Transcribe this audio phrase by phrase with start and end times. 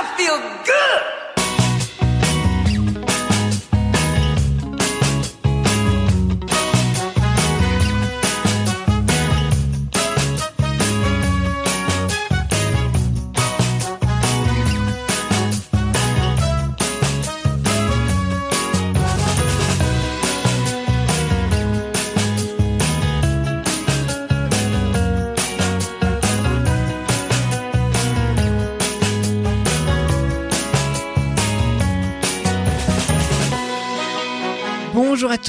[0.00, 1.17] I feel good.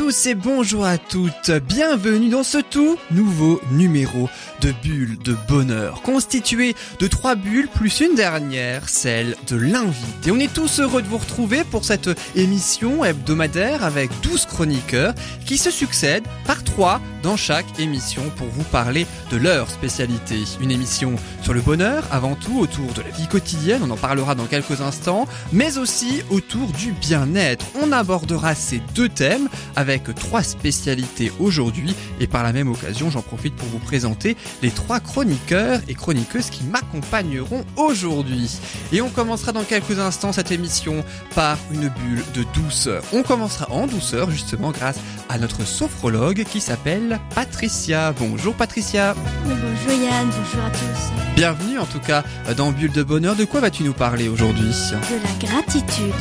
[0.10, 1.52] Et bonjour à toutes.
[1.68, 4.28] Bienvenue dans ce tout nouveau numéro
[4.60, 10.32] de Bulles de Bonheur, constitué de trois bulles plus une dernière, celle de l'invité.
[10.32, 15.14] On est tous heureux de vous retrouver pour cette émission hebdomadaire avec 12 chroniqueurs
[15.46, 20.44] qui se succèdent par trois dans chaque émission pour vous parler de leur spécialité.
[20.62, 24.36] Une émission sur le bonheur, avant tout autour de la vie quotidienne, on en parlera
[24.36, 27.66] dans quelques instants, mais aussi autour du bien-être.
[27.82, 33.22] On abordera ces deux thèmes avec trois spécialités aujourd'hui et par la même occasion, j'en
[33.22, 38.60] profite pour vous présenter les trois chroniqueurs et chroniqueuses qui m'accompagneront aujourd'hui.
[38.92, 41.04] Et on commencera dans quelques instants cette émission
[41.36, 43.04] par une bulle de douceur.
[43.14, 48.14] On commencera en douceur justement grâce à notre sophrologue qui s'appelle Patricia.
[48.14, 49.16] Bonjour Patricia.
[49.44, 51.36] Bonjour Yann, bonjour à tous.
[51.36, 52.24] Bienvenue en tout cas
[52.58, 53.36] dans Bulle de Bonheur.
[53.36, 54.72] De quoi vas-tu nous parler aujourd'hui?
[54.92, 56.14] De la gratitude.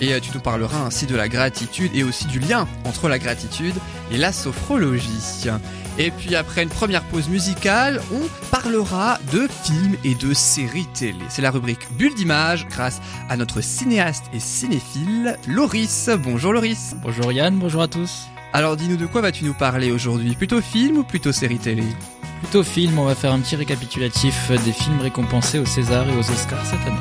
[0.00, 3.18] Et euh, tu nous parleras ainsi de la gratitude et aussi du lien entre la
[3.18, 3.74] gratitude
[4.10, 5.48] et la sophrologie.
[5.98, 11.18] Et puis après une première pause musicale, on parlera de films et de séries télé.
[11.28, 16.08] C'est la rubrique Bulle d'image grâce à notre cinéaste et cinéphile Loris.
[16.22, 16.94] Bonjour Loris.
[17.02, 18.26] Bonjour Yann, bonjour à tous.
[18.52, 20.34] Alors dis-nous de quoi vas-tu nous parler aujourd'hui?
[20.34, 21.84] Plutôt film ou plutôt série télé?
[22.40, 26.30] Plutôt film, on va faire un petit récapitulatif des films récompensés aux César et aux
[26.30, 26.98] Oscars cette année.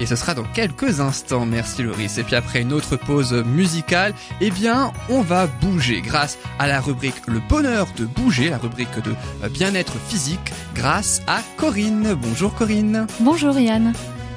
[0.00, 2.16] Et ce sera dans quelques instants, merci Loris.
[2.16, 6.80] Et puis après une autre pause musicale, eh bien, on va bouger grâce à la
[6.80, 9.14] rubrique Le bonheur de bouger, la rubrique de
[9.48, 12.14] bien-être physique, grâce à Corinne.
[12.14, 13.06] Bonjour Corinne.
[13.20, 13.92] Bonjour Yann.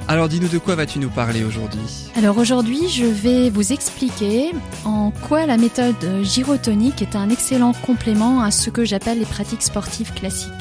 [0.08, 2.10] Alors dis-nous de quoi vas-tu nous parler aujourd'hui?
[2.14, 4.52] Alors aujourd'hui, je vais vous expliquer
[4.84, 9.62] en quoi la méthode gyrotonique est un excellent complément à ce que j'appelle les pratiques
[9.62, 10.52] sportives classiques.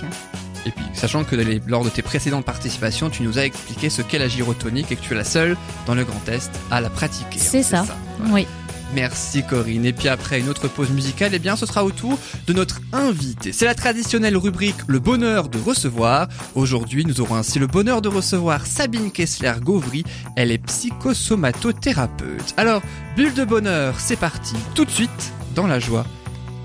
[0.66, 4.02] Et puis, sachant que les, lors de tes précédentes participations, tu nous as expliqué ce
[4.02, 6.90] qu'est la gyrotonique et que tu es la seule dans le Grand Est à la
[6.90, 7.38] pratiquer.
[7.38, 7.86] C'est ça.
[7.86, 7.98] ça.
[8.32, 8.48] Oui.
[8.96, 9.86] Merci Corinne.
[9.86, 12.18] Et puis après une autre pause musicale, eh bien ce sera au tour
[12.48, 13.52] de notre invité.
[13.52, 16.28] C'est la traditionnelle rubrique Le bonheur de recevoir.
[16.56, 20.06] Aujourd'hui, nous aurons ainsi le bonheur de recevoir Sabine Kessler-Gauvry.
[20.36, 22.54] Elle est psychosomatothérapeute.
[22.58, 22.82] Alors,
[23.16, 24.56] bulle de bonheur, c'est parti.
[24.74, 26.06] Tout de suite, dans la joie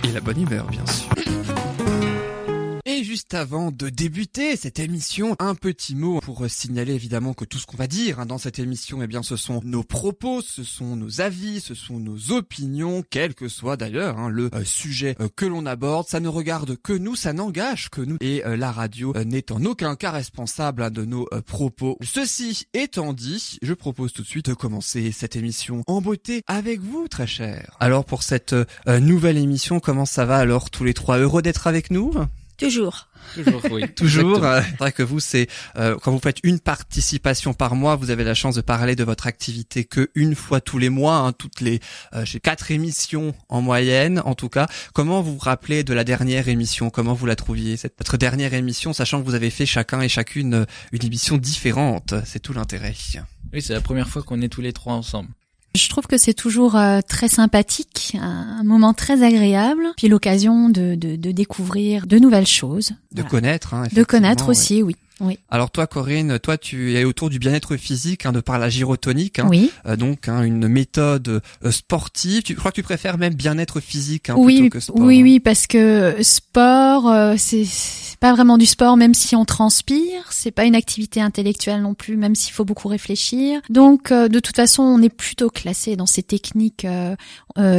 [0.05, 1.59] et la bonne humeur, bien sûr.
[3.33, 7.77] Avant de débuter cette émission, un petit mot pour signaler évidemment que tout ce qu'on
[7.77, 11.21] va dire hein, dans cette émission, eh bien, ce sont nos propos, ce sont nos
[11.21, 15.47] avis, ce sont nos opinions, quel que soit d'ailleurs hein, le euh, sujet euh, que
[15.47, 16.09] l'on aborde.
[16.09, 18.17] Ça ne regarde que nous, ça n'engage que nous.
[18.21, 21.99] Et euh, la radio n'est en aucun cas responsable hein, de nos propos.
[22.03, 26.81] Ceci étant dit, je propose tout de suite de commencer cette émission en beauté avec
[26.81, 27.77] vous, très cher.
[27.79, 28.57] Alors pour cette
[28.89, 32.12] nouvelle émission, comment ça va alors tous les trois Heureux d'être avec nous?
[32.60, 33.09] Toujours.
[33.34, 33.88] Toujours, oui.
[33.97, 34.44] Toujours.
[34.44, 38.10] Euh, c'est vrai que vous, c'est euh, quand vous faites une participation par mois, vous
[38.10, 41.32] avez la chance de parler de votre activité que une fois tous les mois, hein,
[41.32, 41.81] toutes les
[42.12, 44.66] euh, j'ai quatre émissions en moyenne, en tout cas.
[44.93, 46.91] Comment vous vous rappelez de la dernière émission?
[46.91, 50.09] Comment vous la trouviez cette votre dernière émission, sachant que vous avez fait chacun et
[50.09, 52.15] chacune une émission différente?
[52.26, 52.94] C'est tout l'intérêt.
[53.53, 55.31] Oui, c'est la première fois qu'on est tous les trois ensemble.
[55.75, 60.97] Je trouve que c'est toujours euh, très sympathique, un moment très agréable, puis l'occasion de,
[60.97, 62.92] de, de, découvrir de nouvelles choses.
[63.12, 64.97] De connaître, hein, De connaître aussi, oui.
[65.20, 65.38] Oui.
[65.50, 69.38] Alors toi, Corinne, toi, tu es autour du bien-être physique, hein, de par la gyrotonique,
[69.38, 69.70] hein, oui.
[69.86, 72.42] Euh, donc hein, une méthode euh, sportive.
[72.42, 75.41] Tu crois que tu préfères même bien-être physique hein, oui, plutôt que sport Oui, oui,
[75.41, 77.66] parce que sport, euh, c'est
[78.19, 80.31] pas vraiment du sport, même si on transpire.
[80.31, 83.61] C'est pas une activité intellectuelle non plus, même s'il faut beaucoup réfléchir.
[83.70, 86.87] Donc, de toute façon, on est plutôt classé dans ces techniques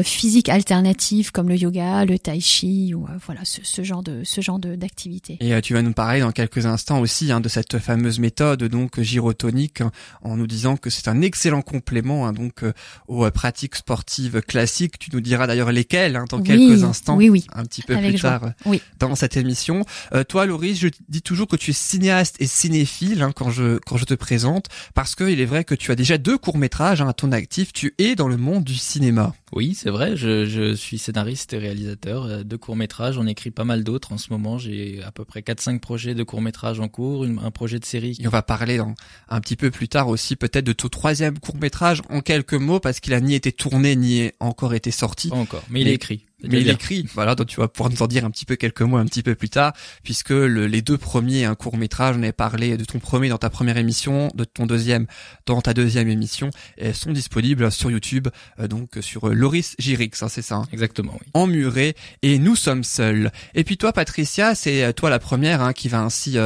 [0.04, 4.42] physiques alternatives comme le yoga, le tai chi, ou voilà, ce, ce, genre de ce
[4.42, 5.38] genre d'activité.
[5.42, 9.84] Et tu vas nous parler dans quelques instants aussi de cette fameuse méthode donc gyrotonique
[10.22, 12.74] en nous disant que c'est un excellent complément hein, donc euh,
[13.08, 15.00] aux pratiques sportives classiques.
[15.00, 17.46] Tu nous diras d'ailleurs lesquelles hein, dans oui, quelques instants, oui, oui.
[17.54, 18.32] un petit peu Avec plus joie.
[18.32, 18.82] tard oui.
[19.00, 19.86] dans cette émission.
[20.14, 23.78] Euh, toi, Loris, je dis toujours que tu es cinéaste et cinéphile hein, quand je
[23.86, 26.58] quand je te présente parce que il est vrai que tu as déjà deux courts
[26.58, 27.74] métrages à ton actif.
[27.74, 29.34] Tu es dans le monde du cinéma.
[29.52, 30.16] Oui, c'est vrai.
[30.16, 33.18] Je, je, suis scénariste et réalisateur euh, de courts métrages.
[33.18, 34.58] On écrit pas mal d'autres en ce moment.
[34.58, 38.18] J'ai à peu près 4-5 projets de courts métrages en cours, un projet de série.
[38.22, 38.96] Et on va parler dans,
[39.30, 42.80] un petit peu plus tard aussi peut-être de ton troisième court métrage en quelques mots
[42.80, 45.30] parce qu'il a ni été tourné ni encore été sorti.
[45.30, 46.26] Pas encore, mais il est écrit.
[46.44, 48.82] Mais il écrit, voilà, donc tu vas pouvoir nous en dire un petit peu quelques
[48.82, 49.74] mots un petit peu plus tard,
[50.04, 53.50] puisque les deux premiers, un court métrage, on avait parlé de ton premier dans ta
[53.50, 55.08] première émission, de ton deuxième
[55.46, 58.28] dans ta deuxième émission, et sont disponibles sur YouTube,
[58.60, 61.28] euh, donc sur euh, Loris Girix, hein, c'est ça hein Exactement, oui.
[61.34, 63.32] Emmuré, et nous sommes seuls.
[63.56, 66.38] Et puis toi, Patricia, c'est euh, toi la première hein, qui va ainsi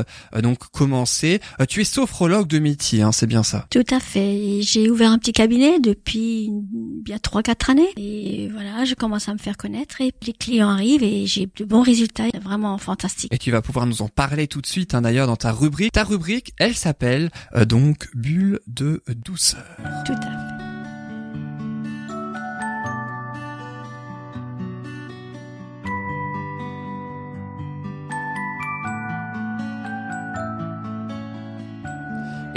[0.42, 1.40] donc commencer.
[1.70, 4.62] tu es sophrologue de métier, hein, c'est bien ça Tout à fait.
[4.62, 6.50] J'ai ouvert un petit cabinet depuis
[7.04, 10.70] bien trois quatre années, et voilà, je commence à me faire connaître et les clients
[10.70, 13.34] arrivent et j'ai de bons résultats, vraiment fantastique.
[13.34, 15.92] Et tu vas pouvoir nous en parler tout de suite hein, d'ailleurs dans ta rubrique.
[15.92, 19.64] Ta rubrique, elle s'appelle euh, donc Bulle de douceur.
[20.06, 20.55] Tout à fait.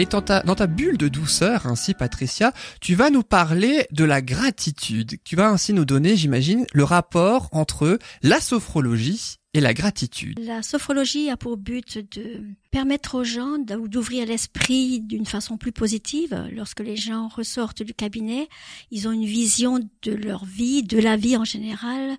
[0.01, 4.05] Et dans ta, dans ta bulle de douceur, ainsi Patricia, tu vas nous parler de
[4.05, 5.17] la gratitude.
[5.25, 10.39] Tu vas ainsi nous donner, j'imagine, le rapport entre la sophrologie et la gratitude.
[10.39, 16.47] La sophrologie a pour but de permettre aux gens d'ouvrir l'esprit d'une façon plus positive.
[16.53, 18.49] Lorsque les gens ressortent du cabinet,
[18.93, 22.17] ils ont une vision de leur vie, de la vie en général,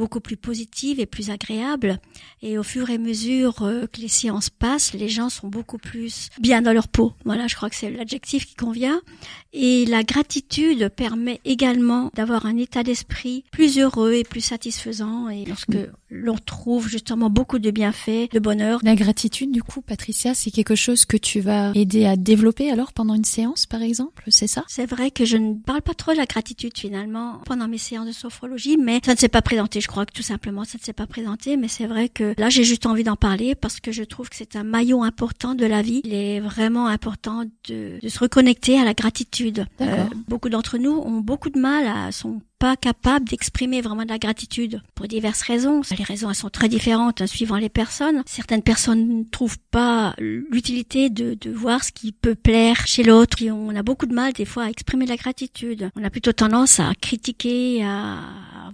[0.00, 2.00] beaucoup plus positive et plus agréable.
[2.40, 5.76] Et au fur et à mesure euh, que les séances passent, les gens sont beaucoup
[5.76, 7.12] plus bien dans leur peau.
[7.26, 9.02] Voilà, je crois que c'est l'adjectif qui convient.
[9.52, 15.28] Et la gratitude permet également d'avoir un état d'esprit plus heureux et plus satisfaisant.
[15.28, 15.76] Et lorsque
[16.08, 18.80] l'on trouve justement beaucoup de bienfaits, de bonheur.
[18.82, 22.92] La gratitude, du coup, Patricia, c'est quelque chose que tu vas aider à développer alors
[22.92, 24.64] pendant une séance, par exemple, c'est ça?
[24.66, 28.06] C'est vrai que je ne parle pas trop de la gratitude finalement pendant mes séances
[28.06, 29.80] de sophrologie, mais ça ne s'est pas présenté.
[29.80, 32.48] Je crois que tout simplement ça ne s'est pas présenté, mais c'est vrai que là
[32.48, 35.66] j'ai juste envie d'en parler parce que je trouve que c'est un maillon important de
[35.66, 36.00] la vie.
[36.04, 39.66] Il est vraiment important de, de se reconnecter à la gratitude.
[39.80, 44.10] Euh, beaucoup d'entre nous ont beaucoup de mal à son pas capable d'exprimer vraiment de
[44.10, 45.80] la gratitude pour diverses raisons.
[45.96, 48.22] Les raisons elles sont très différentes hein, suivant les personnes.
[48.26, 53.38] Certaines personnes ne trouvent pas l'utilité de, de voir ce qui peut plaire chez l'autre.
[53.50, 55.90] On a beaucoup de mal des fois à exprimer de la gratitude.
[55.96, 58.18] On a plutôt tendance à critiquer, à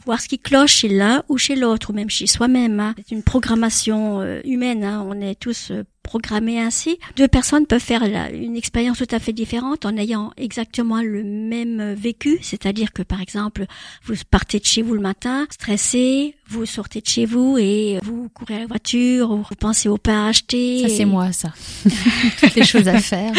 [0.04, 2.80] voir ce qui cloche chez l'un ou chez l'autre, ou même chez soi-même.
[2.80, 2.94] Hein.
[2.96, 4.82] C'est une programmation euh, humaine.
[4.82, 5.06] Hein.
[5.08, 6.98] On est tous euh, programmé ainsi.
[7.16, 11.94] Deux personnes peuvent faire une expérience tout à fait différente en ayant exactement le même
[11.94, 13.66] vécu, c'est-à-dire que par exemple,
[14.04, 18.28] vous partez de chez vous le matin, stressé, vous sortez de chez vous et vous
[18.28, 20.82] courez à la voiture, ou vous pensez au pain à acheter.
[20.82, 21.52] Ça c'est moi ça.
[22.40, 23.32] Toutes les choses à faire.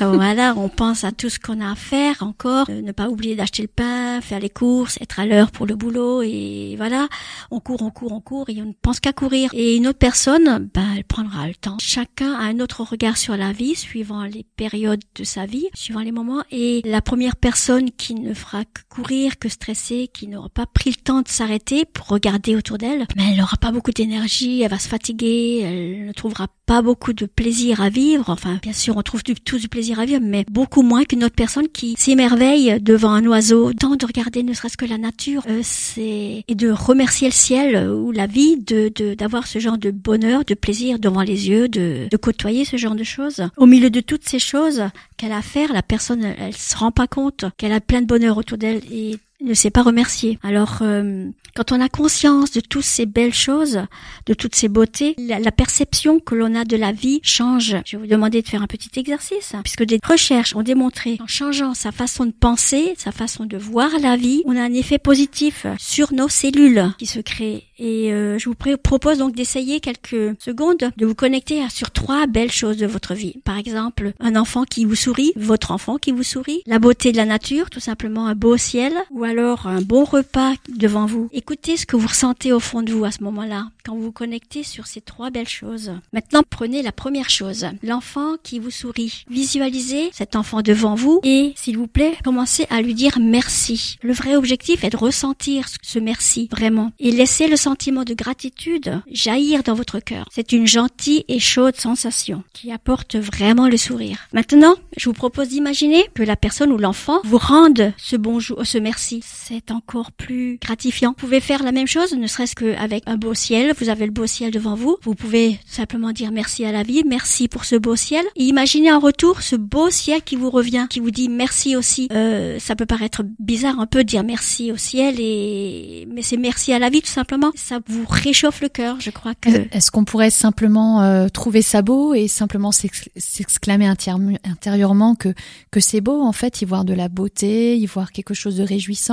[0.00, 3.36] voilà, on pense à tout ce qu'on a à faire encore, euh, ne pas oublier
[3.36, 7.08] d'acheter le pain, faire les courses, être à l'heure pour le boulot et voilà,
[7.50, 9.50] on court, on court, on court et on ne pense qu'à courir.
[9.52, 11.76] Et une autre personne, ben elle prendra le temps.
[11.80, 16.00] Chacun a un autre regard sur la vie, suivant les périodes de sa vie, suivant
[16.00, 16.42] les moments.
[16.50, 20.90] Et la première personne qui ne fera que courir, que stresser, qui n'aura pas pris
[20.90, 24.70] le temps de s'arrêter pour regarder autour d'elle, mais elle n'aura pas beaucoup d'énergie, elle
[24.70, 28.28] va se fatiguer, elle ne trouvera pas beaucoup de plaisir à vivre.
[28.28, 31.24] Enfin, bien sûr, on trouve du, tout du plaisir à vivre, mais beaucoup moins qu'une
[31.24, 33.72] autre personne qui s'émerveille devant un oiseau.
[33.72, 35.62] Tant de regarder ne serait-ce que la nature, euh,
[35.96, 40.54] et de remercier le ciel ou la vie, de d'avoir ce genre de bonheur, de
[40.54, 43.48] plaisir devant les yeux, de de, côtoyer ce genre de choses.
[43.56, 44.84] Au milieu de toutes ces choses
[45.16, 48.06] qu'elle a à faire, la personne, elle, se rend pas compte qu'elle a plein de
[48.06, 50.38] bonheur autour d'elle et ne sait pas remercier.
[50.42, 53.80] Alors, euh, quand on a conscience de toutes ces belles choses,
[54.26, 57.76] de toutes ces beautés, la, perception que l'on a de la vie change.
[57.84, 61.18] Je vais vous demander de faire un petit exercice, hein, puisque des recherches ont démontré,
[61.20, 64.72] en changeant sa façon de penser, sa façon de voir la vie, on a un
[64.72, 67.64] effet positif sur nos cellules qui se créent.
[67.78, 72.50] Et euh, je vous propose donc d'essayer quelques secondes de vous connecter sur trois belles
[72.50, 73.34] choses de votre vie.
[73.44, 77.16] Par exemple, un enfant qui vous sourit, votre enfant qui vous sourit, la beauté de
[77.16, 81.28] la nature, tout simplement un beau ciel, ou alors un bon repas devant vous.
[81.32, 84.12] Écoutez ce que vous ressentez au fond de vous à ce moment-là, quand vous vous
[84.12, 85.92] connectez sur ces trois belles choses.
[86.14, 89.24] Maintenant, prenez la première chose, l'enfant qui vous sourit.
[89.28, 93.98] Visualisez cet enfant devant vous et, s'il vous plaît, commencez à lui dire merci.
[94.02, 99.02] Le vrai objectif est de ressentir ce merci, vraiment, et laissez le sentiment de gratitude
[99.10, 100.26] jaillir dans votre cœur.
[100.32, 104.26] C'est une gentille et chaude sensation qui apporte vraiment le sourire.
[104.32, 108.78] Maintenant, je vous propose d'imaginer que la personne ou l'enfant vous rende ce bonjour, ce
[108.78, 111.10] merci C'est encore plus gratifiant.
[111.10, 113.74] Vous pouvez faire la même chose, ne serait-ce qu'avec un beau ciel.
[113.78, 114.96] Vous avez le beau ciel devant vous.
[115.02, 118.24] Vous pouvez simplement dire merci à la vie, merci pour ce beau ciel.
[118.36, 122.08] Et imaginez en retour ce beau ciel qui vous revient, qui vous dit merci aussi.
[122.12, 126.36] Euh, ça peut paraître bizarre un peu de dire merci au ciel, et mais c'est
[126.36, 127.50] merci à la vie tout simplement.
[127.54, 129.48] Ça vous réchauffe le cœur, je crois que.
[129.72, 135.34] Est-ce qu'on pourrait simplement euh, trouver ça beau et simplement s'exclamer intérieurement que
[135.70, 138.62] que c'est beau en fait, y voir de la beauté, y voir quelque chose de
[138.62, 139.07] réjouissant,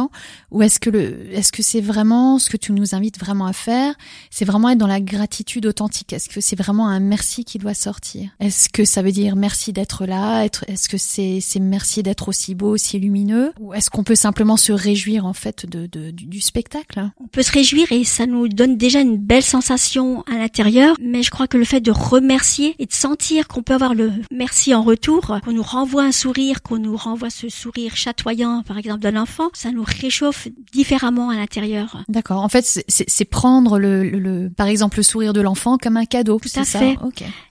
[0.51, 3.53] ou est-ce que le, est-ce que c'est vraiment ce que tu nous invites vraiment à
[3.53, 3.95] faire,
[4.29, 6.13] c'est vraiment être dans la gratitude authentique.
[6.13, 8.29] Est-ce que c'est vraiment un merci qui doit sortir?
[8.39, 12.55] Est-ce que ça veut dire merci d'être là est-ce que c'est c'est merci d'être aussi
[12.55, 16.41] beau, aussi lumineux, ou est-ce qu'on peut simplement se réjouir en fait de, de du
[16.41, 17.09] spectacle?
[17.19, 21.23] On peut se réjouir et ça nous donne déjà une belle sensation à l'intérieur, mais
[21.23, 24.73] je crois que le fait de remercier et de sentir qu'on peut avoir le merci
[24.73, 29.01] en retour, qu'on nous renvoie un sourire, qu'on nous renvoie ce sourire chatoyant, par exemple,
[29.01, 32.03] d'un enfant, ça nous réchauffe différemment à l'intérieur.
[32.09, 32.41] D'accord.
[32.41, 36.39] En fait, c'est prendre le, le, par exemple, le sourire de l'enfant comme un cadeau.
[36.39, 36.97] Tout à fait.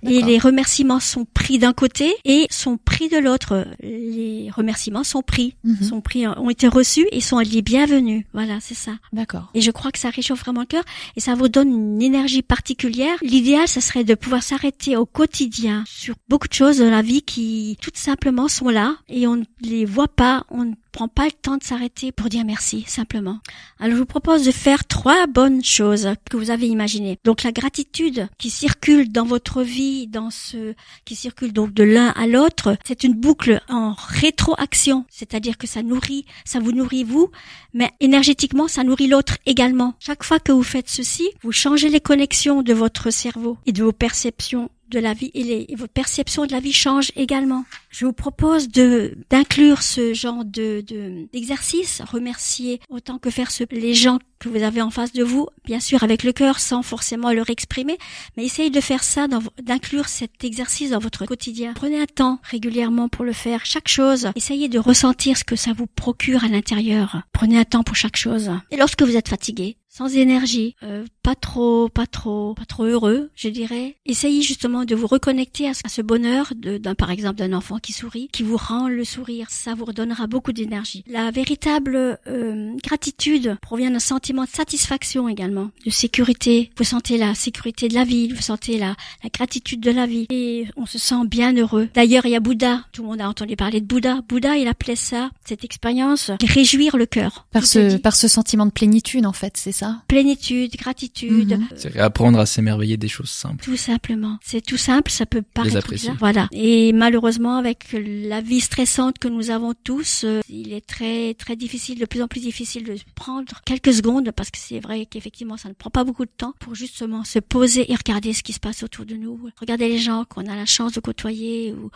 [0.03, 3.67] et les remerciements sont pris d'un côté et sont pris de l'autre.
[3.81, 5.83] Les remerciements sont pris, mhm.
[5.83, 8.25] sont pris, ont été reçus et sont les bienvenus.
[8.33, 8.93] Voilà, c'est ça.
[9.13, 9.51] D'accord.
[9.55, 10.85] Et je crois que ça réchauffe vraiment le cœur
[11.17, 13.17] et ça vous donne une énergie particulière.
[13.23, 17.23] L'idéal, ce serait de pouvoir s'arrêter au quotidien sur beaucoup de choses dans la vie
[17.23, 21.25] qui, tout simplement, sont là et on ne les voit pas, on ne prend pas
[21.25, 23.41] le temps de s'arrêter pour dire merci, simplement.
[23.81, 27.19] Alors je vous propose de faire trois bonnes choses que vous avez imaginées.
[27.25, 30.75] Donc la gratitude qui circule dans votre vie, dans ce,
[31.05, 35.05] qui circule donc de l'un à l'autre, c'est une boucle en rétroaction.
[35.11, 37.29] C'est-à-dire que ça nourrit, ça vous nourrit vous,
[37.73, 39.95] mais énergétiquement ça nourrit l'autre également.
[39.99, 43.83] Chaque fois que vous faites ceci, vous changez les connexions de votre cerveau et de
[43.83, 47.65] vos perceptions de la vie et, les, votre perception de la vie change également.
[47.91, 50.85] Je vous propose de d'inclure ce genre de
[51.33, 55.49] d'exercice, remercier autant que faire ce, les gens que vous avez en face de vous,
[55.65, 57.97] bien sûr avec le cœur sans forcément leur exprimer,
[58.37, 59.27] mais essayez de faire ça,
[59.63, 61.73] d'inclure cet exercice dans votre quotidien.
[61.75, 64.29] Prenez un temps régulièrement pour le faire, chaque chose.
[64.37, 67.23] Essayez de ressentir ce que ça vous procure à l'intérieur.
[67.33, 68.51] Prenez un temps pour chaque chose.
[68.71, 73.31] Et lorsque vous êtes fatigué, sans énergie, euh, pas trop, pas trop, pas trop heureux,
[73.37, 73.95] je dirais.
[74.07, 78.29] Essayez justement de vous reconnecter à ce, bonheur d'un, par exemple, d'un enfant qui sourit,
[78.33, 79.47] qui vous rend le sourire.
[79.51, 81.05] Ça vous redonnera beaucoup d'énergie.
[81.07, 86.73] La véritable euh, gratitude provient d'un sentiment de satisfaction également, de sécurité.
[86.77, 90.27] Vous sentez la sécurité de la vie, vous sentez la, la gratitude de la vie,
[90.29, 91.89] et on se sent bien heureux.
[91.95, 92.85] D'ailleurs, il y a Bouddha.
[92.91, 94.23] Tout le monde a entendu parler de Bouddha.
[94.29, 97.47] Bouddha, il appelait ça, cette expérience, réjouir le cœur.
[97.53, 101.59] Par ce, par ce sentiment de plénitude, en fait, c'est ça Plénitude, gratitude.
[101.59, 101.69] Mhm.
[101.77, 103.65] C'est apprendre à s'émerveiller des choses simples.
[103.65, 104.39] Tout simplement.
[104.43, 106.17] C'est tout simple, ça peut paraître bizarre.
[106.19, 106.49] Voilà.
[106.53, 111.57] Et malheureusement, avec la vie stressante que nous avons tous, euh, il est très très
[111.57, 115.57] difficile, de plus en plus difficile de prendre quelques secondes, parce que c'est vrai qu'effectivement,
[115.57, 118.53] ça ne prend pas beaucoup de temps pour justement se poser et regarder ce qui
[118.53, 121.91] se passe autour de nous, regarder les gens qu'on a la chance de côtoyer ou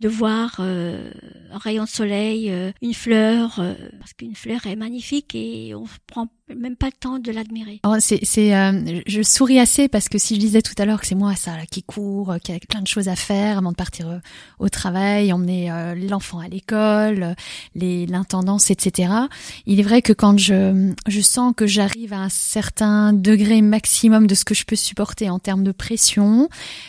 [0.00, 1.10] de voir euh,
[1.52, 5.84] un rayon de soleil, euh, une fleur, euh, parce qu'une fleur est magnifique et on
[6.06, 7.80] prend même pas le temps de l'admirer.
[7.84, 11.00] Oh, c'est, c'est, euh, je souris assez parce que si je disais tout à l'heure
[11.00, 13.70] que c'est moi ça là, qui court, qui a plein de choses à faire avant
[13.70, 14.18] de partir euh,
[14.58, 17.34] au travail, emmener euh, l'enfant à l'école,
[17.74, 19.12] les l'intendance, etc.
[19.66, 24.26] Il est vrai que quand je je sens que j'arrive à un certain degré maximum
[24.26, 26.48] de ce que je peux supporter en termes de pression,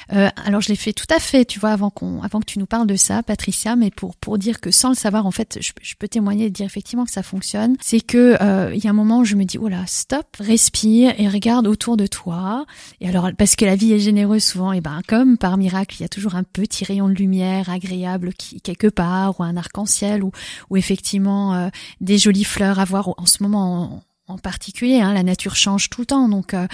[0.10, 2.66] alors je l'ai fait tout à fait, tu vois, avant qu'on avant que tu nous
[2.66, 5.94] parles de ça, Patricia, mais pour pour dire que sans le savoir, en fait, je,
[5.98, 7.76] peux témoigner et dire effectivement que ça fonctionne.
[7.82, 8.38] C'est que
[8.74, 11.68] il y a un moment où je me dis, oh là, stop, respire et regarde
[11.68, 12.66] autour de toi.
[13.02, 16.02] Et alors, parce que la vie est généreuse souvent, et ben, comme par miracle, il
[16.02, 20.24] y a toujours un petit rayon de lumière agréable qui, quelque part, ou un arc-en-ciel,
[20.24, 20.32] ou,
[20.70, 21.70] ou effectivement euh,
[22.02, 25.02] des jolies fleurs à voir en ce moment en particulier.
[25.02, 26.68] Hein, la nature change tout le temps, donc euh,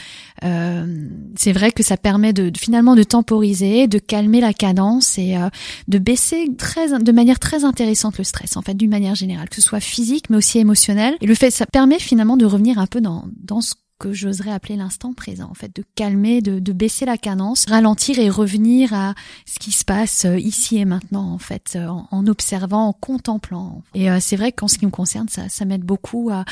[0.44, 5.38] euh, c'est vrai que ça permet de, finalement de temporiser, de calmer la cadence et
[5.38, 5.50] euh,
[5.88, 9.56] de baisser très, de manière très intéressante le stress, en fait, d'une manière générale, que
[9.56, 11.16] ce soit physique mais aussi émotionnel.
[11.22, 14.52] Et le fait, ça permet finalement de revenir un peu dans dans ce que j'oserais
[14.52, 18.94] appeler l'instant présent, en fait, de calmer, de, de, baisser la cadence, ralentir et revenir
[18.94, 22.94] à ce qui se passe euh, ici et maintenant, en fait, euh, en, observant, en
[22.94, 23.84] contemplant.
[23.94, 26.44] Et euh, c'est vrai qu'en ce qui me concerne, ça, ça m'aide beaucoup à,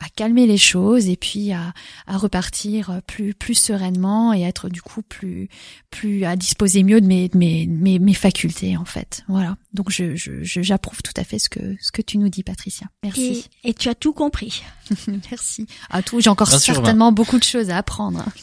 [0.00, 1.72] à calmer les choses et puis à,
[2.06, 5.48] à repartir plus, plus sereinement et être du coup plus,
[5.90, 9.24] plus à disposer mieux de mes, de mes, mes, mes facultés, en fait.
[9.28, 9.56] Voilà.
[9.72, 12.86] Donc je, je, j'approuve tout à fait ce que, ce que tu nous dis, Patricia.
[13.02, 13.48] Merci.
[13.64, 14.62] Et, et tu as tout compris.
[15.30, 15.66] Merci.
[15.90, 18.24] À tout, j'ai encore certainement beaucoup de choses à apprendre.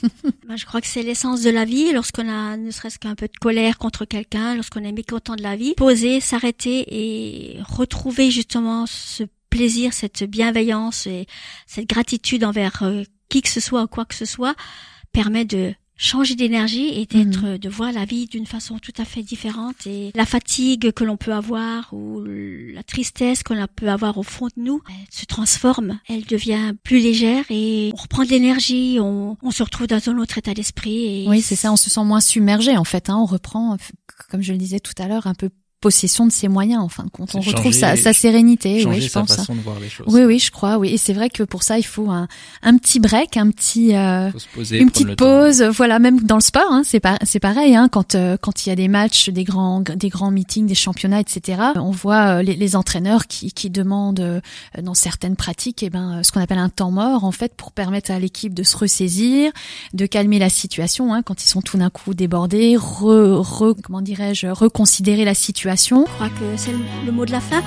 [0.47, 1.93] Bah, je crois que c'est l'essence de la vie.
[1.93, 5.55] Lorsqu'on a ne serait-ce qu'un peu de colère contre quelqu'un, lorsqu'on est mécontent de la
[5.55, 11.27] vie, poser, s'arrêter et retrouver justement ce plaisir, cette bienveillance et
[11.65, 14.55] cette gratitude envers euh, qui que ce soit ou quoi que ce soit
[15.13, 17.57] permet de changer d'énergie et d'être Mhm.
[17.57, 21.15] de voir la vie d'une façon tout à fait différente et la fatigue que l'on
[21.17, 25.25] peut avoir ou la tristesse que l'on peut avoir au fond de nous elle se
[25.25, 30.09] transforme elle devient plus légère et on reprend de l'énergie on, on se retrouve dans
[30.09, 33.09] un autre état d'esprit Oui, c'est ça, on se sent moins submergé en fait.
[33.09, 33.77] Hein, on reprend,
[34.29, 35.49] comme je le disais tout à l'heure, un peu
[35.83, 37.35] possession de ses moyens en fin de compte.
[37.35, 39.31] On retrouve sa, sa sérénité, oui, je sa pense.
[39.31, 39.35] hein.
[39.35, 40.07] façon de voir les choses.
[40.09, 40.89] Oui, oui, je crois, oui.
[40.93, 42.27] Et c'est vrai que pour ça, il faut un,
[42.61, 45.61] un petit break, un petit, euh, poser, une petite pause.
[45.61, 47.75] Voilà, même dans le sport, hein, c'est pas, c'est pareil.
[47.75, 50.75] Hein, quand euh, quand il y a des matchs, des grands, des grands meetings, des
[50.75, 51.61] championnats, etc.
[51.75, 54.39] On voit euh, les, les entraîneurs qui, qui demandent euh,
[54.81, 58.11] dans certaines pratiques, eh ben, ce qu'on appelle un temps mort, en fait, pour permettre
[58.11, 59.51] à l'équipe de se ressaisir,
[59.93, 61.13] de calmer la situation.
[61.13, 65.72] Hein, quand ils sont tout d'un coup débordés, re, re- comment dirais-je, reconsidérer la situation.
[65.75, 67.61] Je crois que c'est le, mot de la fin.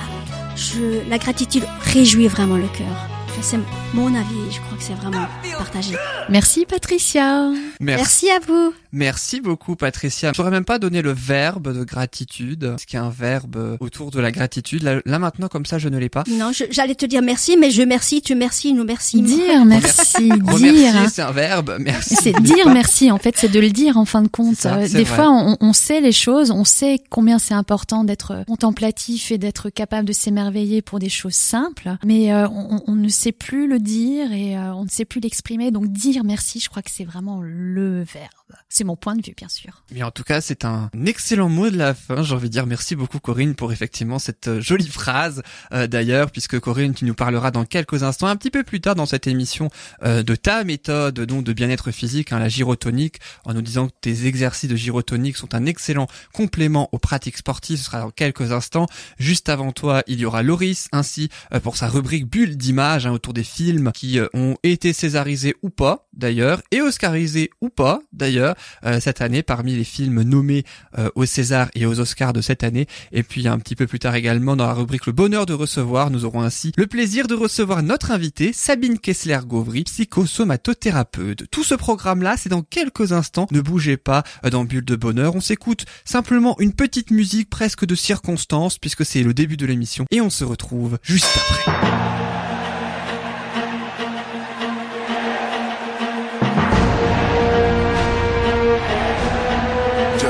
[1.09, 3.16] La gratitude réjouit vraiment le cœur.
[3.41, 3.57] C'est
[3.93, 4.51] mon avis.
[4.51, 5.25] Je crois que c'est vraiment
[5.57, 5.95] partagé.
[6.29, 7.49] Merci Patricia.
[7.79, 8.73] Merci à vous.
[8.91, 10.31] Merci beaucoup Patricia.
[10.35, 12.75] Je n'aurais même pas donné le verbe de gratitude.
[12.87, 14.83] Qu'il y a un verbe autour de la gratitude?
[14.83, 16.23] Là, là, maintenant comme ça je ne l'ai pas.
[16.29, 19.21] Non, j'allais te dire merci, mais je merci, tu merci, nous merci.
[19.21, 21.09] Dire merci, dire.
[21.09, 21.77] c'est un verbe.
[21.79, 22.15] Merci.
[22.15, 24.55] C'est dire merci, en fait, c'est de le dire en fin de compte.
[24.55, 25.15] Ça, Euh, Des vrai.
[25.15, 29.69] fois, on, on sait les choses, on sait combien c'est important d'être contemplatif et d'être
[29.69, 33.79] capable de s'émerveiller pour des choses simples, mais euh, on, on ne sait plus le
[33.79, 35.71] dire et euh, on ne sait plus l'exprimer.
[35.71, 38.29] Donc dire merci, je crois que c'est vraiment le verbe.
[38.69, 39.83] C'est mon point de vue, bien sûr.
[39.91, 42.23] Mais en tout cas, c'est un excellent mot de la fin.
[42.23, 45.41] J'ai envie de dire merci beaucoup Corinne pour effectivement cette euh, jolie phrase
[45.73, 48.95] euh, d'ailleurs, puisque Corinne, tu nous parleras dans quelques instants, un petit peu plus tard
[48.95, 49.69] dans cette émission,
[50.03, 53.93] euh, de ta méthode donc de bien-être physique, hein, la gyrotonique, en nous disant que
[54.01, 57.79] tes exercices de gyrotonique sont un excellent complément aux pratiques sportives.
[57.79, 58.87] Ce sera dans quelques instants.
[59.19, 63.11] Juste avant toi, il y aura Loris, ainsi euh, pour sa rubrique bulle d'image hein,
[63.17, 67.99] autour des films qui euh, ont été césarisés ou pas d'ailleurs, et oscarisés ou pas
[68.13, 68.55] d'ailleurs
[68.85, 70.63] euh, cette année parmi les films nommés
[70.97, 72.87] euh, aux César et aux Oscars de cette année.
[73.11, 76.11] Et puis un petit peu plus tard également dans la rubrique Le bonheur de recevoir,
[76.11, 81.49] nous aurons ainsi le plaisir de recevoir notre invitée Sabine Kessler-Gauvry, psychosomatothérapeute.
[81.51, 83.47] Tout ce programme-là, c'est dans quelques instants.
[83.51, 85.35] Ne bougez pas dans Bulle de bonheur.
[85.35, 90.05] On s'écoute simplement une petite musique presque de circonstance puisque c'est le début de l'émission
[90.11, 92.36] et on se retrouve juste après.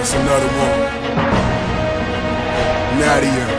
[0.07, 0.97] Just another one.
[2.97, 3.56] Nadia.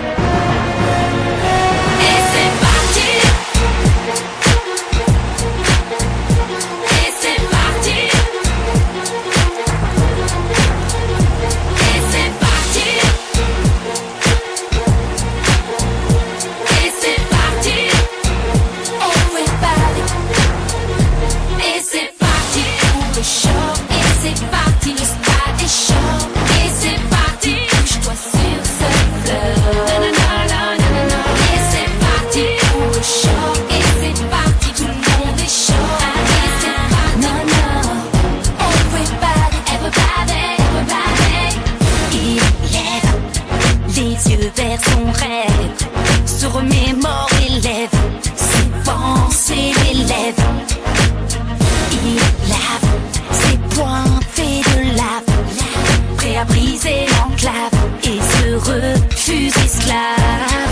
[58.61, 60.68] Refuse esclave.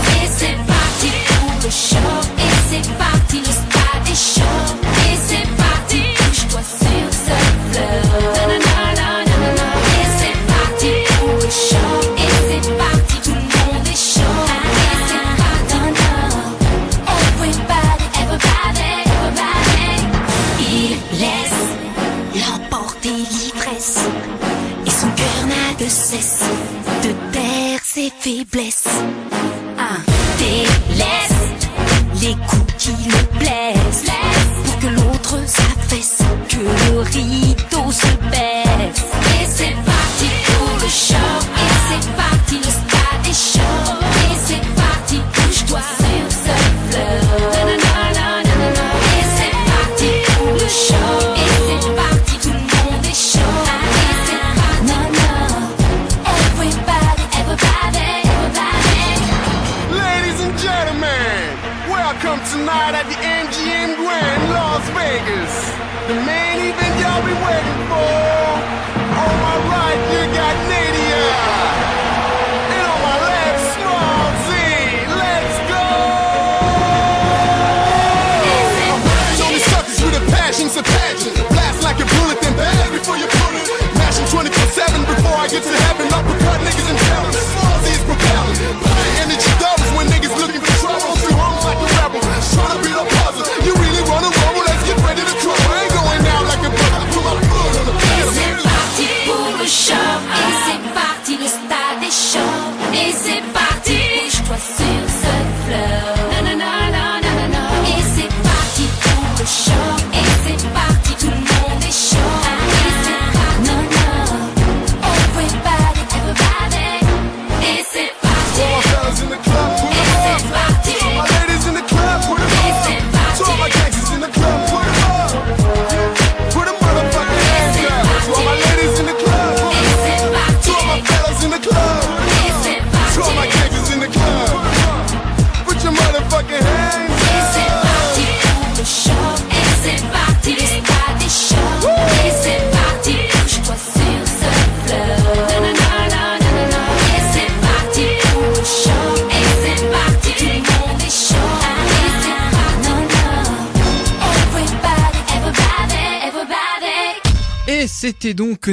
[28.27, 28.89] Faiblesses
[29.79, 30.01] Un
[30.37, 31.27] délaisse
[32.21, 34.11] les coups qui le blessent.
[34.65, 36.17] Pour que l'autre s'affaisse,
[36.49, 38.16] que le rideau se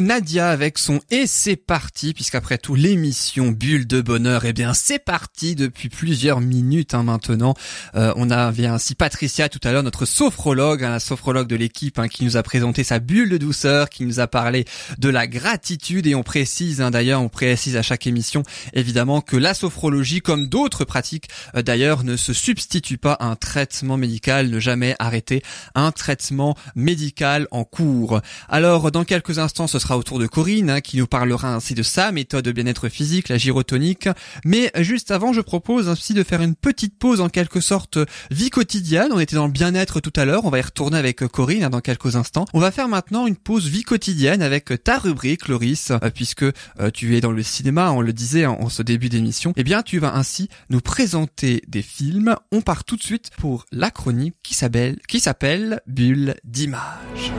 [0.05, 4.99] Nadia avec son Et c'est parti, puisqu'après tout l'émission Bulle de Bonheur, eh bien c'est
[4.99, 7.55] parti depuis plusieurs minutes hein, maintenant.
[7.95, 11.99] Euh, on avait ainsi Patricia tout à l'heure, notre sophrologue, hein, la sophrologue de l'équipe,
[11.99, 14.65] hein, qui nous a présenté sa bulle de douceur, qui nous a parlé
[14.99, 19.37] de la gratitude et on précise hein, d'ailleurs, on précise à chaque émission évidemment que
[19.37, 24.51] la sophrologie, comme d'autres pratiques euh, d'ailleurs, ne se substitue pas à un traitement médical,
[24.51, 25.43] ne jamais arrêter
[25.75, 28.21] un traitement médical en cours.
[28.49, 31.55] Alors alors, dans quelques instants, ce sera au tour de Corinne, hein, qui nous parlera
[31.55, 34.09] ainsi de sa méthode de bien-être physique, la gyrotonique.
[34.45, 37.99] Mais juste avant, je propose ainsi de faire une petite pause en quelque sorte
[38.31, 39.09] vie quotidienne.
[39.13, 41.71] On était dans le bien-être tout à l'heure, on va y retourner avec Corinne hein,
[41.71, 42.45] dans quelques instants.
[42.53, 46.53] On va faire maintenant une pause vie quotidienne avec ta rubrique, Loris, euh, puisque euh,
[46.93, 49.53] tu es dans le cinéma, on le disait en, ce début d'émission.
[49.57, 52.37] Eh bien, tu vas ainsi nous présenter des films.
[52.53, 57.33] On part tout de suite pour la chronique qui s'appelle qui s'appelle Bulle d'image.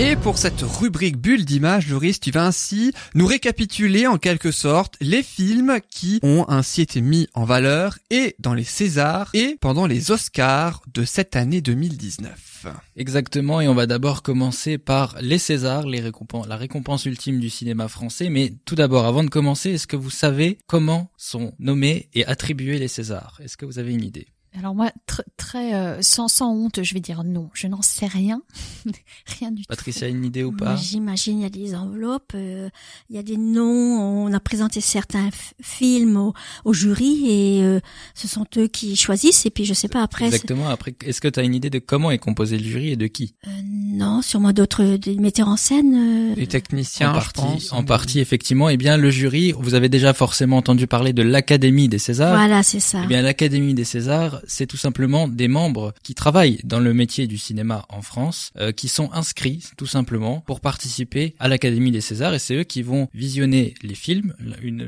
[0.00, 4.96] Et pour cette rubrique bulle d'image, Loris, tu vas ainsi nous récapituler en quelque sorte
[5.00, 9.86] les films qui ont ainsi été mis en valeur et dans les Césars et pendant
[9.86, 12.66] les Oscars de cette année 2019.
[12.96, 18.30] Exactement, et on va d'abord commencer par les Césars, la récompense ultime du cinéma français.
[18.30, 22.80] Mais tout d'abord, avant de commencer, est-ce que vous savez comment sont nommés et attribués
[22.80, 23.38] les Césars?
[23.44, 24.26] Est-ce que vous avez une idée?
[24.56, 24.92] Alors moi,
[25.36, 27.50] très euh, sans, sans honte, je vais dire non.
[27.54, 28.40] Je n'en sais rien,
[29.40, 29.68] rien du tout.
[29.68, 32.68] Patricia, une idée ou pas J'imagine il y a des enveloppes, euh,
[33.10, 33.64] il y a des noms.
[33.64, 37.80] On a présenté certains films au, au, jury et euh,
[38.14, 39.44] ce sont eux qui choisissent.
[39.44, 40.26] Et puis je sais pas après.
[40.26, 40.68] Exactement.
[40.68, 43.08] Après, est-ce que tu as une idée de comment est composé le jury et de
[43.08, 46.34] qui Non, sûrement d'autres des metteurs en scène.
[46.34, 48.68] Des techniciens, en partie, En partie, effectivement.
[48.68, 52.36] Eh bien, le jury, vous avez déjà forcément entendu parler de l'Académie des Césars.
[52.36, 53.00] Voilà, c'est ça.
[53.02, 57.26] Eh bien, l'Académie des Césars c'est tout simplement des membres qui travaillent dans le métier
[57.26, 62.00] du cinéma en France, euh, qui sont inscrits tout simplement pour participer à l'Académie des
[62.00, 64.34] Césars et c'est eux qui vont visionner les films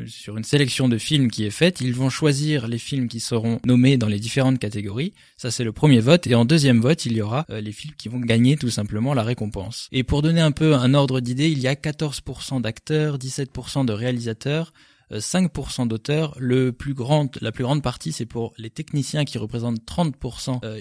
[0.06, 1.80] sur une sélection de films qui est faite.
[1.80, 5.12] Ils vont choisir les films qui seront nommés dans les différentes catégories.
[5.36, 7.94] Ça c'est le premier vote et en deuxième vote il y aura euh, les films
[7.96, 9.88] qui vont gagner tout simplement la récompense.
[9.92, 13.92] Et pour donner un peu un ordre d'idée, il y a 14% d'acteurs, 17% de
[13.92, 14.72] réalisateurs,
[15.12, 16.34] 5% euh, d'auteurs.
[16.38, 20.80] Le plus grand, la plus grande partie, c'est pour les techniciens qui représentent 30% euh,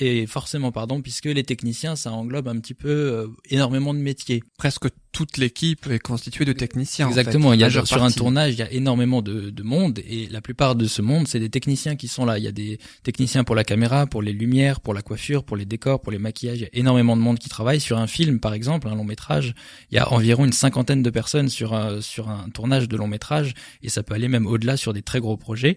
[0.00, 4.00] et, et, forcément, pardon, puisque les techniciens, ça englobe un petit peu euh, énormément de
[4.00, 4.42] métiers.
[4.58, 7.08] Presque toute l'équipe est constituée de techniciens.
[7.08, 7.52] Exactement.
[7.52, 10.40] Il y a sur un tournage, il y a énormément de, de, monde et la
[10.40, 12.38] plupart de ce monde, c'est des techniciens qui sont là.
[12.38, 15.56] Il y a des techniciens pour la caméra, pour les lumières, pour la coiffure, pour
[15.56, 16.58] les décors, pour les maquillages.
[16.58, 19.04] Il y a énormément de monde qui travaille sur un film, par exemple, un long
[19.04, 19.54] métrage.
[19.90, 23.06] Il y a environ une cinquantaine de personnes sur un, sur un tournage de long
[23.08, 25.76] métrage et ça peut aller même au-delà sur des très gros projets.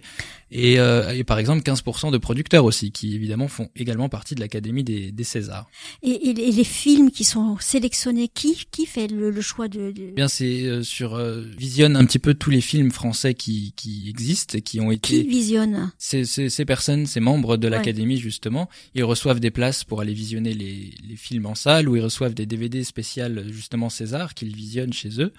[0.51, 4.39] Et, euh, et par exemple, 15% de producteurs aussi, qui évidemment font également partie de
[4.39, 5.67] l'Académie des, des Césars.
[6.01, 10.11] Et, et, les films qui sont sélectionnés, qui qui fait le le, choix de, de...
[10.15, 14.09] Bien, c'est euh, sur euh, visionne un petit peu tous les films français qui qui
[14.09, 15.23] existent et qui ont été.
[15.23, 20.01] Qui visionne Ces ces personnes, ces membres de l'académie justement, ils reçoivent des places pour
[20.01, 24.33] aller visionner les les films en salle ou ils reçoivent des DVD spéciales justement César
[24.33, 25.33] qu'ils visionnent chez eux.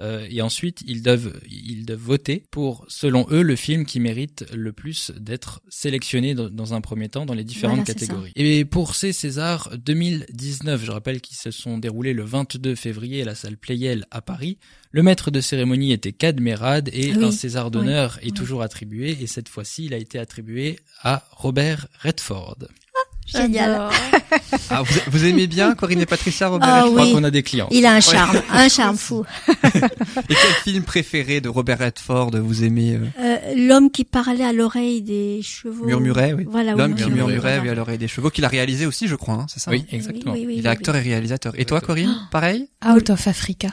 [0.00, 4.46] Euh, et ensuite ils doivent ils doivent voter pour selon eux le film qui mérite
[4.54, 8.32] le plus d'être sélectionné dans, un premier temps dans les différentes catégories.
[8.36, 13.24] Et pour ces Césars 2019, je rappelle qu'ils se sont déroulés le 22 février à
[13.24, 14.58] la salle Playel à Paris.
[14.90, 19.26] Le maître de cérémonie était Kad Merad et un César d'honneur est toujours attribué et
[19.26, 22.58] cette fois-ci il a été attribué à Robert Redford.
[23.32, 23.88] Génial.
[24.70, 26.68] ah, vous, vous, aimez bien Corinne et Patricia Robert?
[26.68, 27.68] Ah, Je crois qu'on a des clients.
[27.70, 29.24] Il a un charme, un charme fou.
[29.48, 29.54] et
[30.28, 33.06] quel film préféré de Robert Redford vous aimez euh?
[33.20, 35.86] euh, L'homme qui parlait à l'oreille des chevaux.
[35.86, 36.46] Murmurait, oui.
[36.48, 39.46] Voilà, L'homme qui murmurait à l'oreille des chevaux, qu'il a réalisé aussi, je crois, hein,
[39.48, 40.32] c'est ça Oui, exactement.
[40.32, 41.52] Oui, oui, il est acteur et réalisateur.
[41.56, 42.68] Et toi, Corinne, pareil?
[42.86, 43.68] Out of Africa.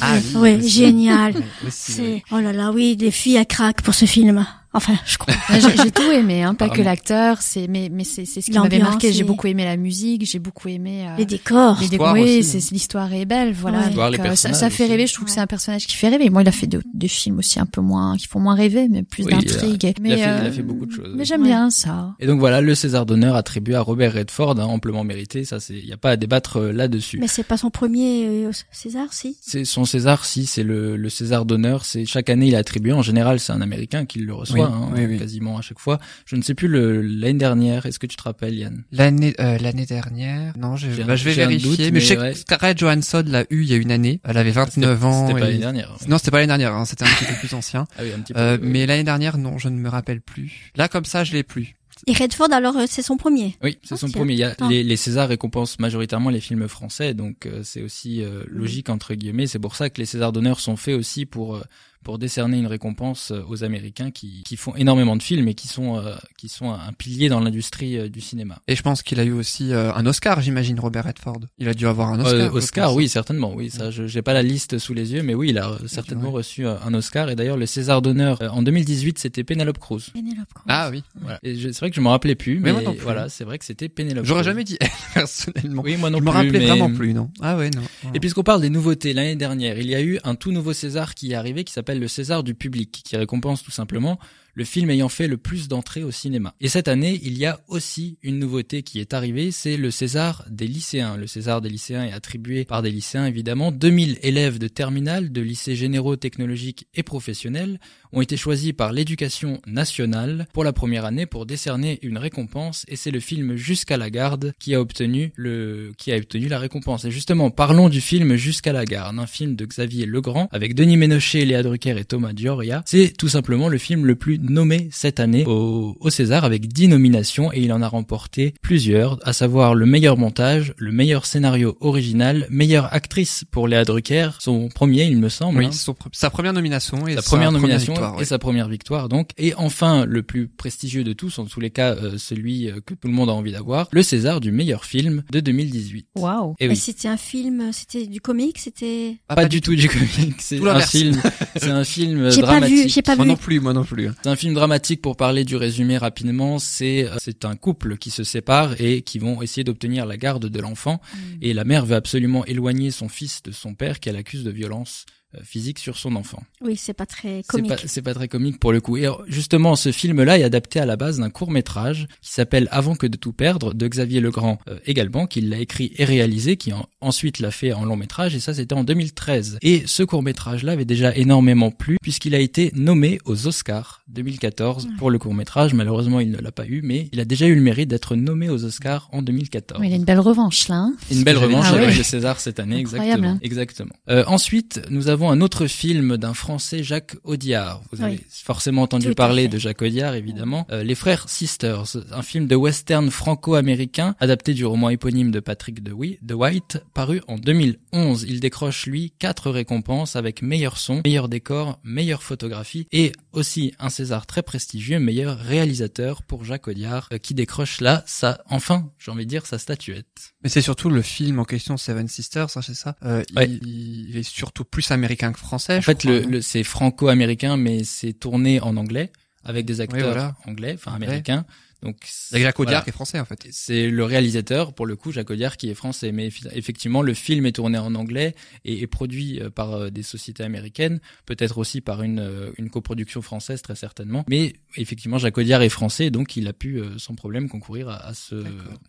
[0.00, 1.34] Ah oui, oui génial.
[1.70, 4.46] C'est oh là là, oui, des filles à craque pour ce film.
[4.74, 5.34] Enfin, je crois.
[5.58, 8.78] j'ai tout aimé, hein, pas que l'acteur, c'est mais mais c'est c'est ce qui m'avait
[8.78, 9.12] marqué.
[9.12, 11.78] J'ai beaucoup aimé la musique, j'ai beaucoup aimé euh, les décors.
[11.80, 13.88] Les décors, oui, c'est l'histoire est belle, voilà.
[13.88, 15.06] Euh, ça, ça, fait rêver.
[15.06, 16.30] Je trouve que c'est un personnage qui fait rêver.
[16.30, 19.02] Moi, il a fait des films aussi un peu moins, qui font moins rêver, mais
[19.02, 19.94] plus d'intrigue.
[20.00, 21.12] Mais il a, fait, il a fait beaucoup de choses.
[21.16, 22.14] Mais j'aime bien ça.
[22.18, 25.44] Et donc voilà, le César d'honneur attribué à Robert Redford, hein, amplement mérité.
[25.44, 27.18] Ça, c'est, il y a pas à débattre euh, là-dessus.
[27.18, 29.36] Mais c'est pas son premier César, si?
[29.40, 30.46] C'est son César, si.
[30.46, 31.84] C'est le, le César d'honneur.
[31.84, 32.92] C'est chaque année, il est attribué.
[32.92, 35.98] En général, c'est un Américain qui le reçoit, hein, quasiment à chaque fois.
[36.26, 37.86] Je ne sais plus l'année dernière.
[37.86, 38.84] Est-ce que tu te rappelles, Yann?
[38.92, 41.90] L'année euh, l'année dernière, non, je, bah, je vais vérifier.
[41.90, 44.20] mais, je sais que Scarlett Johansson l'a eu il y a une année.
[44.24, 45.26] Elle avait 29 ans.
[45.26, 45.96] C'était pas l'année dernière.
[46.08, 46.74] Non, c'était pas l'année dernière.
[46.74, 47.86] Hein, c'était un petit peu plus ancien.
[47.98, 50.72] Ah oui, un petit peu, euh, Mais l'année dernière, non, je ne me rappelle plus.
[50.76, 51.74] Là, comme ça, je l'ai plus.
[52.08, 53.56] Et Redford, alors, euh, c'est son premier?
[53.62, 54.32] Oui, c'est son premier.
[54.32, 54.66] Il y a, Ah.
[54.68, 59.14] les, les Césars récompensent majoritairement les films français, donc euh, c'est aussi euh, logique entre
[59.14, 59.46] guillemets.
[59.46, 61.62] C'est pour ça que les Césars d'honneur sont faits aussi pour euh,
[62.02, 65.68] pour décerner une récompense euh, aux Américains qui, qui font énormément de films et qui
[65.68, 68.60] sont euh, qui sont un pilier dans l'industrie euh, du cinéma.
[68.68, 71.40] Et je pense qu'il a eu aussi euh, un Oscar, j'imagine, Robert Redford.
[71.58, 72.34] Il a dû avoir un Oscar.
[72.40, 73.70] Euh, je Oscar, oui, certainement, oui.
[73.70, 76.36] Ça, je j'ai pas la liste sous les yeux, mais oui, il a certainement ouais.
[76.38, 77.30] reçu un Oscar.
[77.30, 80.10] Et d'ailleurs, le César d'honneur euh, en 2018, c'était Penelope Cruz.
[80.12, 80.64] Penelope Cruz.
[80.68, 81.02] Ah oui.
[81.20, 81.38] Voilà.
[81.42, 83.02] Et je- c'est vrai que je me rappelais plus, Mais mais, moi non plus.
[83.02, 84.24] voilà, c'est vrai que c'était Penelope.
[84.24, 85.82] J'aurais jamais dit elle, personnellement.
[85.82, 86.36] Oui, moi non je me plus.
[86.36, 87.30] rappelais mais- vraiment plus, non.
[87.40, 87.82] Ah ouais, non.
[88.14, 91.14] Et puisqu'on parle des nouveautés, l'année dernière, il y a eu un tout nouveau César
[91.14, 94.18] qui est arrivé qui s'appelle le César du public, qui récompense tout simplement
[94.54, 96.54] le film ayant fait le plus d'entrées au cinéma.
[96.60, 100.44] Et cette année, il y a aussi une nouveauté qui est arrivée, c'est le César
[100.50, 101.16] des lycéens.
[101.16, 103.72] Le César des lycéens est attribué par des lycéens, évidemment.
[103.72, 107.80] 2000 élèves de terminale, de lycées généraux, technologiques et professionnels
[108.12, 112.96] ont été choisis par l'éducation nationale pour la première année pour décerner une récompense et
[112.96, 117.04] c'est le film Jusqu'à la garde qui a obtenu le qui a obtenu la récompense.
[117.04, 120.96] Et justement, parlons du film Jusqu'à la garde, un film de Xavier Legrand avec Denis
[120.96, 122.82] Ménochet, Léa Drucker et Thomas Dioria.
[122.86, 126.88] C'est tout simplement le film le plus nommé cette année au, au César avec 10
[126.88, 131.76] nominations et il en a remporté plusieurs, à savoir le meilleur montage, le meilleur scénario
[131.80, 135.58] original, meilleure actrice pour Léa Drucker, son premier il me semble.
[135.58, 138.24] Oui, hein son sa première nomination et sa première nomination victoire, et ouais.
[138.24, 141.94] sa première victoire donc et enfin le plus prestigieux de tous en tous les cas
[141.94, 145.22] euh, celui euh, que tout le monde a envie d'avoir le César du meilleur film
[145.30, 146.54] de 2018 Waouh.
[146.58, 149.18] et Et oui c'était un film, c'était du comique, c'était.
[149.28, 151.20] Ah, pas, du tout du comique c'est un film
[151.56, 153.30] c'est un film euh, J'ai pas dramatique vu, j'ai pas Moi vu.
[153.30, 154.10] non plus, moi non plus.
[154.22, 156.58] c'est un film dramatique pour parler du résumé rapidement.
[156.58, 160.46] C'est euh, c'est un couple qui se sépare et qui vont essayer d'obtenir la garde
[160.46, 161.00] de l'enfant.
[161.40, 165.04] Et la mère veut absolument éloigner son fils de son père qu'elle accuse de violence
[165.08, 166.42] euh, physique sur son enfant.
[166.60, 167.72] Oui, c'est pas très comique.
[167.86, 168.96] c'est pas très comique pour le coup.
[168.96, 172.94] Et justement, ce film-là est adapté à la base d'un court métrage qui s'appelle Avant
[172.94, 176.72] que de tout perdre de Xavier Legrand euh, également, qui l'a écrit et réalisé, qui
[176.72, 178.34] en- ensuite l'a fait en long métrage.
[178.34, 179.58] Et ça, c'était en 2013.
[179.62, 184.88] Et ce court métrage-là avait déjà énormément plu puisqu'il a été nommé aux Oscars 2014
[184.98, 185.74] pour le court métrage.
[185.74, 188.48] Malheureusement, il ne l'a pas eu, mais il a déjà eu le mérite d'être nommé
[188.48, 189.80] aux Oscars en 2014.
[189.80, 190.76] Oui, il a une belle revanche là.
[190.76, 190.94] hein.
[191.10, 191.96] Une belle revanche avec Ah ouais.
[191.96, 193.28] le César cette année, Incroyable, exactement.
[193.34, 193.38] hein.
[193.42, 193.92] Exactement.
[194.10, 197.82] Euh, ensuite, nous avons un autre film d'un Français, Jacques Audiard.
[197.92, 200.66] Vous avez forcément entendu Tout parler de Jacques Audiard, évidemment.
[200.70, 205.82] Euh, Les Frères Sisters, un film de western franco-américain adapté du roman éponyme de Patrick
[205.82, 208.24] de, Wi- de White, paru en 2011.
[208.28, 213.88] Il décroche lui quatre récompenses avec meilleur son, meilleur décor, meilleure photographie et aussi un
[213.90, 219.10] César très prestigieux, meilleur réalisateur pour Jacques Audiard, euh, qui décroche là sa, enfin, j'ai
[219.10, 220.32] envie de dire sa statuette.
[220.42, 222.96] Mais c'est surtout le film en question, Seven Sisters, hein, c'est ça?
[223.04, 223.48] Euh, Ouais.
[223.48, 225.76] il, il est surtout plus américain que français.
[225.78, 229.10] En je fait, crois, le, le- c'est franco-américain, mais c'est tourné en anglais
[229.44, 230.36] avec des acteurs voilà.
[230.46, 231.44] anglais, enfin américains.
[231.82, 231.96] Donc
[232.32, 232.82] Jacques Audiard voilà.
[232.82, 233.46] qui est français en fait.
[233.50, 236.12] C'est le réalisateur, pour le coup, Jacques Audiard, qui est français.
[236.12, 240.02] Mais effectivement, le film est tourné en anglais et est produit euh, par euh, des
[240.02, 244.24] sociétés américaines, peut-être aussi par une, euh, une coproduction française, très certainement.
[244.28, 248.14] Mais effectivement, Jacques Audiard est français, donc il a pu sans problème concourir à, à
[248.14, 248.44] ce.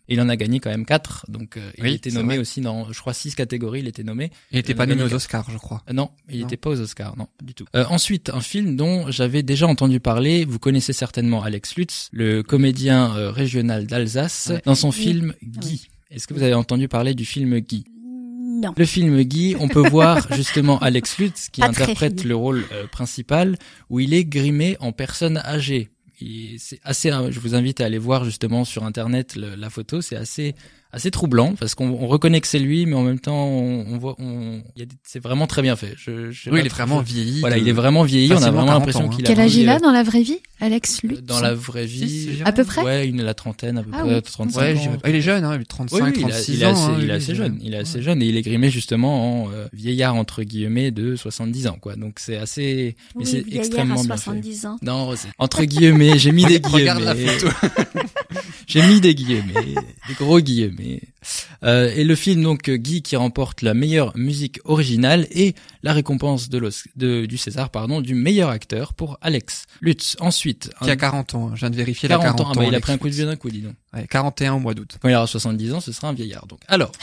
[0.08, 2.38] Il en a gagné quand même quatre, donc euh, il Oui, était nommé vrai.
[2.38, 3.80] aussi dans, je crois, six catégories.
[3.80, 4.30] Il était nommé.
[4.52, 5.12] Il était Il pas nommé aux.
[5.14, 5.82] Oscars, je crois.
[5.92, 7.64] Non, il n'était pas aux Oscars, non, du tout.
[7.74, 12.42] Euh, ensuite, un film dont j'avais déjà entendu parler, vous connaissez certainement Alex Lutz, le
[12.42, 14.62] comédien euh, régional d'Alsace, Ouais.
[14.64, 14.94] dans son Oui.
[14.96, 15.88] film Guy.
[16.10, 17.84] Est-ce que vous avez entendu parler du film Guy?
[18.62, 18.72] Non.
[18.76, 22.86] Le film Guy, on peut voir justement Alex Lutz qui Pas interprète le rôle euh,
[22.86, 23.56] principal
[23.90, 25.90] où il est grimé en personne âgée.
[26.58, 30.00] C'est assez, euh, je vous invite à aller voir justement sur internet le- la photo.
[30.00, 30.54] C'est assez,
[30.94, 33.98] assez troublant parce qu'on on reconnaît que c'est lui, mais en même temps, on, on
[33.98, 35.94] voit, on, il y a des- c'est vraiment très bien fait.
[35.96, 37.40] Je, je Oui, il est vraiment vieilli.
[37.40, 38.32] Voilà, il est vraiment vieilli.
[38.32, 39.14] On a vraiment 40 l'impression hein.
[39.16, 39.28] qu'il a.
[39.28, 42.40] Quel âge il a euh, dans la vraie vie, Alex Lutz Dans la vraie vie.
[42.44, 44.22] À peu près Ouais, une la trentaine à peu Ah près, oui.
[44.22, 44.80] 35 Ouais, ans.
[44.82, 46.62] je- ah, il est jeune, hein, il est 35, Oui, oui, il, a- 36 il
[46.62, 46.70] est ans.
[46.72, 47.58] assez, hein, il est assez jeune.
[47.62, 51.16] Il est assez jeune et il est grimé justement en euh, vieillard entre guillemets de
[51.16, 51.96] 70 ans, quoi.
[51.96, 54.22] Donc c'est assez, mais Oui, c'est extrêmement bien fait.
[54.22, 54.76] 70 ans.
[54.82, 56.94] Non, c'est- entre guillemets, j'ai mis des guillemets.
[58.66, 59.74] J'ai mis des guillemets,
[60.08, 61.02] des gros guillemets.
[61.62, 66.48] Euh, et le film donc Guy qui remporte la meilleure musique originale et la récompense
[66.48, 70.16] de, l'Os- de- du César pardon du meilleur acteur pour Alex Lutz.
[70.20, 71.50] Ensuite, Qui un- a 40 ans.
[71.54, 73.08] Je viens de vérifier 40 la ans, 40 ah bah, il a pris un coup
[73.08, 73.74] de vieux d'un coup, dis donc.
[73.94, 74.96] Ouais, 41 au mois d'août.
[75.00, 76.46] Quand il aura 70 ans, ce sera un vieillard.
[76.46, 76.92] Donc, alors.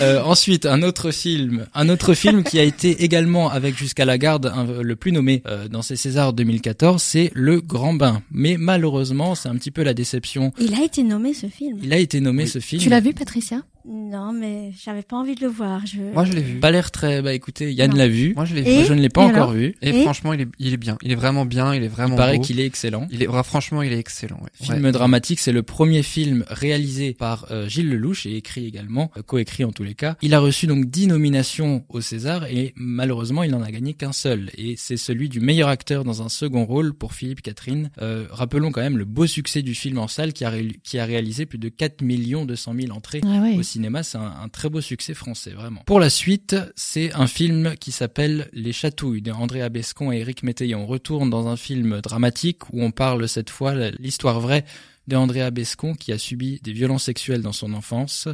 [0.00, 4.18] Euh, ensuite, un autre film, un autre film qui a été également avec jusqu'à la
[4.18, 8.22] garde un- le plus nommé euh, dans ces Césars 2014, c'est Le Grand Bain.
[8.30, 10.52] Mais malheureusement, c'est un petit peu la déception.
[10.58, 11.78] Il a été nommé ce film.
[11.82, 12.48] Il a été nommé Oui.
[12.48, 12.82] ce film.
[12.82, 13.62] Tu l'as vu, Patricia?
[13.88, 15.86] Non, mais j'avais pas envie de le voir.
[15.86, 16.00] Je...
[16.12, 16.60] Moi, je l'ai vu.
[16.60, 17.22] Pas l'air très.
[17.22, 18.34] Bah écoutez, Yann l'a vu.
[18.36, 18.74] Moi, je l'ai vu.
[18.74, 19.74] Moi, je ne l'ai pas Et encore vu.
[19.80, 20.98] Et, Et franchement, il est, il est bien.
[21.02, 21.74] Il est vraiment bien.
[21.74, 23.08] Il est vraiment Il paraît qu'il est excellent.
[23.10, 24.38] Il est, ouais, franchement, il est excellent.
[24.42, 24.50] ouais.
[24.66, 24.92] Film Ouais.
[24.92, 29.64] dramatique, c'est le premier film réalisé par euh, Gilles Lelouch et écrit également, euh, coécrit
[29.64, 30.16] en tous les cas.
[30.20, 34.12] Il a reçu donc 10 nominations au César et malheureusement il n'en a gagné qu'un
[34.12, 34.50] seul.
[34.58, 37.90] Et c'est celui du meilleur acteur dans un second rôle pour Philippe Catherine.
[38.02, 40.98] Euh, rappelons quand même le beau succès du film en salle qui a, ré- qui
[40.98, 44.48] a réalisé plus de 4 millions 200 000 entrées Ah au cinéma, c'est un, un
[44.48, 45.82] très beau succès français, vraiment.
[45.86, 50.42] Pour la suite, c'est un film qui s'appelle Les Chatouilles de André Abescon et Éric
[50.42, 50.74] Métayer.
[50.74, 54.64] On retourne dans un film dramatique où on parle cette fois l'histoire vraie
[55.08, 58.28] de Andrea Bescon qui a subi des violences sexuelles dans son enfance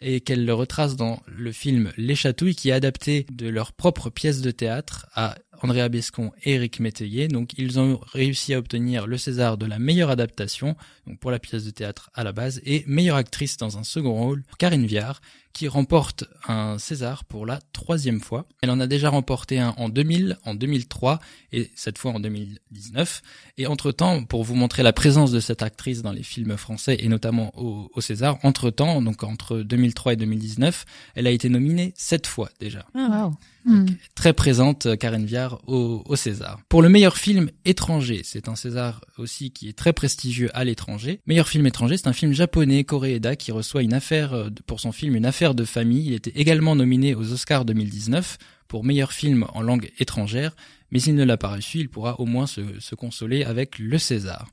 [0.00, 4.10] et qu'elle le retrace dans le film Les Chatouilles qui est adapté de leur propre
[4.10, 7.28] pièce de théâtre à Andrea Bescon et Éric Métayer.
[7.28, 11.38] Donc ils ont réussi à obtenir le César de la meilleure adaptation donc pour la
[11.38, 15.20] pièce de théâtre à la base et meilleure actrice dans un second rôle Karine Viard
[15.52, 18.46] qui remporte un César pour la troisième fois.
[18.62, 21.18] Elle en a déjà remporté un en 2000, en 2003
[21.52, 23.22] et cette fois en 2019.
[23.58, 27.08] Et entre-temps, pour vous montrer la présence de cette actrice dans les films français et
[27.08, 30.84] notamment au, au César, entre-temps, donc entre 2003 et 2019,
[31.16, 32.86] elle a été nominée sept fois déjà.
[32.94, 33.34] Ah, Wow.
[33.64, 33.86] Hmm.
[34.14, 36.60] Très présente, euh, Karen Viard, au, César.
[36.68, 41.20] Pour le meilleur film étranger, c'est un César aussi qui est très prestigieux à l'étranger.
[41.26, 44.92] Meilleur film étranger, c'est un film japonais, Koreeda, qui reçoit une affaire, euh, pour son
[44.92, 46.06] film Une affaire de famille.
[46.06, 50.54] Il était également nominé aux Oscars 2019 pour meilleur film en langue étrangère,
[50.90, 53.98] mais s'il ne l'a pas reçu, il pourra au moins se, se consoler avec le
[53.98, 54.48] César.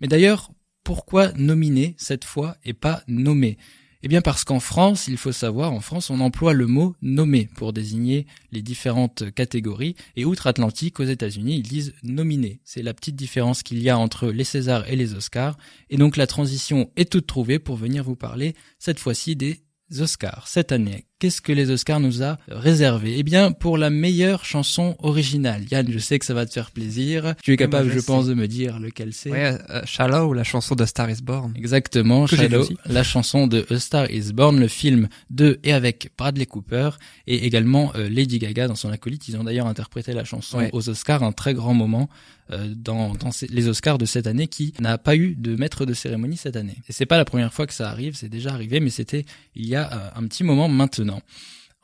[0.00, 0.50] Mais d'ailleurs,
[0.84, 3.56] pourquoi nominer cette fois et pas nommer?
[4.04, 7.48] Eh bien parce qu'en France, il faut savoir, en France, on emploie le mot nommer
[7.54, 9.96] pour désigner les différentes catégories.
[10.14, 12.60] Et outre-Atlantique, aux États-Unis, ils disent nominer.
[12.64, 15.56] C'est la petite différence qu'il y a entre les Césars et les Oscars.
[15.88, 19.62] Et donc la transition est toute trouvée pour venir vous parler cette fois-ci des
[19.98, 20.48] Oscars.
[20.48, 23.14] Cette année, qu'est-ce que les Oscars nous a réservé?
[23.18, 25.62] Eh bien, pour la meilleure chanson originale.
[25.70, 27.34] Yann, je sais que ça va te faire plaisir.
[27.42, 29.30] Tu es capable, je je pense, de me dire lequel c'est.
[29.30, 31.52] Ouais, euh, Shallow, la chanson de Star is Born.
[31.56, 36.10] Exactement, Que Shallow, la chanson de A Star Is Born, le film de et avec
[36.18, 36.90] Bradley Cooper
[37.26, 39.28] et également euh, Lady Gaga dans son acolyte.
[39.28, 40.70] Ils ont d'ailleurs interprété la chanson Ouais.
[40.72, 42.08] aux Oscars, un très grand moment
[42.50, 45.86] euh, dans, dans ces- les Oscars de cette année qui n'a pas eu de maître
[45.86, 46.76] de cérémonie cette année.
[46.88, 49.24] Et c'est pas la première fois que ça arrive, c'est déjà arrivé, mais c'était
[49.54, 51.03] il y a euh, un petit moment maintenant.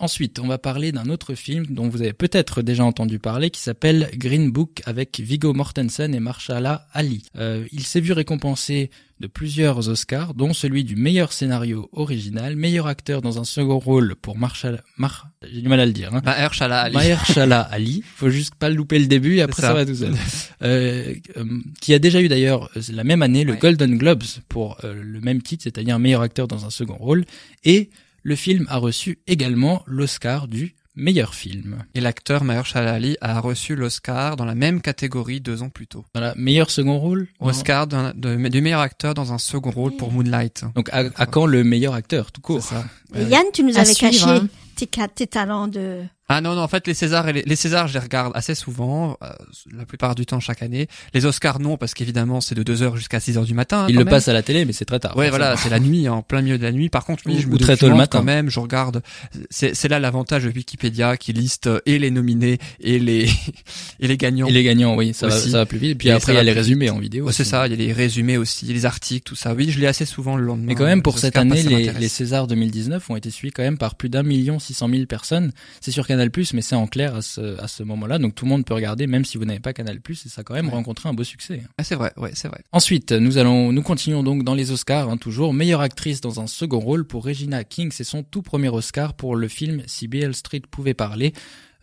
[0.00, 3.60] Ensuite, on va parler d'un autre film dont vous avez peut-être déjà entendu parler, qui
[3.60, 7.22] s'appelle Green Book avec Viggo Mortensen et Marshala Ali.
[7.36, 12.86] Euh, il s'est vu récompensé de plusieurs Oscars, dont celui du meilleur scénario original, meilleur
[12.86, 16.22] acteur dans un second rôle pour Marshall, Mar, j'ai du mal à le dire, hein.
[16.24, 16.94] Mahershala Ali.
[16.94, 19.68] Mahershala Ali, faut juste pas louper le début et après ça.
[19.68, 19.74] ça.
[19.74, 20.14] va tout seul.
[20.62, 21.44] Euh, euh,
[21.82, 23.58] qui a déjà eu d'ailleurs la même année le Ouais.
[23.58, 27.26] Golden Globes pour le même titre, c'est-à-dire meilleur acteur dans un second rôle,
[27.64, 27.90] et
[28.22, 31.84] le film a reçu également l'Oscar du meilleur film.
[31.94, 36.04] Et l'acteur Mahershala Ali a reçu l'Oscar dans la même catégorie deux ans plus tôt.
[36.14, 39.96] Dans la meilleur second rôle Oscar d'un- de- du meilleur acteur dans un second rôle
[39.96, 40.64] pour Moonlight.
[40.74, 42.62] Donc à, à quand le meilleur acteur tout court?
[42.62, 42.84] Ça.
[43.14, 44.46] Et Yann, tu nous À avais suivre, caché
[44.98, 45.06] hein.
[45.14, 46.02] tes talents de...
[46.32, 48.54] Ah non, non, en fait, les Césars, et les, les Césars, je les regarde assez
[48.54, 49.28] souvent, euh,
[49.76, 50.86] la plupart du temps chaque année.
[51.12, 53.80] Les Oscars, non, parce qu'évidemment, c'est de 2h jusqu'à 6h du matin.
[53.80, 54.10] hein, Il quand le même.
[54.12, 55.16] passe à la télé, mais c'est très tard.
[55.16, 56.88] Ouais, voilà, c'est la nuit, en plein milieu de la nuit.
[56.88, 58.18] Par contre, oui, Ou- je me très tôt le matin.
[58.18, 59.02] quand même, je regarde.
[59.50, 63.28] C'est, là l'avantage de Wikipédia qui liste euh, et les nominés et les
[64.00, 64.46] et les gagnants.
[64.46, 65.90] Et les gagnants, oui, ça va, ça va plus vite.
[65.90, 67.26] Et puis Et après, il y a les résumés en vidéo.
[67.26, 69.52] Ouais, c'est ça, il y a les résumés aussi, les articles, tout ça.
[69.52, 70.66] Oui, je l'ai assez souvent le lendemain.
[70.68, 73.78] Mais quand même, pour cette Oscars, année, les, Césars 2019 ont été suivis quand même
[73.78, 75.50] par plus d'un million six cent mille personnes.
[75.80, 76.19] C'est sur Canal+,
[76.52, 78.18] mais c'est en clair à ce, à ce moment-là.
[78.18, 80.44] Donc tout le monde peut regarder, même si vous n'avez pas Canal+, et ça a
[80.44, 80.72] quand même Ouais.
[80.72, 81.62] rencontré un beau succès.
[81.78, 82.62] Ah, c'est vrai, ouais, c'est vrai.
[82.72, 85.54] Ensuite, nous allons, nous continuons donc dans les Oscars, hein, toujours.
[85.54, 87.90] Meilleure actrice dans un second rôle pour Regina King.
[87.92, 91.32] C'est son tout premier Oscar pour le film Si Beale Street pouvait parler.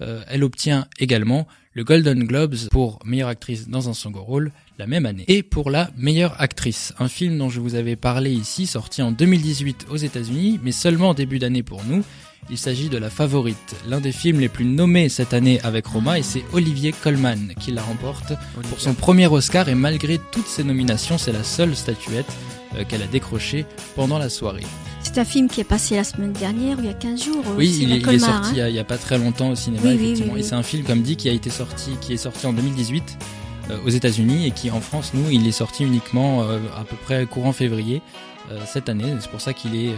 [0.01, 4.87] Euh, elle obtient également le Golden Globes pour meilleure actrice dans un second rôle la
[4.87, 5.25] même année.
[5.27, 9.11] Et pour la meilleure actrice, un film dont je vous avais parlé ici, sorti en
[9.11, 12.03] 2018 aux États-Unis, mais seulement en début d'année pour nous.
[12.49, 16.17] Il s'agit de La Favorite, l'un des films les plus nommés cette année avec Roma,
[16.17, 18.33] et c'est Olivier Colman qui la remporte
[18.69, 22.31] pour son premier Oscar et malgré toutes ses nominations, c'est la seule statuette
[22.75, 23.65] euh, qu'elle a décrochée
[23.95, 24.63] pendant la soirée.
[25.03, 27.43] C'est un film qui est passé la semaine dernière, ou il y a 15 jours.
[27.47, 28.65] au Oui, il cinéma est, il est sorti il y, hein.
[28.65, 30.33] a, il y a pas très longtemps au cinéma, Oui, oui, effectivement.
[30.35, 32.53] oui, Et c'est un film, comme dit, qui a été sorti, qui est sorti en
[32.53, 33.23] 2018 euh,
[33.85, 37.25] aux États-Unis et qui, en France, nous, il est sorti uniquement euh, à peu près
[37.25, 38.01] courant février
[38.51, 39.13] euh, cette année.
[39.19, 39.95] C'est pour ça qu'il est, euh,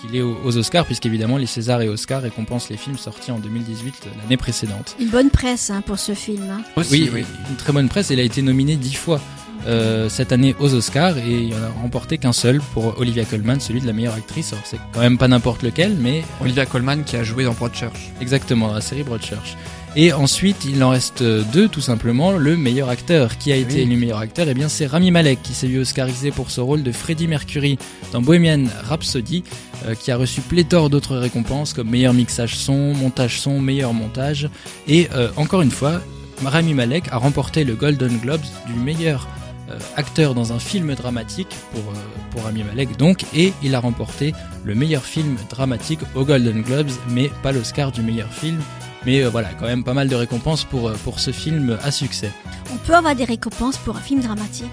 [0.00, 3.94] qu'il est aux, Oscars, puisqu'évidemment, les Césars et Oscars récompensent les films sortis en 2018
[4.06, 4.96] euh, l'année précédente.
[5.00, 6.42] Une bonne presse hein, pour ce film.
[6.50, 6.62] hein.
[6.76, 7.24] Aussi, Oui, oui.
[7.50, 8.10] une très bonne presse.
[8.10, 9.20] Il a été nominé dix fois
[9.66, 13.24] euh, cette année aux Oscars et il y en a remporté qu'un seul pour Olivia
[13.24, 14.52] Colman, celui de la meilleure actrice.
[14.52, 18.10] Alors c'est quand même pas n'importe lequel, mais Olivia Colman qui a joué dans Broadchurch.
[18.20, 19.56] exactement dans la série Broadchurch.
[19.94, 22.32] Et ensuite, il en reste deux, tout simplement.
[22.32, 23.80] Le meilleur acteur, qui a été Oui.
[23.80, 26.82] élu meilleur acteur, eh bien c'est Rami Malek qui s'est vu oscarisé pour ce rôle
[26.82, 27.78] de Freddie Mercury
[28.12, 29.44] dans Bohemian Rhapsody,
[29.86, 34.48] euh, qui a reçu pléthore d'autres récompenses comme meilleur mixage son, montage son, meilleur montage.
[34.88, 36.00] Et euh, encore une fois,
[36.42, 39.28] Rami Malek a remporté le Golden Globes du meilleur
[39.70, 41.96] euh, acteur dans un film dramatique pour, euh,
[42.30, 44.32] pour Rami Malek donc, et il a remporté
[44.64, 48.58] le meilleur film dramatique au Golden Globes, mais pas l'Oscar du meilleur film.
[49.06, 51.90] Mais euh, voilà, quand même pas mal de récompenses pour, euh, pour ce film à
[51.90, 52.30] succès.
[52.72, 54.70] On peut avoir des récompenses pour un film dramatique.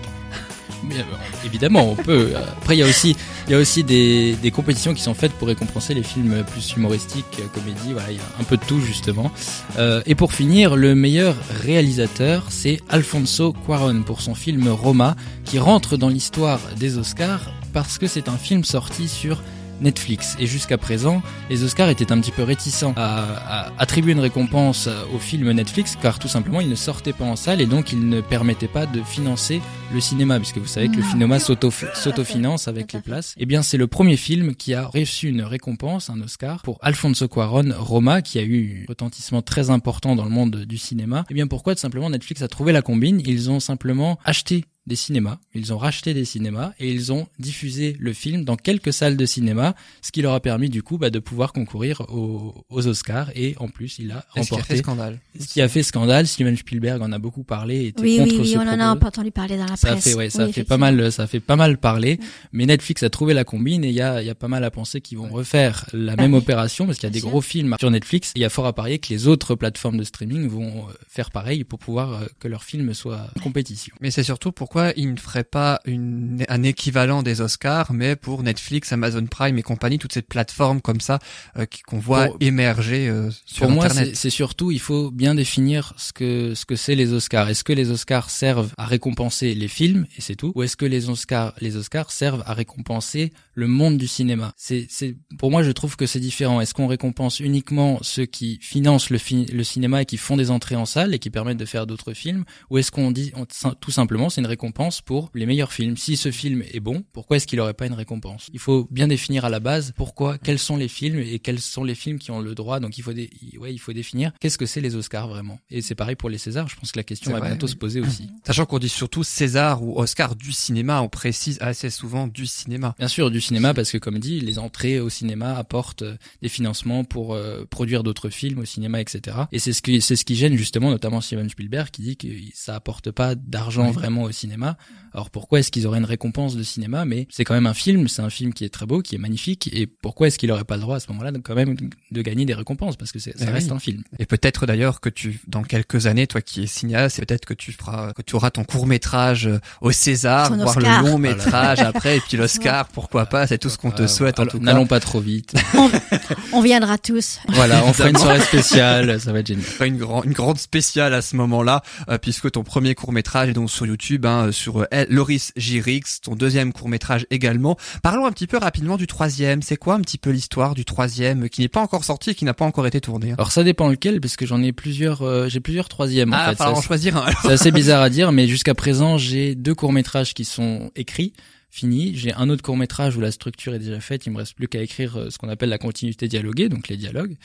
[0.84, 2.34] Mais, euh, évidemment, on peut.
[2.58, 3.16] Après, il y a aussi,
[3.48, 6.74] il y a aussi des, des compétitions qui sont faites pour récompenser les films plus
[6.76, 7.94] humoristiques, euh, comédie.
[7.94, 9.32] Voilà, il y a un peu de tout justement.
[9.78, 15.16] Euh, et pour finir, le meilleur réalisateur, c'est Alfonso Cuarón pour son film Roma,
[15.46, 19.42] qui rentre dans l'histoire des Oscars parce que c'est un film sorti sur
[19.82, 20.36] Netflix.
[20.40, 24.90] Et jusqu'à présent, les Oscars étaient un petit peu réticents à, à attribuer une récompense
[25.14, 28.08] au film Netflix, car tout simplement, ils ne sortaient pas en salle et donc ils
[28.10, 29.62] ne permettaient pas de financer
[29.94, 33.34] le cinéma, puisque vous savez que le cinéma s'auto- s'autofinance avec les places.
[33.38, 37.28] Eh bien, c'est le premier film qui a reçu une récompense, un Oscar, pour Alfonso
[37.28, 41.26] Cuarón, Roma, qui a eu un retentissement très important dans le monde du cinéma.
[41.30, 43.22] Eh bien, pourquoi Tout simplement, Netflix a trouvé la combine?
[43.26, 47.96] Ils ont simplement acheté des cinémas, ils ont racheté des cinémas et ils ont diffusé
[48.00, 51.10] le film dans quelques salles de cinéma, ce qui leur a permis du coup bah,
[51.10, 54.58] de pouvoir concourir aux, aux Oscars et en plus il a Et ce qui a
[54.58, 54.78] fait remporté.
[54.78, 55.20] scandale.
[55.40, 58.40] Ce qui a fait scandale, Steven Spielberg en a beaucoup parlé, était Oui, contre oui,
[58.42, 58.84] oui, ce on en a propos.
[58.84, 60.04] un peu entendu parler dans la Ça presse.
[60.04, 62.20] fait, ouais, ça Oui, fait pas mal, ça fait pas mal parler.
[62.52, 64.64] Mais Netflix a trouvé la combine et il y a, il y a pas mal
[64.64, 66.40] à penser qu'ils vont refaire la Bah même oui.
[66.40, 67.30] opération parce qu'il y a des sûr.
[67.30, 68.30] gros films sur Netflix.
[68.30, 70.92] Et il y a fort à parier que les autres plateformes de streaming vont euh,
[71.08, 73.96] faire pareil pour pouvoir euh, que leurs films soient en compétition.
[74.02, 78.44] Mais c'est surtout pourquoi ils ne feraient pas une, un équivalent des Oscars, mais pour
[78.44, 81.20] Netflix, Amazon Prime et compagnie, toutes ces plateformes comme ça
[81.58, 84.10] euh, qu'on voit Pour- émerger euh, sur Pour moi, Internet.
[84.16, 87.50] c'est c'est surtout, il faut bien définir ce que ce que c'est les Oscars.
[87.50, 90.86] Est-ce que les Oscars servent à récompenser les films et c'est tout, ou est-ce que
[90.86, 94.54] les Oscars les Oscars servent à récompenser le monde du cinéma?
[94.58, 96.62] C'est c'est pour moi, je trouve que c'est différent.
[96.62, 100.52] Est-ce qu'on récompense uniquement ceux qui financent le fi- le cinéma et qui font des
[100.52, 103.46] entrées en salle et qui permettent de faire d'autres films, ou est-ce qu'on dit on-
[103.80, 107.38] tout simplement c'est une récompense pour les meilleurs films Si ce film est bon, pourquoi
[107.38, 108.48] est-ce qu'il aurait pas une récompense?
[108.54, 111.84] Il faut bien définir à la base pourquoi, quels sont les films et quels sont
[111.84, 112.80] les films qui ont le droit.
[112.80, 115.60] Donc il faut, dé- ouais, il faut définir qu'est-ce que c'est les Oscars vraiment.
[115.70, 116.68] Et c'est pareil pour les Césars.
[116.70, 117.72] Je pense que la question va vrai, bientôt oui.
[117.72, 118.30] se poser aussi.
[118.46, 122.96] Sachant qu'on dit surtout César ou Oscar du cinéma, on précise assez souvent du cinéma.
[123.00, 126.50] Bien sûr, du cinéma parce que comme dit, les entrées au cinéma apportent euh, des
[126.50, 129.38] financements pour euh, produire d'autres films au cinéma, etc.
[129.52, 132.28] Et c'est ce qui c'est ce qui gêne justement, notamment Steven Spielberg qui dit que
[132.54, 133.94] ça apporte pas d'argent Oui.
[133.94, 134.78] vraiment au cinéma cinéma
[135.14, 137.06] alors pourquoi est-ce qu'ils auraient une récompense de cinéma?
[137.06, 139.20] Mais c'est quand même un film, c'est un film qui est très beau, qui est
[139.20, 139.70] magnifique.
[139.74, 141.76] Et pourquoi est-ce qu'il aurait pas le droit à ce moment-là de quand même
[142.12, 142.96] de gagner des récompenses?
[142.96, 143.76] Parce que c'est- ça Eh reste oui.
[143.76, 144.04] un film.
[144.20, 147.54] Et peut-être d'ailleurs que tu, dans quelques années, toi qui es cinéaste, c'est peut-être que
[147.54, 149.50] tu feras, que tu auras ton court métrage
[149.82, 151.04] au César, voire Oscar.
[151.04, 154.08] le long métrage après, et puis l'Oscar, pourquoi pas, c'est tout ce qu'on te Euh,
[154.08, 154.66] souhaite en tout cas.
[154.66, 155.54] N'allons pas trop vite.
[156.54, 157.40] On viendra tous.
[157.50, 159.66] voilà, on fera une soirée spéciale, ça va être génial.
[159.86, 163.54] Une, grand- une grande spéciale à ce moment-là, euh, puisque ton premier court métrage est
[163.54, 167.78] donc sur YouTube, hein, sur euh, Loris Girix, ton deuxième court métrage également.
[168.04, 169.62] Parlons un petit peu rapidement du troisième.
[169.62, 172.46] C'est quoi un petit peu l'histoire du troisième, qui n'est pas encore sorti et qui
[172.46, 173.36] n'a pas encore été tourné hein?
[173.38, 176.50] Alors ça dépend lequel parce que j'en ai plusieurs, euh, j'ai plusieurs troisièmes en Ah,
[176.52, 176.58] fait.
[176.58, 177.32] Ça, en choisir un.
[177.44, 181.34] C'est assez bizarre à dire, mais jusqu'à présent, j'ai deux courts-métrages qui sont écrits,
[181.70, 182.14] finis.
[182.16, 184.26] J'ai un autre court-métrage où la structure est déjà faite.
[184.26, 186.98] Il me reste plus qu'à écrire euh, ce qu'on appelle la continuité dialoguée, donc les
[186.98, 187.36] dialogues.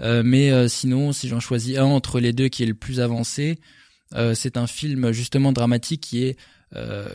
[0.00, 3.00] Euh, mais euh, sinon, si j'en choisis un entre les deux qui est le plus
[3.00, 3.58] avancé,
[4.14, 6.36] euh, c'est un film justement dramatique qui est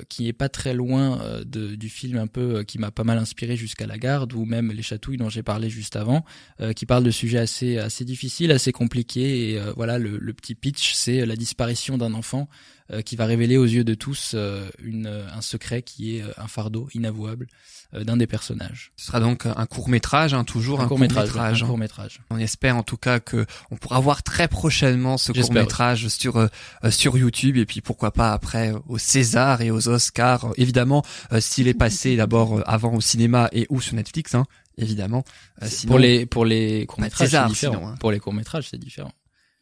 [0.07, 3.03] qui est pas très loin euh, de, du film un peu euh, qui m'a pas
[3.03, 6.23] mal inspiré jusqu'à la garde ou même les chatouilles dont j'ai parlé juste avant
[6.61, 10.33] euh, qui parle de sujets assez assez difficiles assez compliqués et euh, voilà le, le
[10.33, 14.31] petit pitch c'est la disparition d'un enfant euh, qui va révéler aux yeux de tous
[14.33, 17.47] euh, une, euh, un secret qui est euh, un fardeau inavouable
[17.93, 20.99] euh, d'un des personnages Ce sera donc un court métrage, hein, toujours un, un court
[20.99, 24.47] métrage court un court métrage On espère en tout cas que on pourra voir très
[24.47, 26.47] prochainement ce court métrage sur euh,
[26.83, 30.45] euh, sur YouTube et puis pourquoi pas après euh, au César et aux Oscars.
[30.45, 34.35] Euh, évidemment, euh, s'il est passé d'abord euh, avant au cinéma et ou sur Netflix,
[34.35, 34.45] hein,
[34.77, 35.23] évidemment.
[35.61, 37.95] Euh, sinon- pour les pour les courts métrages César, c'est différent sinon, hein.
[37.99, 39.11] pour les courts métrages c'est différent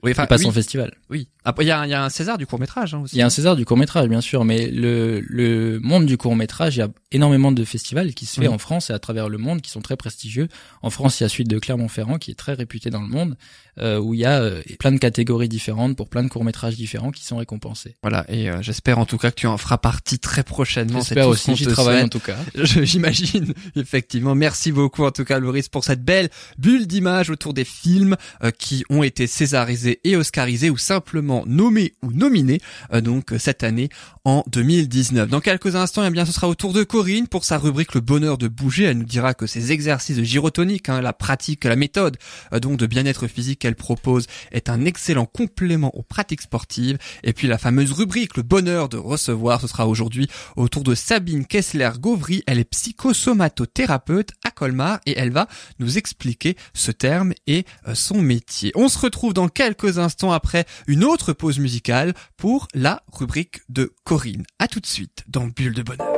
[0.03, 1.27] oui, enfin, ils passent oui, en festival oui.
[1.47, 3.15] Après, il y a, un- il y a un César du court métrage hein, aussi.
[3.15, 6.17] Il y a un César du court métrage, bien sûr, mais le, le monde du
[6.17, 8.53] court métrage, il y a énormément de festivals qui se fait Oui.
[8.53, 10.49] en France et à travers le monde qui sont très prestigieux.
[10.81, 13.37] En France, il y a Suite de Clermont-Ferrand qui est très réputé dans le monde,
[13.79, 16.75] euh, où il y a euh, plein de catégories différentes pour plein de courts métrages
[16.75, 17.95] différents qui sont récompensés.
[18.01, 20.99] Voilà, et euh, j'espère en tout cas que tu en feras partie très prochainement.
[21.01, 22.35] c'est J'espère aussi, j'y te travaille en tout cas.
[22.63, 24.35] J'imagine, effectivement.
[24.35, 28.51] Merci beaucoup en tout cas Loris pour cette belle bulle d'image autour des films euh,
[28.51, 32.59] qui ont été césarisés et oscarisés ou simplement nommés ou nominés
[32.93, 33.89] euh, donc euh, cette année
[34.25, 35.29] en 2019.
[35.29, 38.01] Dans quelques instants, eh bien ce sera au tour de Corinne pour sa rubrique Le
[38.01, 38.85] bonheur de bouger.
[38.85, 42.17] Elle nous dira que ces exercices de hein, la pratique, la méthode
[42.53, 46.97] euh, donc de bien-être physique qu'elle propose est un excellent complément aux pratiques sportives.
[47.23, 51.45] Et puis la fameuse rubrique Le bonheur de recevoir, ce sera aujourd'hui autour de Sabine
[51.45, 52.43] Kessler-Gauvry.
[52.47, 55.47] Elle est psychosomatothérapeute à Colmar et elle va
[55.79, 58.71] nous expliquer ce terme et son métier.
[58.75, 63.93] On se retrouve dans quelques instants après une autre pause musicale pour la rubrique de
[64.03, 64.45] Corinne.
[64.59, 66.17] À tout de suite dans Bulle de bonheur.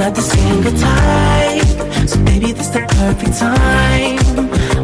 [0.00, 4.18] Not the single type, so baby, this the perfect time.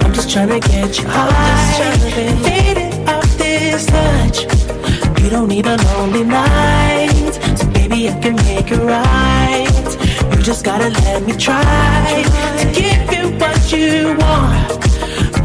[0.05, 1.97] I'm just trying to get you high,
[2.45, 4.43] faded off this touch.
[5.23, 10.37] You don't need a lonely night, so baby, I can make it right.
[10.37, 11.65] You just gotta let me try
[12.61, 14.69] to give you what you want.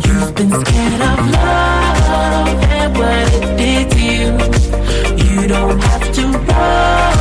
[0.05, 5.41] You've been scared of love and what it did to you.
[5.41, 7.20] You don't have to run.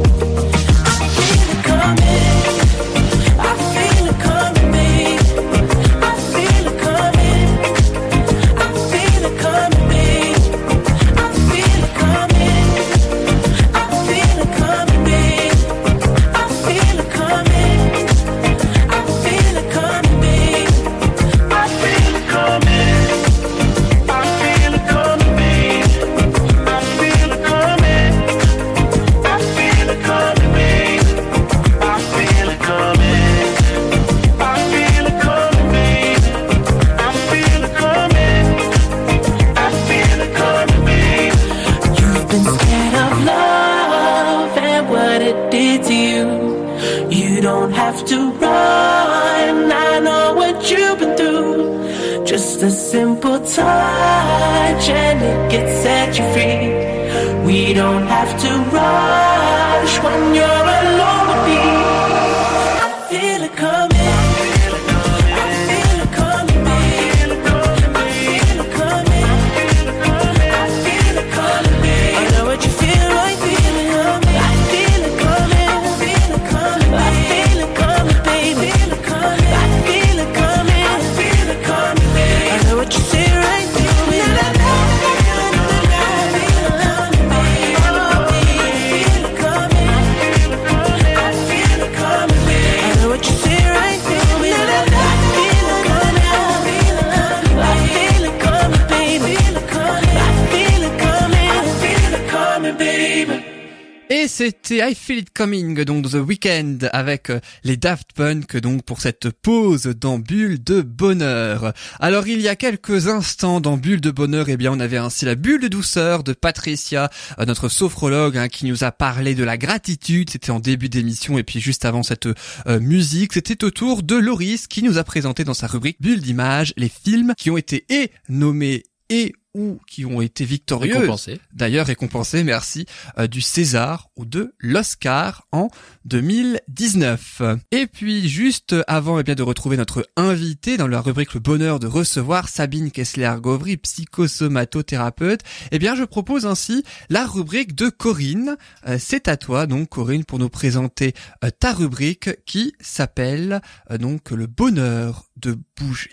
[105.33, 110.63] Coming, donc The Weekend avec euh, les Daft Punk, donc pour cette pause dans Bulle
[110.63, 111.73] de Bonheur.
[111.99, 115.25] Alors il y a quelques instants dans Bulle de Bonheur, eh bien on avait ainsi
[115.25, 117.09] la bulle de douceur de Patricia,
[117.39, 120.29] euh, notre sophrologue, hein, qui nous a parlé de la gratitude.
[120.29, 124.15] C'était en début d'émission et puis juste avant cette euh, musique, c'était au tour de
[124.15, 127.85] Loris qui nous a présenté dans sa rubrique Bulle d'image les films qui ont été
[127.89, 131.41] et nommés et ou qui ont été victorieux, Récompensé.
[131.51, 132.85] d'ailleurs récompensés, merci,
[133.19, 135.67] euh, du César ou de l'Oscar en
[136.05, 137.41] 2019.
[137.71, 141.79] Et puis juste avant eh bien de retrouver notre invité dans la rubrique Le bonheur
[141.79, 145.41] de recevoir Sabine Kessler-Gauvry, psychosomatothérapeute,
[145.71, 148.55] eh bien je propose ainsi la rubrique de Corinne.
[148.87, 153.61] Euh, C'est à toi donc Corinne pour nous présenter euh, ta rubrique qui s'appelle
[153.99, 156.11] donc Le bonheur de bouger.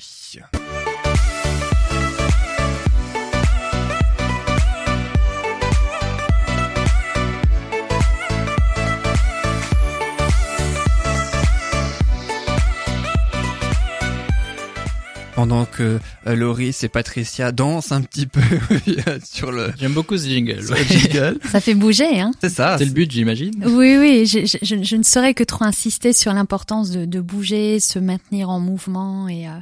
[15.38, 18.40] Pendant que euh, Loris et Patricia dansent un petit peu
[19.24, 20.60] sur le, J'aime beaucoup ce jingle.
[20.88, 21.38] jingle.
[21.52, 22.32] Ça fait bouger, hein.
[22.40, 22.76] C'est ça.
[22.76, 23.52] C'est le but, j'imagine.
[23.64, 27.20] Oui, oui, je, je, je- je ne saurais que trop insister sur l'importance de, de
[27.20, 29.52] bouger, se maintenir en mouvement et euh,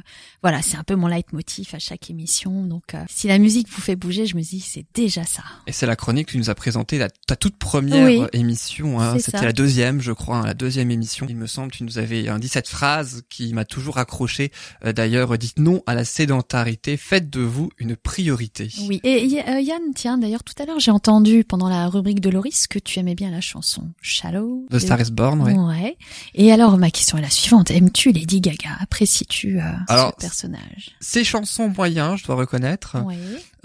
[0.41, 2.63] voilà, c'est un peu mon leitmotiv à chaque émission.
[2.63, 5.43] Donc, euh, si la musique vous fait bouger, je me dis c'est déjà ça.
[5.67, 8.23] Et c'est la chronique que tu nous as présentée, la, ta toute première Oui.
[8.33, 8.99] émission.
[8.99, 9.17] Hein.
[9.19, 11.27] C'était la deuxième, je crois, hein, la deuxième émission.
[11.29, 14.51] Il me semble, tu nous avais euh, dit cette phrase qui m'a toujours accroché.
[14.83, 16.95] Euh, D'ailleurs, dites non à la sédentarité.
[16.97, 18.69] Faites de vous une priorité.
[18.87, 19.01] Oui.
[19.03, 22.67] Et euh, Yann, tiens, d'ailleurs tout à l'heure j'ai entendu pendant la rubrique de Loris
[22.67, 24.65] que tu aimais bien la chanson Shallow.
[24.71, 25.53] The Star is Born, ouais.
[25.53, 25.97] Ouais.
[26.35, 28.69] Et alors ma question est la suivante aimes-tu Lady Gaga?
[28.79, 30.95] Apprécies-tu euh, ce personnage?
[31.01, 32.97] Ces chansons moyens, je dois reconnaître.
[33.03, 33.17] Ouais.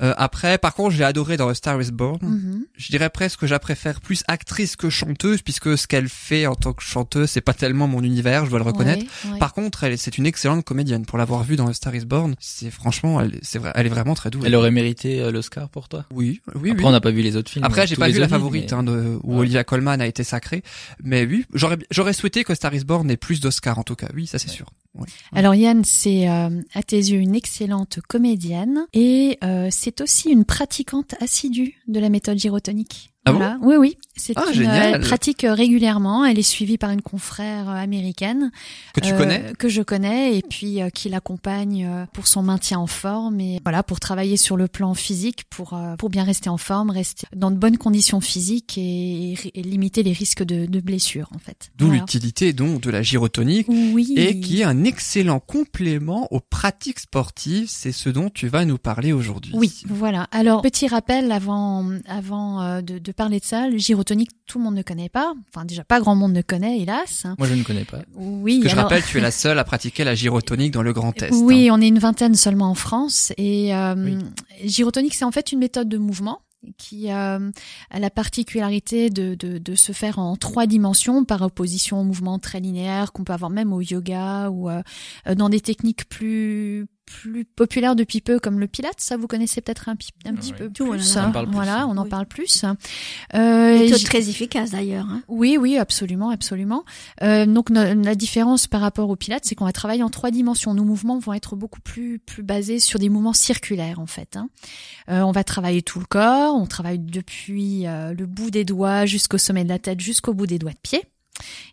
[0.02, 2.18] Euh, après, par contre, j'ai adoré dans The Star is Born.
[2.22, 2.64] Mhm.
[2.76, 6.46] Je dirais presque que je la préfère plus actrice que chanteuse, puisque ce qu'elle fait
[6.46, 9.04] en tant que chanteuse, c'est pas tellement mon univers, je dois le reconnaître.
[9.24, 9.38] Ouais, ouais.
[9.38, 11.06] Par contre, elle, c'est une excellente comédienne.
[11.06, 13.90] Pour l'avoir vue dans The Star is Born, c'est franchement, elle, c'est vrai, elle est
[13.90, 14.42] vraiment très douée.
[14.46, 16.04] Elle aurait mérité euh, l'Oscar pour toi?
[16.12, 16.88] Oui, oui, Après, oui.
[16.88, 17.64] on n'a pas vu les autres films.
[17.64, 19.40] Après, euh, j'ai pas vu la favorite, mais- hein, de, où Ouais.
[19.40, 20.62] Olivia Colman a été sacrée.
[21.02, 24.08] Mais oui, j'aurais, j'aurais souhaité que Star is Born ait plus d'Oscars, en tout cas.
[24.14, 24.66] Oui, ça c'est sûr.
[25.32, 30.44] Alors Yann, c'est euh, à tes yeux une excellente comédienne et euh, c'est aussi une
[30.44, 33.11] pratiquante assidue de la méthode gyrotonique.
[33.24, 33.56] Ah bon.
[33.62, 33.98] Oui, oui.
[34.16, 34.62] C'est Ah, une.
[34.64, 36.24] Elle pratique euh, régulièrement.
[36.24, 38.50] Elle est suivie par une confrère euh, américaine
[38.94, 42.42] Que tu euh, connais que je connais et puis euh, qui l'accompagne euh, pour son
[42.42, 46.24] maintien en forme et voilà pour travailler sur le plan physique pour euh, pour bien
[46.24, 50.66] rester en forme, rester dans de bonnes conditions physiques et, et limiter les risques de,
[50.66, 51.70] de blessures en fait.
[51.78, 52.00] D'où Voilà.
[52.00, 53.66] l'utilité donc de la gyrotonique.
[53.68, 54.14] Oui.
[54.16, 57.68] Et qui est un excellent complément aux pratiques sportives.
[57.68, 59.52] C'est ce dont tu vas nous parler aujourd'hui.
[59.54, 60.26] Oui, voilà.
[60.32, 64.64] Alors, petit rappel avant, avant euh, de, de parler de ça, le gyrotonique, tout le
[64.64, 65.32] monde ne connaît pas.
[65.48, 67.26] Enfin, déjà, pas grand monde ne connaît, hélas.
[67.38, 68.00] Moi, je ne connais pas.
[68.14, 71.20] Oui, Que je rappelle, tu es la seule à pratiquer la gyrotonique dans le Grand
[71.22, 71.30] Est.
[71.32, 71.74] Oui, hein.
[71.76, 73.32] on est une vingtaine seulement en France.
[73.36, 74.18] Et euh, Oui.
[74.64, 76.40] gyrotonique, c'est en fait une méthode de mouvement
[76.78, 77.50] qui euh,
[77.90, 82.38] a la particularité de, de, de se faire en trois dimensions par opposition au mouvement
[82.38, 84.80] très linéaire qu'on peut avoir même au yoga ou euh,
[85.34, 89.88] dans des techniques plus plus populaires depuis peu comme le pilate ça vous connaissez peut-être
[89.88, 91.24] un, un petit peu Tout, on en plus hein.
[91.24, 91.54] on en parle plus.
[91.54, 92.08] voilà on en Oui.
[92.08, 92.64] parle plus
[93.34, 95.06] euh, Méthode très efficace d'ailleurs.
[95.10, 95.22] Hein.
[95.28, 96.84] oui, oui, absolument, absolument.
[97.22, 100.30] Euh, donc no- la différence par rapport au Pilates, c'est qu'on va travailler en trois
[100.30, 100.74] dimensions.
[100.74, 104.36] Nos mouvements vont être beaucoup plus plus basés sur des mouvements circulaires en fait.
[104.36, 104.48] hein.
[105.10, 109.06] Euh, on va travailler tout le corps, on travaille depuis euh, le bout des doigts
[109.06, 111.02] jusqu'au sommet de la tête, jusqu'au bout des doigts de pied.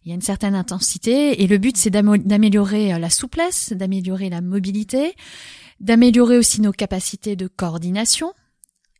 [0.04, 4.30] Il y a une certaine intensité et le but c'est d'améliorer euh, la souplesse, d'améliorer
[4.30, 5.16] la mobilité,
[5.80, 8.34] d'améliorer aussi nos capacités de coordination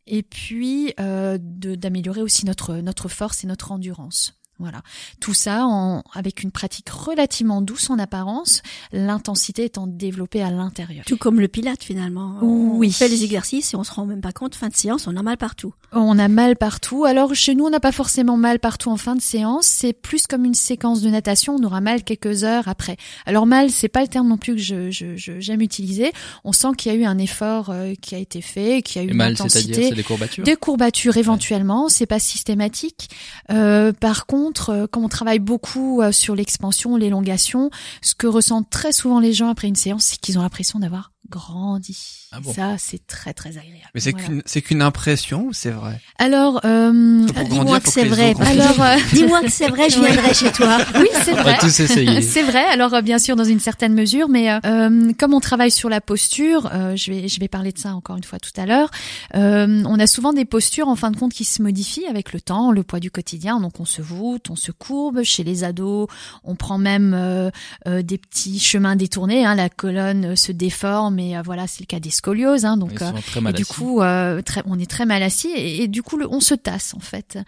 [0.06, 4.39] et puis euh, d'améliorer aussi notre notre force et notre endurance.
[4.60, 4.82] Voilà,
[5.20, 8.60] tout ça en, avec une pratique relativement douce en apparence,
[8.92, 11.04] l'intensité étant développée à l'intérieur.
[11.06, 12.36] Tout comme le pilate finalement.
[12.42, 12.88] Oui.
[12.88, 14.54] On fait les exercices et on se rend même pas compte.
[14.54, 15.72] Fin de séance, on a mal partout.
[15.92, 17.04] On a mal partout.
[17.06, 19.66] Alors chez nous, on n'a pas forcément mal partout en fin de séance.
[19.66, 21.56] C'est plus comme une séquence de natation.
[21.58, 22.96] On aura mal quelques heures après.
[23.26, 26.12] Alors mal, c'est pas le terme non plus que je je- je- j'aime utiliser.
[26.44, 29.04] On sent qu'il y a eu un effort euh, qui a été fait, qu'il y
[29.04, 30.44] a eu Et une mal, c'est-à-dire, c'est des courbatures.
[30.44, 33.08] Des courbatures éventuellement, c'est pas systématique.
[33.50, 37.70] Euh, par contre, euh, quand on travaille beaucoup euh, sur l'expansion, l'élongation,
[38.02, 41.09] ce que ressentent très souvent les gens après une séance, c'est qu'ils ont l'impression d'avoir
[41.30, 42.28] grandit.
[42.32, 43.90] Ah bon Ça, c'est très très agréable.
[43.94, 44.26] Mais c'est Voilà.
[44.26, 46.00] qu'une c'est qu'une impression ou c'est vrai?
[46.18, 48.34] Alors, euh, Dis-moi que c'est vrai.
[48.40, 50.78] Alors, euh, dis-moi que c'est vrai, je viendrai chez toi.
[50.96, 51.58] oui, c'est On va vrai.
[51.60, 52.22] tous essayer.
[52.22, 52.64] C'est vrai.
[52.64, 55.88] Alors euh, bien sûr dans une certaine mesure, mais euh, euh, comme on travaille sur
[55.88, 58.66] la posture, euh, je vais je vais parler de ça encore une fois tout à
[58.66, 58.90] l'heure.
[59.34, 62.40] euh, on a souvent des postures en fin de compte qui se modifient avec le
[62.40, 63.60] temps, le poids du quotidien.
[63.60, 65.22] Donc on se voûte, on se courbe.
[65.22, 66.08] Chez les ados,
[66.44, 67.50] on prend même
[67.86, 69.44] des petits chemins détournés.
[69.44, 72.64] Hein, la colonne se déforme et euh, voilà c'est le cas des scolioses.
[72.64, 73.72] Hein, donc euh, et du assis.
[73.72, 76.54] coup, euh, très, on est très mal assis et, et du coup, le, on se
[76.54, 77.38] tasse en fait.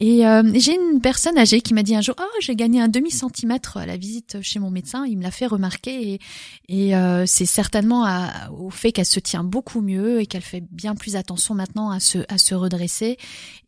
[0.00, 2.88] Et euh, j'ai une personne âgée qui m'a dit un jour, oh, j'ai gagné un
[2.88, 5.04] demi centimètre à la visite chez mon médecin.
[5.06, 6.20] Il me l'a fait remarquer et,
[6.68, 10.62] et euh, c'est certainement à- au fait qu'elle se tient beaucoup mieux et qu'elle fait
[10.70, 13.16] bien plus attention maintenant à se à se redresser.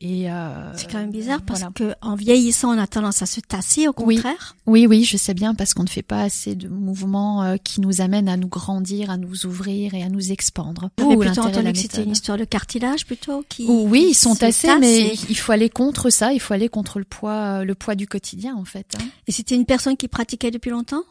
[0.01, 1.73] Et euh, C'est quand même bizarre parce voilà.
[1.75, 4.17] que en vieillissant, on a tendance à se tasser, au Oui.
[4.17, 4.57] contraire.
[4.67, 7.81] Oui, oui, je sais bien parce qu'on ne fait pas assez de mouvements euh, qui
[7.81, 9.54] nous amènent à nous grandir, à nous ouvrir
[9.95, 10.91] et à nous expandre.
[11.01, 13.65] Ouh, plutôt entendu que c'était une histoire de cartilage plutôt qui.
[13.69, 16.33] Oui, ils sont tassés, tasse mais et- il faut aller contre ça.
[16.33, 18.87] Il faut aller contre le poids, euh, le poids du quotidien, en fait.
[19.01, 19.05] hein.
[19.27, 21.03] Et c'était une personne qui pratiquait depuis longtemps?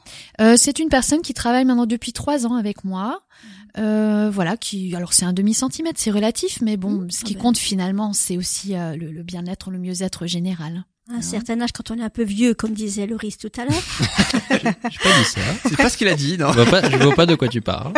[0.41, 3.21] Euh, c'est une personne qui travaille maintenant depuis trois ans avec moi.
[3.79, 7.27] Euh, voilà, qui alors c'est un demi centimètre, c'est relatif, mais bon, Mmh, ce ah
[7.27, 7.41] qui ben.
[7.41, 10.85] compte finalement, c'est aussi euh, le, le bien-être, le mieux-être général.
[11.11, 13.65] À un certain âge, quand on est un peu vieux, comme disait Loris tout à
[13.65, 13.83] l'heure,
[14.51, 15.41] J'ai pas dit ça.
[15.67, 17.49] C'est pas ce qu'il a dit, non Je vois pas, je vois pas de quoi
[17.49, 17.91] tu parles.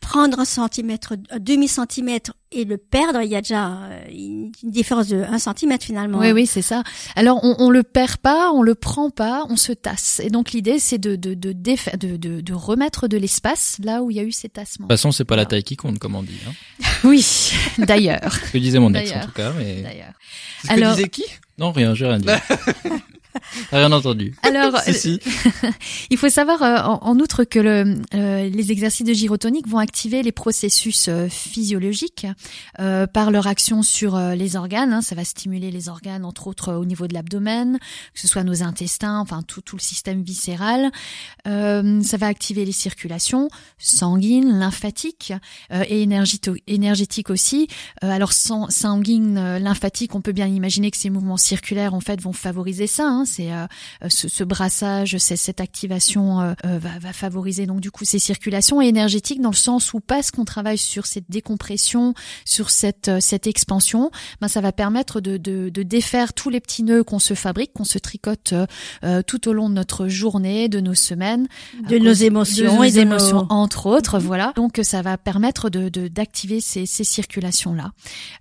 [0.00, 4.52] prendre un centimètre, un demi centimètre et le perdre, il y a déjà euh, une
[4.64, 6.18] différence de un centimètre finalement.
[6.18, 6.82] Oui, oui, c'est ça.
[7.16, 10.20] Alors on, on le perd pas, on le prend pas, on se tasse.
[10.22, 14.02] Et donc l'idée, c'est de de de, défa- de de de remettre de l'espace là
[14.02, 14.86] où il y a eu ces tassements.
[14.86, 16.38] De toute façon, c'est pas la taille qui compte, comme on dit.
[16.46, 16.52] Hein.
[17.04, 19.52] Oui, d'ailleurs, Ce que disait mon ex, en tout cas.
[19.56, 20.12] Mais d'ailleurs.
[20.68, 21.24] Alors- que disait qui?
[21.58, 22.28] Non, rien, j'ai rien dit.
[23.72, 24.34] Rien entendu.
[24.42, 25.20] Alors, Si, si.
[26.10, 29.78] Il faut savoir euh, en, en outre que le, euh, les exercices de gyrotonique vont
[29.78, 32.26] activer les processus euh, physiologiques
[32.80, 34.92] euh, par leur action sur euh, les organes.
[34.92, 35.02] hein.
[35.02, 37.78] Ça va stimuler les organes, entre autres au niveau de l'abdomen,
[38.14, 40.90] que ce soit nos intestins, enfin tout, tout le système viscéral.
[41.46, 45.32] Euh, ça va activer les circulations sanguines, lymphatiques
[45.72, 46.02] euh, et
[46.66, 47.68] énergétiques aussi.
[48.04, 52.20] Euh, alors sang- sanguine, lymphatique, on peut bien imaginer que ces mouvements circulaires en fait
[52.20, 53.06] vont favoriser ça.
[53.08, 53.21] hein.
[53.24, 53.66] C'est euh,
[54.04, 58.18] euh, ce, ce brassage, cette activation euh, euh, va, va favoriser donc du coup ces
[58.18, 62.14] circulations énergétiques dans le sens où parce qu'on travaille sur cette décompression,
[62.44, 64.10] sur cette euh, cette expansion,
[64.40, 67.72] ben ça va permettre de, de, de défaire tous les petits nœuds qu'on se fabrique,
[67.72, 68.54] qu'on se tricote
[69.04, 71.46] euh, tout au long de notre journée, de nos semaines,
[71.88, 74.52] De nos émotions de nos et de nos- émotions entre autres, voilà.
[74.56, 77.92] Donc ça va permettre de de- d'activer ces, ces circulations là.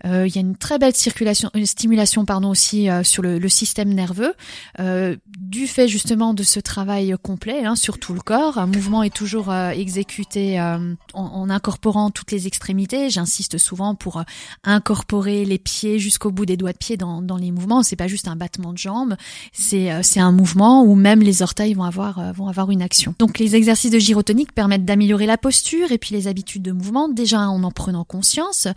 [0.06, 3.40] Euh, il y a une très belle circulation, une stimulation pardon aussi euh, sur le,
[3.40, 4.34] le système nerveux
[4.80, 5.16] euh,
[5.52, 8.58] du fait justement de ce travail complet hein, sur tout le corps.
[8.58, 13.10] Un mouvement est toujours euh, exécuté euh, en, en incorporant toutes les extrémités.
[13.10, 14.24] J'insiste souvent pour euh,
[14.64, 17.84] incorporer les pieds jusqu'au bout des doigts de pied dans, dans les mouvements.
[17.84, 19.16] C'est pas juste un battement de jambes,
[19.52, 23.16] c'est un mouvement où même les orteils vont avoir vont avoir une action.
[23.20, 27.10] Donc les exercices de gyrotonique permettent d'améliorer la posture et puis les habitudes de mouvement.
[27.10, 28.68] Déjà en en prenant conscience,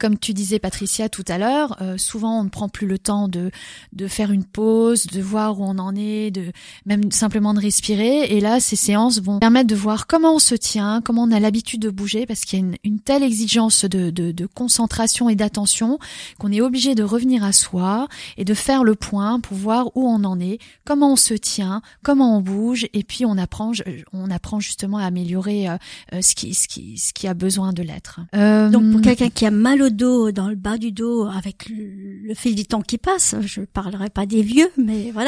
[0.00, 3.50] comme tu disais Patricia tout à l'heure, souvent on ne prend plus le temps de
[3.92, 6.44] de faire une pause, de voir où on en est, de
[6.84, 8.14] même simplement de respirer.
[8.34, 11.40] Et là, ces séances vont permettre de voir comment on se tient, comment on a
[11.40, 15.28] l'habitude de bouger, parce qu'il y a une, une telle exigence de, de, de concentration
[15.28, 15.98] et d'attention
[16.38, 20.06] qu'on est obligé de revenir à soi et de faire le point pour voir où
[20.06, 23.72] on en est, comment on se tient, comment on bouge, et puis on apprend,
[24.12, 25.76] on apprend justement à améliorer euh,
[26.12, 28.20] euh, ce qui, ce qui, ce qui a besoin de l'être.
[28.34, 31.68] Euh, Donc pour quelqu'un qui a mal au dos, dans le bas du dos, avec
[31.68, 35.21] le, le fil du temps qui passe, je parlerai pas des vieux, mais voilà,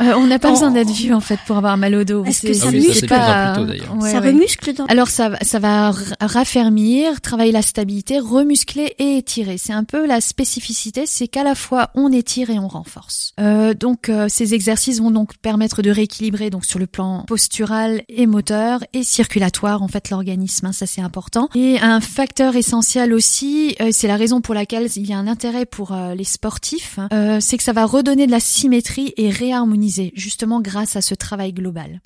[0.00, 2.24] euh, on n'a pas on- besoin d'être vieux en fait pour avoir mal au dos.
[2.24, 2.70] Est-ce que ça
[3.06, 3.60] pas-.
[3.60, 3.80] Ouais,
[4.12, 4.18] ouais.
[4.18, 4.86] remuscle dans.
[4.86, 9.56] Alors ça, va- ça va raffermir, travailler la stabilité, remuscler et étirer.
[9.58, 13.32] C'est un peu la spécificité, c'est qu'à la fois on étire et on renforce.
[13.40, 18.02] Euh, donc euh, ces exercices vont donc permettre de rééquilibrer donc sur le plan postural
[18.08, 20.66] et moteur et circulatoire en fait l'organisme.
[20.66, 21.48] hein, ça c'est important.
[21.54, 25.26] Et un facteur essentiel aussi, euh, c'est la raison pour laquelle il y a un
[25.26, 29.30] intérêt pour euh, les sportifs, euh, c'est que ça va redonner de la symétrie et
[29.30, 32.00] réharmoniser justement grâce à ce travail global.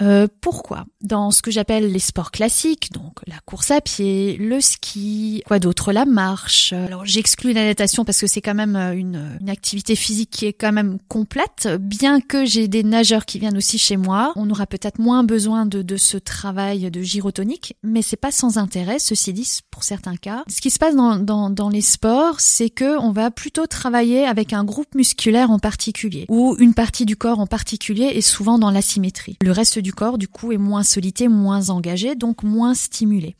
[0.00, 0.86] Euh, pourquoi?
[1.02, 5.58] Dans ce que j'appelle les sports classiques, donc la course à pied, le ski, quoi
[5.58, 6.72] d'autre, la marche.
[6.72, 10.52] Alors j'exclus la natation parce que c'est quand même euh, une, activité physique qui est
[10.52, 11.68] quand même complète.
[11.78, 15.66] Bien que j'ai des nageurs qui viennent aussi chez moi, on aura peut-être moins besoin
[15.66, 18.98] de, ce travail de gyrotonique, mais c'est pas sans intérêt.
[18.98, 23.12] Ceci dit, pour certains cas, ce qui se passe dans les sports, c'est que on
[23.12, 27.46] va plutôt travailler avec un groupe musculaire en particulier ou une partie du corps en
[27.46, 29.36] particulier et souvent dans l'asymétrie.
[29.42, 30.82] Le reste du corps, du coup, est moins
[31.28, 33.34] moins engagé, donc moins stimulé.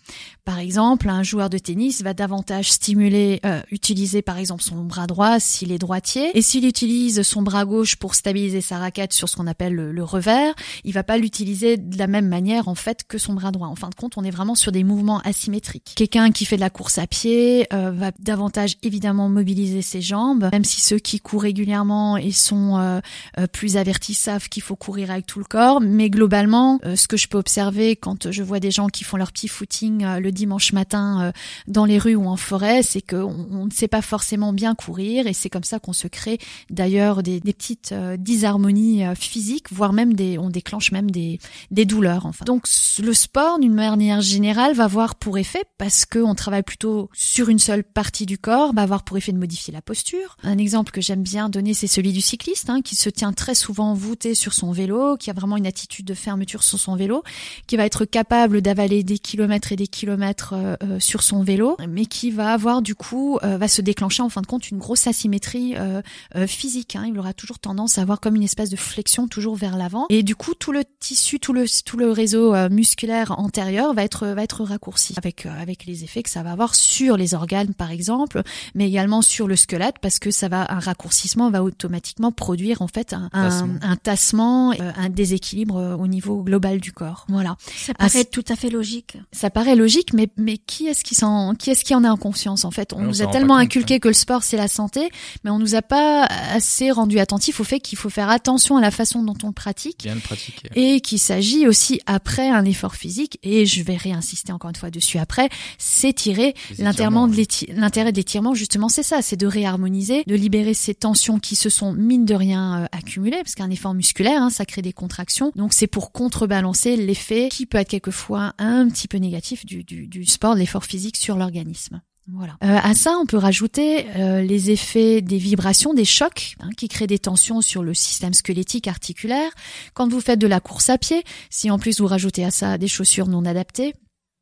[0.45, 5.07] Par exemple, un joueur de tennis va davantage stimuler, euh, utiliser par exemple son bras
[5.07, 9.29] droit s'il est droitier, et s'il utilise son bras gauche pour stabiliser sa raquette sur
[9.29, 12.75] ce qu'on appelle le, le revers, il va pas l'utiliser de la même manière en
[12.75, 13.69] fait que son bras droit.
[13.69, 15.93] En fin de compte, on est vraiment sur des mouvements asymétriques.
[15.97, 20.49] Quelqu'un qui fait de la course à pied euh, va davantage évidemment mobiliser ses jambes,
[20.53, 23.01] même si ceux qui courent régulièrement et sont euh,
[23.39, 25.81] euh, plus avertis savent qu'il faut courir avec tout le corps.
[25.81, 29.17] Mais globalement, euh, ce que je peux observer quand je vois des gens qui font
[29.17, 31.33] leur petit footing euh, dimanche matin euh,
[31.67, 35.27] dans les rues ou en forêt, c'est qu'on on ne sait pas forcément bien courir
[35.27, 36.39] et c'est comme ça qu'on se crée
[36.71, 41.39] d'ailleurs des, des petites euh, disharmonies euh, physiques, voire même des, on déclenche même des,
[41.71, 42.27] des douleurs.
[42.27, 42.45] Enfin.
[42.45, 42.67] Donc
[43.03, 47.59] le sport, d'une manière générale, va avoir pour effet, parce qu'on travaille plutôt sur une
[47.59, 50.37] seule partie du corps, va avoir pour effet de modifier la posture.
[50.43, 53.55] Un exemple que j'aime bien donner, c'est celui du cycliste, hein, qui se tient très
[53.55, 57.23] souvent voûté sur son vélo, qui a vraiment une attitude de fermeture sur son vélo,
[57.67, 60.22] qui va être capable d'avaler des kilomètres et des kilomètres
[60.53, 64.23] euh, euh, sur son vélo, mais qui va avoir du coup, euh, va se déclencher
[64.23, 66.03] en fin de compte une grosse asymétrie euh,
[66.37, 66.97] euh, physique.
[66.97, 67.05] Hein.
[67.09, 70.23] Il aura toujours tendance à avoir comme une espèce de flexion toujours vers l'avant, et
[70.23, 74.27] du coup tout le tissu, tout le tout le réseau euh, musculaire antérieur va être
[74.29, 77.75] va être raccourci, avec euh, avec les effets que ça va avoir sur les organes
[77.75, 78.43] par exemple,
[78.75, 82.89] mais également sur le squelette parce que ça va un raccourcissement va automatiquement produire en
[82.89, 83.79] fait un un, Tassement.
[83.83, 87.27] un tassement, euh, un déséquilibre euh, au niveau global du corps.
[87.29, 87.57] Voilà.
[87.77, 89.17] Ça paraît tout à fait logique.
[89.33, 92.17] Ça paraît logique, mais mais qui est-ce qui s'en qui est-ce qui en a en
[92.17, 92.93] conscience en fait?
[92.93, 95.11] On nous a tellement compte, inculqué que le sport c'est la santé,
[95.45, 98.81] mais on nous a pas assez rendu attentif au fait qu'il faut faire attention à
[98.81, 100.69] la façon dont on le pratique Bien le pratiquer.
[100.75, 104.91] et qu'il s'agit aussi après un effort physique et je vais réinsister encore une fois
[104.91, 105.49] dessus après,
[105.79, 106.55] s'étirer.
[106.79, 111.57] De l'intérêt de l'étirement justement c'est ça, c'est de réharmoniser, de libérer ces tensions qui
[111.57, 114.93] se sont mine de rien euh, accumulées parce qu'un effort musculaire hein, ça crée des
[114.93, 115.53] contractions.
[115.57, 120.02] Donc c'est pour contrebalancer l'effet qui peut être quelquefois un petit peu négatif du, du,
[120.07, 122.01] du sport, de l'effort physique sur l'organisme.
[122.29, 122.57] Voilà.
[122.63, 126.87] Euh, à ça, on peut rajouter euh, les effets des vibrations, des chocs, hein, qui
[126.87, 129.51] créent des tensions sur le système squelettique articulaire.
[129.93, 132.79] Quand vous faites de la course à pied, si en plus vous rajoutez à ça
[132.79, 133.95] des chaussures non adaptées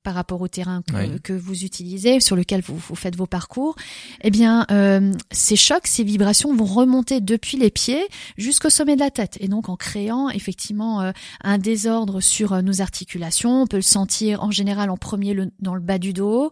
[0.02, 1.20] par rapport au terrain que, Oui.
[1.22, 3.76] que vous utilisez, sur lequel vous, vous faites vos parcours,
[4.22, 8.02] eh bien, euh, ces chocs, ces vibrations vont remonter depuis les pieds
[8.38, 11.12] jusqu'au sommet de la tête, et donc en créant effectivement euh,
[11.44, 13.62] un désordre sur euh, nos articulations.
[13.62, 16.50] On peut le sentir en général en premier le- dans le bas du dos,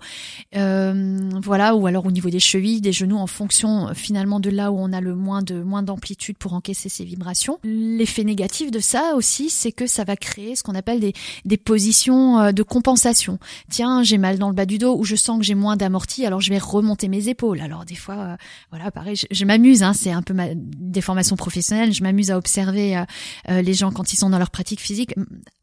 [0.57, 4.71] euh, voilà, ou alors au niveau des chevilles, des genoux, en fonction finalement de là
[4.73, 7.59] où on a le moins de moins d'amplitude pour encaisser ces vibrations.
[7.65, 11.57] L'effet négatif de ça aussi, c'est que ça va créer ce qu'on appelle des, des
[11.57, 13.38] positions de compensation.
[13.71, 16.27] Tiens, j'ai mal dans le bas du dos ou je sens que j'ai moins d'amorti,
[16.27, 17.61] alors je vais remonter mes épaules.
[17.61, 18.37] Alors des fois, euh,
[18.71, 22.37] voilà, pareil, je, m'amuse, hein, c'est un peu ma des formations professionnelles, je m'amuse à
[22.39, 23.05] observer euh,
[23.51, 25.15] euh, les gens quand ils sont dans leur pratique physique,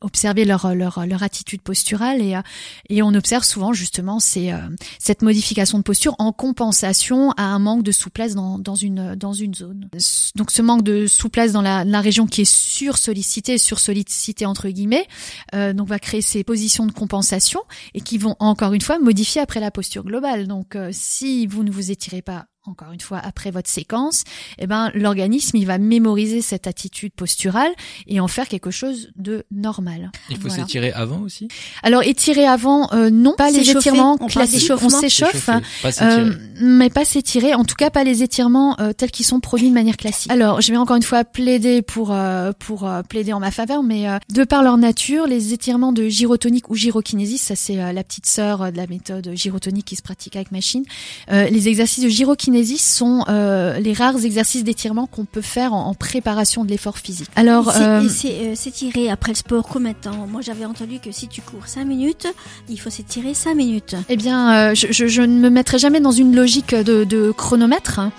[0.01, 2.41] observer leur leur leur attitude posturale et euh,
[2.89, 4.59] et on observe souvent justement ces euh,
[4.99, 9.33] cette modification de posture en compensation à un manque de souplesse dans, dans une dans
[9.33, 9.89] une zone.
[10.35, 15.07] Donc ce manque de souplesse dans la, la région qui est sur-sollicitée, sur-sollicitée entre guillemets,
[15.53, 17.61] euh, donc va créer ces positions de compensation
[17.93, 20.47] et qui vont encore une fois modifier après la posture globale.
[20.47, 24.23] Donc euh, si vous ne vous étirez pas encore une fois après votre séquence,
[24.59, 27.71] eh ben l'organisme il va mémoriser cette attitude posturale
[28.07, 30.11] et en faire quelque chose de normal.
[30.29, 30.63] Il faut Voilà.
[30.63, 31.47] s'étirer avant aussi.
[31.83, 35.31] Alors étirer avant, euh, non, pas les étirements classiques, on s'échauffe.
[35.31, 35.51] S'échauffer,
[35.81, 36.21] Pas s'étirer.
[36.21, 39.69] Euh, mais pas s'étirer, en tout cas pas les étirements euh, tels qu'ils sont produits
[39.69, 40.31] de manière classique.
[40.31, 43.83] Alors, je vais encore une fois plaider pour euh, pour euh, plaider en ma faveur,
[43.83, 47.91] mais euh, de par leur nature, les étirements de gyrotonique ou gyrokinésie, ça c'est euh,
[47.93, 50.83] la petite sœur de la méthode gyrotonique qui se pratique avec machine.
[51.31, 55.87] Euh, les exercices de gyrokinésie sont euh, les rares exercices d'étirement qu'on peut faire en,
[55.87, 57.29] en préparation de l'effort physique.
[57.35, 61.27] Alors, euh, euh, s'étirer après le sport combien de temps Moi j'avais entendu que si
[61.27, 62.27] tu cours 5 minutes,
[62.69, 63.95] il faut s'étirer 5 minutes.
[64.09, 67.99] Eh bien, je, je, je ne me mettrai jamais dans une logique de, de chronomètre.
[67.99, 68.11] hein.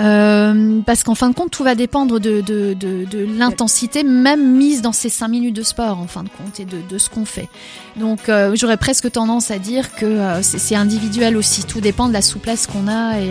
[0.00, 4.56] Euh, parce qu'en fin de compte, tout va dépendre de, de, de, de l'intensité, même
[4.56, 7.24] mise dans ces cinq minutes de sport, en fin de compte, et de, ce qu'on
[7.24, 7.48] fait.
[7.96, 11.64] Donc, euh, j'aurais presque tendance à dire que euh, c'est individuel aussi.
[11.64, 13.30] Tout dépend de la souplesse qu'on a et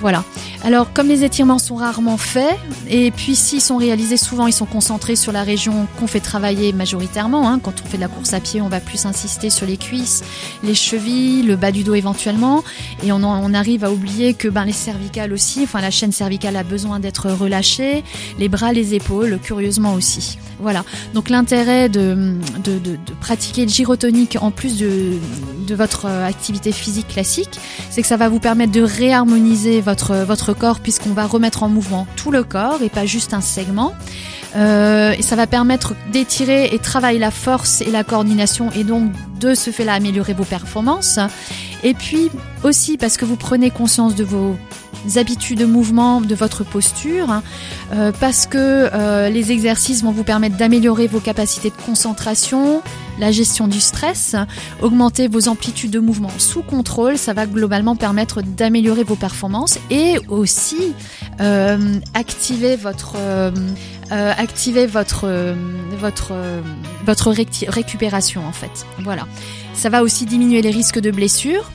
[0.00, 0.24] voilà.
[0.64, 2.56] Alors, comme les étirements sont rarement faits,
[2.88, 6.72] et puis s'ils sont réalisés souvent, ils sont concentrés sur la région qu'on fait travailler
[6.72, 7.48] majoritairement.
[7.48, 7.58] Hein.
[7.60, 10.22] Quand on fait de la course à pied, on va plus insister sur les cuisses,
[10.62, 12.62] les chevilles, le bas du dos éventuellement,
[13.04, 13.22] et on,
[13.54, 17.30] arrive à oublier que ben les cervicales aussi, enfin la chaîne cervicale a besoin d'être
[17.30, 18.04] relâchée,
[18.38, 20.38] les bras, les épaules, curieusement aussi.
[20.60, 20.84] Voilà.
[21.14, 22.36] Donc l'intérêt de
[23.20, 25.18] pratiquer le gyrotonique en plus de,
[25.68, 30.52] de votre euh, activité physique classique, c'est que ça va vous permettre de réharmoniser votre,
[30.52, 33.94] corps puisqu'on va remettre en mouvement tout le corps et pas juste un segment.
[34.56, 39.12] Euh, et ça va permettre d'étirer et travailler la force et la coordination et donc
[39.40, 41.18] de ce fait-là améliorer vos performances.
[41.84, 42.30] Et puis
[42.64, 44.56] aussi parce que vous prenez conscience de vos
[45.16, 47.42] habitudes de mouvement, de votre posture, hein,
[47.92, 52.82] euh, parce que euh, les exercices vont vous permettre d'améliorer vos capacités de concentration,
[53.18, 54.36] la gestion du stress,
[54.80, 60.18] augmenter vos amplitudes de mouvement sous contrôle, ça va globalement permettre d'améliorer vos performances et
[60.28, 60.94] aussi
[61.40, 63.16] euh, activer votre
[64.10, 65.26] activer votre
[66.00, 66.32] votre
[67.04, 68.86] votre récupération en fait.
[69.00, 69.26] Voilà.
[69.74, 71.70] Ça va aussi diminuer les risques de blessures.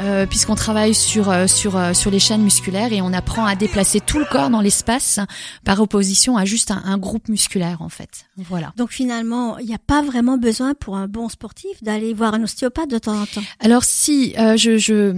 [0.00, 3.56] Euh, puisqu'on travaille sur euh, sur euh, sur les chaînes musculaires et on apprend à
[3.56, 5.20] déplacer tout le corps dans l'espace
[5.64, 8.26] par opposition à juste un, un groupe musculaire en fait.
[8.36, 8.72] Voilà.
[8.76, 12.42] Donc finalement, il n'y a pas vraiment besoin pour un bon sportif d'aller voir un
[12.42, 13.42] ostéopathe de temps en temps.
[13.60, 15.14] Alors si, euh, je, je,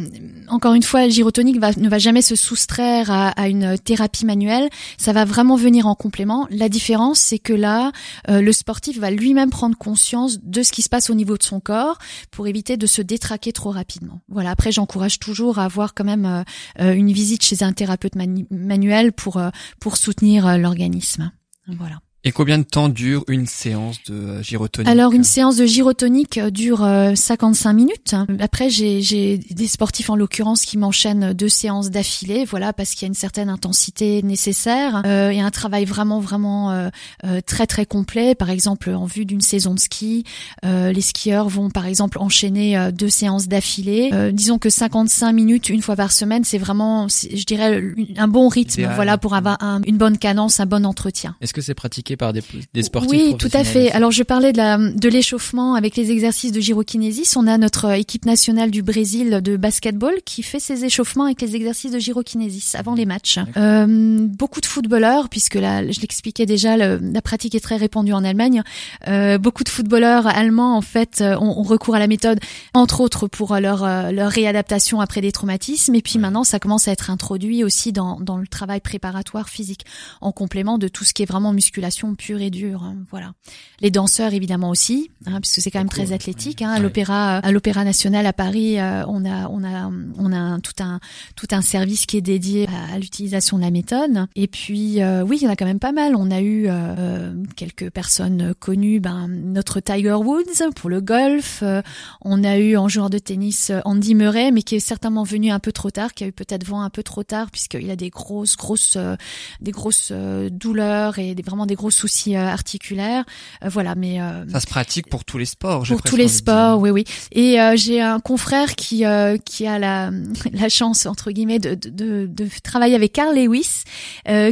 [0.48, 4.24] encore une fois, le gyrotonique va, ne va jamais se soustraire à, à une thérapie
[4.24, 4.68] manuelle.
[4.96, 6.46] Ça va vraiment venir en complément.
[6.50, 7.92] La différence, c'est que là,
[8.28, 11.42] euh, le sportif va lui-même prendre conscience de ce qui se passe au niveau de
[11.42, 11.98] son corps
[12.30, 14.20] pour éviter de se détraquer trop rapidement.
[14.28, 14.50] Voilà.
[14.50, 16.42] Après, j'encourage toujours à avoir quand même euh,
[16.80, 19.50] euh, une visite chez un thérapeute manu- manuel pour euh,
[19.80, 21.32] pour soutenir l'organisme.
[21.66, 22.00] Voilà.
[22.22, 26.36] Et combien de temps dure une séance de euh, gyrotonique Alors une séance de gyrotonique
[26.36, 28.14] euh, dure euh, 55 minutes.
[28.40, 33.02] Après j'ai j'ai des sportifs en l'occurrence qui m'enchaînent deux séances d'affilée, voilà parce qu'il
[33.02, 35.00] y a une certaine intensité nécessaire.
[35.06, 36.90] Euh, Il y a un travail vraiment vraiment euh,
[37.24, 38.34] euh, très très complet.
[38.34, 40.24] Par exemple en vue d'une saison de ski,
[40.66, 44.10] euh, les skieurs vont par exemple enchaîner euh, deux séances d'affilée.
[44.12, 47.82] Euh, disons que 55 minutes une fois par semaine, c'est vraiment, je dirais,
[48.18, 48.94] un bon rythme, Idéal.
[48.94, 51.34] voilà pour avoir un- une bonne cadence, un bon entretien.
[51.40, 51.74] Est-ce que c'est
[52.16, 52.42] par des,
[52.74, 53.90] des sportifs Oui, tout à fait.
[53.92, 57.36] Alors je parlais de la de l'échauffement avec les exercices de gyrokinésis.
[57.36, 61.56] On a notre équipe nationale du Brésil de basketball qui fait ses échauffements avec les
[61.56, 63.38] exercices de gyrokinésis avant les matchs.
[63.56, 68.12] Euh, beaucoup de footballeurs, puisque là, je l'expliquais déjà, le- la pratique est très répandue
[68.12, 68.62] en Allemagne.
[69.08, 72.40] Euh, beaucoup de footballeurs allemands en fait euh, ont, ont recours à la méthode,
[72.74, 75.94] entre autres pour leur euh, leur réadaptation après des traumatismes.
[75.94, 79.84] Et puis maintenant, ça commence à être introduit aussi dans dans le travail préparatoire physique
[80.20, 82.82] en complément de tout ce qui est vraiment musculation pure et dure.
[82.84, 83.32] hein, voilà.
[83.80, 86.62] Les danseurs évidemment aussi, hein, puisque c'est quand même très athlétique.
[86.62, 86.80] Hein, Ouais.
[86.80, 90.72] l'opéra, à l'opéra national à Paris, euh, on a on a on a un- tout
[90.80, 91.00] un
[91.36, 94.26] tout un service qui est dédié à, à l'utilisation de la méthode.
[94.36, 96.14] Et puis euh, oui, il y en a quand même pas mal.
[96.16, 101.60] On a eu euh, euh, quelques personnes connues, ben notre Tiger Woods pour le golf.
[101.62, 101.82] euh,
[102.22, 105.50] on a eu en joueur de tennis euh, Andy Murray, mais qui est certainement venu
[105.50, 107.96] un peu trop tard, qui a eu peut-être vent un peu trop tard puisqu'il a
[107.96, 109.16] des grosses grosses euh,
[109.60, 113.24] des grosses euh, douleurs et des, vraiment des gros soucis euh, articulaires.
[113.64, 115.84] Euh, voilà, mais euh, Ça se pratique pour tous les sports.
[115.86, 117.04] pour tous les sports, oui, oui.
[117.32, 119.04] Et j'ai un confrère qui
[119.44, 120.10] qui a la
[120.52, 123.84] la chance entre guillemets de de, de, travailler avec Carl Lewis,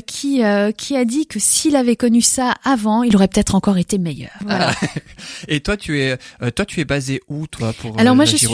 [0.07, 0.43] qui
[0.77, 4.31] qui a dit que s'il avait connu ça avant, il aurait peut-être encore été meilleur.
[4.45, 4.73] Voilà.
[5.49, 6.17] Et toi, tu es,
[6.55, 8.47] toi, tu es basé où, toi, pour Alors moi je suis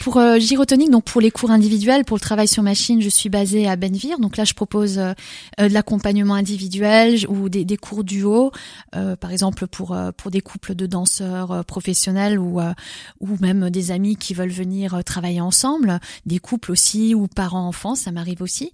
[0.00, 3.68] pour gyrotonique donc pour les cours individuels pour le travail sur machine je suis basée
[3.68, 5.14] à Benvir donc là je propose de
[5.58, 8.04] l'accompagnement individuel ou des, des cours
[8.94, 12.72] euh, par exemple pour euh, pour des couples de danseurs euh, professionnels ou euh,
[13.20, 17.94] ou même des amis qui veulent venir travailler ensemble des couples aussi ou parents enfants
[17.94, 18.72] ça m'arrive aussi.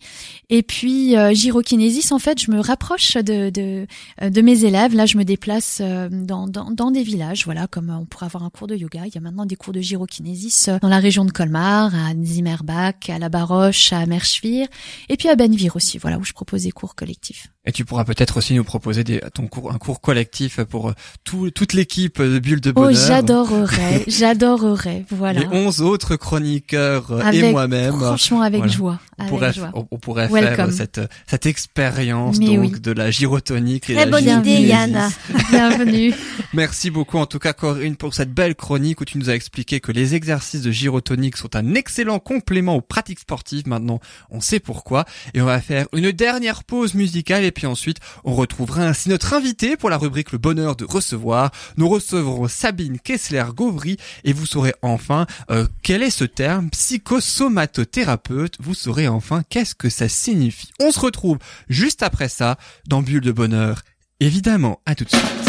[0.48, 3.86] Et puis gyrokinésis en fait je me rapproche de de,
[4.28, 4.94] de mes élèves.
[4.94, 8.50] Là je me déplace dans, dans dans des villages voilà comme on pourrait avoir un
[8.50, 9.06] cours de yoga.
[9.06, 13.08] Il y a maintenant des cours de gyrokinésis dans la région de Colmar à Zimmerbach
[13.08, 14.66] à La Baroche à Merschwir
[15.08, 18.04] et puis à Benvir aussi voilà où je propose des cours collectifs Et tu pourras
[18.04, 22.18] peut-être aussi nous proposer des, ton cours, un cours collectif pour euh, tout, toute l'équipe
[22.20, 22.94] de Bulle de oh Bonheur.
[23.06, 27.92] j'adorerais j'adorerais voilà Les 11 autres chroniqueurs euh, et moi-même.
[27.92, 28.72] franchement avec Voilà.
[28.72, 30.54] joie On avec pourrait, joie on, on pourrait Welcome.
[30.56, 32.80] faire cette, cette expérience donc oui.
[32.80, 34.62] de la gyrotonique et Très la bonne idée.
[34.62, 35.10] Yann.
[35.50, 36.14] bienvenue
[36.54, 39.80] Merci beaucoup en tout cas Corinne pour cette belle chronique où tu nous as expliqué
[39.80, 43.68] que les exercices de gyrotonique sont un excellent complément aux pratiques sportives.
[43.68, 44.00] Maintenant,
[44.30, 45.04] on sait pourquoi.
[45.34, 49.34] Et on va faire une dernière pause musicale et puis ensuite on retrouvera ainsi notre
[49.34, 51.50] invité pour la rubrique Le bonheur de recevoir.
[51.76, 58.54] Nous recevrons Sabine Kessler-Gauvry et vous saurez enfin euh, quel est ce terme psychosomatothérapeute.
[58.60, 60.70] Vous saurez enfin qu'est-ce que ça signifie.
[60.80, 61.38] On se retrouve
[61.68, 63.82] juste après ça dans Bulle de bonheur.
[64.20, 65.47] Évidemment, à tout de suite.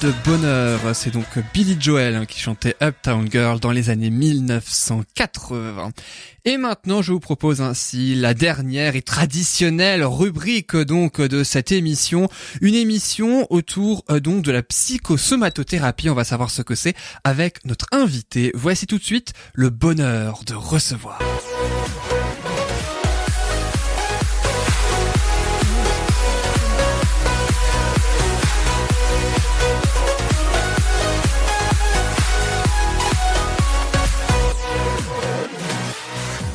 [0.00, 0.80] De Bonheur.
[0.94, 5.90] C'est donc Billy Joel hein, qui chantait Uptown Girl dans les années 1980.
[6.44, 12.28] Et maintenant, je vous propose ainsi la dernière et traditionnelle rubrique donc de cette émission,
[12.60, 16.08] une émission autour euh, donc de la psychosomatothérapie.
[16.08, 16.94] On va savoir ce que c'est
[17.24, 18.52] avec notre invité.
[18.54, 21.20] Voici tout de suite le bonheur de recevoir.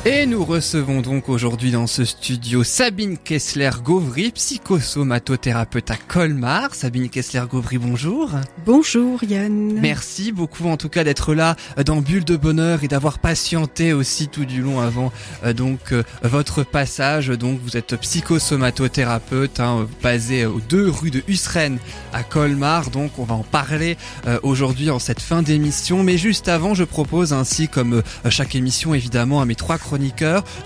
[0.08, 6.76] Et nous recevons donc aujourd'hui dans ce studio Sabine Kessler-Gauvry, psychosomatothérapeute à Colmar.
[6.76, 8.30] Sabine Kessler-Gauvry, bonjour.
[8.64, 9.80] Bonjour Yann.
[9.80, 13.92] Merci beaucoup en tout cas d'être là euh, dans Bulle de Bonheur et d'avoir patienté
[13.92, 15.10] aussi tout du long avant
[15.44, 17.26] euh, donc euh, votre passage.
[17.26, 21.78] Donc vous êtes psychosomatothérapeute hein, basé aux deux rues de Husren
[22.12, 22.90] à Colmar.
[22.90, 23.96] Donc on va en parler
[24.44, 26.04] aujourd'hui en cette fin d'émission.
[26.04, 29.78] Mais juste avant, je propose ainsi comme chaque émission évidemment à mes trois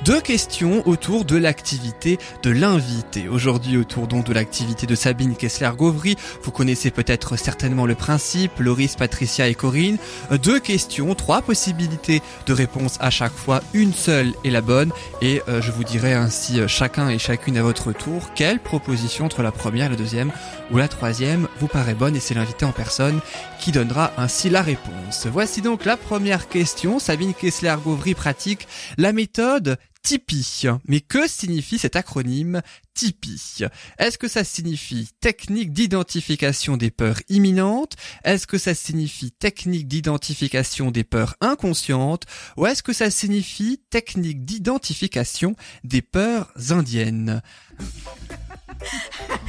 [0.04, 3.28] deux questions autour de l'activité de l'invité.
[3.28, 6.16] Aujourd'hui autour donc de l'activité de Sabine Kessler-Gauvry.
[6.42, 9.98] Vous connaissez peut-être certainement le principe, Loris, Patricia et Corinne.
[10.32, 13.62] Euh, Deux questions, trois possibilités de réponse à chaque fois.
[13.72, 14.90] Une seule est la bonne.
[15.22, 19.26] Et euh, je vous dirai ainsi euh, chacun et chacune à votre tour quelle proposition
[19.26, 20.32] entre la première, la deuxième
[20.70, 23.20] ou la troisième vous paraît bonne et c'est l'invité en personne
[23.58, 25.26] qui donnera ainsi la réponse.
[25.26, 26.98] Voici donc la première question.
[26.98, 28.66] Sabine Kessler-Gauvry pratique
[28.96, 30.68] la méthode Tipeee.
[30.86, 32.62] Mais que signifie cet acronyme
[32.94, 33.66] Tipeee?
[33.98, 37.96] Est-ce que ça signifie technique d'identification des peurs imminentes?
[38.24, 42.24] Est-ce que ça signifie technique d'identification des peurs inconscientes?
[42.56, 47.42] Ou est-ce que ça signifie technique d'identification des peurs indiennes?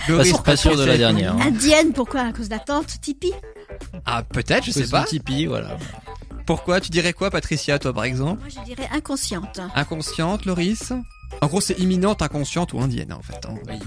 [0.08, 1.34] Doris, pas sûr de la dernière.
[1.36, 1.40] hein.
[1.48, 2.22] Indienne, pourquoi?
[2.22, 3.34] À cause d'attente, Tipeee?
[4.06, 5.04] Ah, peut-être, je sais pas.
[5.04, 5.78] Tipeee, voilà.
[6.46, 6.82] Pourquoi?
[6.82, 8.42] Tu dirais quoi, Patricia, toi, par exemple?
[8.42, 9.60] Moi, je dirais inconsciente.
[9.76, 10.92] Inconsciente, Loris?
[11.42, 13.40] En gros, c'est imminente, inconsciente ou indienne, en fait.
[13.48, 13.56] hein.
[13.68, 13.80] Ouais.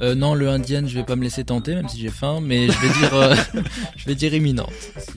[0.00, 2.66] Euh, non, le indienne, je vais pas me laisser tenter, même si j'ai faim, mais
[2.66, 3.34] je vais dire, euh,
[3.96, 4.70] je vais dire imminente.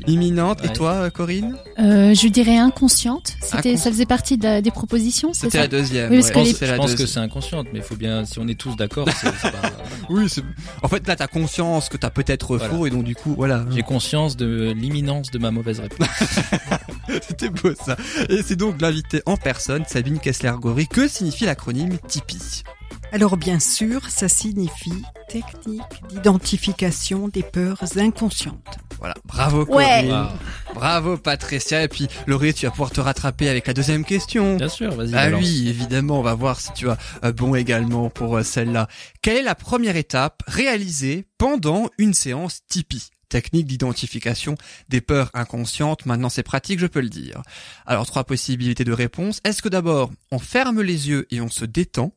[0.08, 0.64] Imminente.
[0.64, 1.58] Et toi, Corinne?
[1.80, 3.34] Euh, je dirais inconsciente.
[3.42, 6.12] C'était, Incons- ça faisait partie de la- des propositions, c'est C'était la deuxième.
[6.12, 6.34] Oui, parce ouais.
[6.34, 8.58] que les- C'est Je pense que c'est inconsciente, mais il faut bien, si on est
[8.58, 9.62] tous d'accord, c'est c'est pas.
[10.10, 10.44] Oui, c'est-
[10.84, 12.74] en fait, là, t'as conscience que t'as peut-être Voilà.
[12.74, 13.66] faux et donc, du coup, voilà.
[13.72, 16.08] J'ai conscience de l'imminence de ma mauvaise réponse.
[17.28, 17.98] C'était beau, ça.
[18.30, 20.88] Et c'est donc l'invité en personne, Sabine Kessler-Gory.
[20.88, 22.64] Que signifie l'acronyme Tipeee
[23.12, 28.78] Alors bien sûr, ça signifie technique d'identification des peurs inconscientes.
[29.00, 29.16] Voilà.
[29.26, 30.06] Bravo, Ouais.
[30.08, 30.28] Corinne.
[30.76, 31.84] Bravo, Patricia.
[31.84, 34.58] Et puis, Laurie, tu vas pouvoir te rattraper avec la deuxième question.
[34.58, 35.14] Bien sûr, vas-y.
[35.16, 35.42] Ah balance.
[35.42, 38.88] oui, évidemment, on va voir si tu as euh, bon également pour euh, celle-là.
[39.24, 43.10] Quelle est la première étape réalisée pendant une séance Tipeee?
[43.32, 44.56] Technique d'identification
[44.90, 46.06] des peurs inconscientes.
[46.06, 47.42] Maintenant, c'est pratique, je peux le dire.
[47.86, 49.40] Alors, trois possibilités de réponse.
[49.46, 52.14] Est-ce que d'abord, on ferme les yeux et on se détend?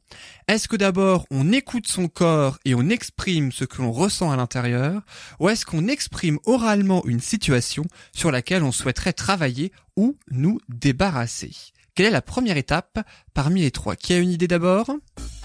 [0.49, 4.37] Est-ce que d'abord, on écoute son corps et on exprime ce que l'on ressent à
[4.37, 5.03] l'intérieur?
[5.39, 11.74] Ou est-ce qu'on exprime oralement une situation sur laquelle on souhaiterait travailler ou nous débarrasser?
[11.95, 12.99] Quelle est la première étape
[13.35, 13.95] parmi les trois?
[13.95, 14.91] Qui a une idée d'abord?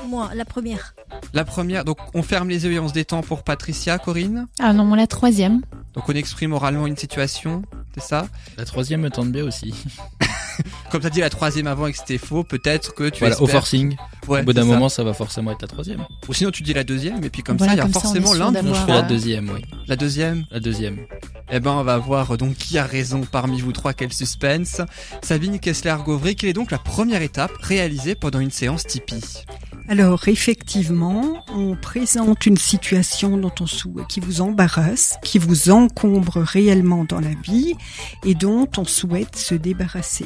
[0.07, 0.95] Moi, la première.
[1.33, 4.47] La première, donc on ferme les yeux et on se détend pour Patricia, Corinne?
[4.59, 5.61] Ah non, moi la troisième.
[5.93, 7.61] Donc on exprime oralement une situation,
[7.93, 8.27] c'est ça?
[8.57, 9.75] La troisième me tente bien aussi.
[10.91, 13.45] Comme t'as dit la troisième avant et que c'était faux, peut-être que tu Voilà, au
[13.45, 13.61] espères...
[13.61, 13.95] forcing.
[14.27, 16.05] Ouais, Au bout d'un moment, ça va forcément être la troisième.
[16.27, 18.33] Ou sinon tu dis la deuxième et puis comme Voilà, ça il y a forcément
[18.33, 18.59] l'un de.
[18.67, 19.61] Je fais la deuxième, oui.
[19.87, 20.97] La deuxième La deuxième.
[21.51, 24.81] Eh ben on va voir donc qui a raison parmi vous trois, quel suspense.
[25.23, 29.45] Sabine Kessler-Gauvry, quelle est donc la première étape réalisée pendant une séance Tipeee?
[29.91, 36.37] Alors effectivement, on présente une situation dont on souhaite, qui vous embarrasse, qui vous encombre
[36.41, 37.73] réellement dans la vie
[38.23, 40.25] et dont on souhaite se débarrasser.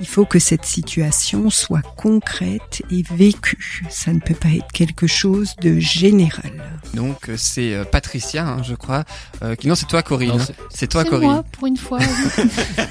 [0.00, 3.86] Il faut que cette situation soit concrète et vécue.
[3.88, 6.52] Ça ne peut pas être quelque chose de général.
[6.92, 9.04] Donc c'est euh, Patricia, hein, je crois.
[9.42, 9.68] Euh, qui...
[9.68, 10.28] Non, c'est toi Corinne.
[10.28, 10.44] Non, hein.
[10.46, 11.30] c'est- C'est toi c'est Corinne.
[11.30, 12.00] moi, pour une fois.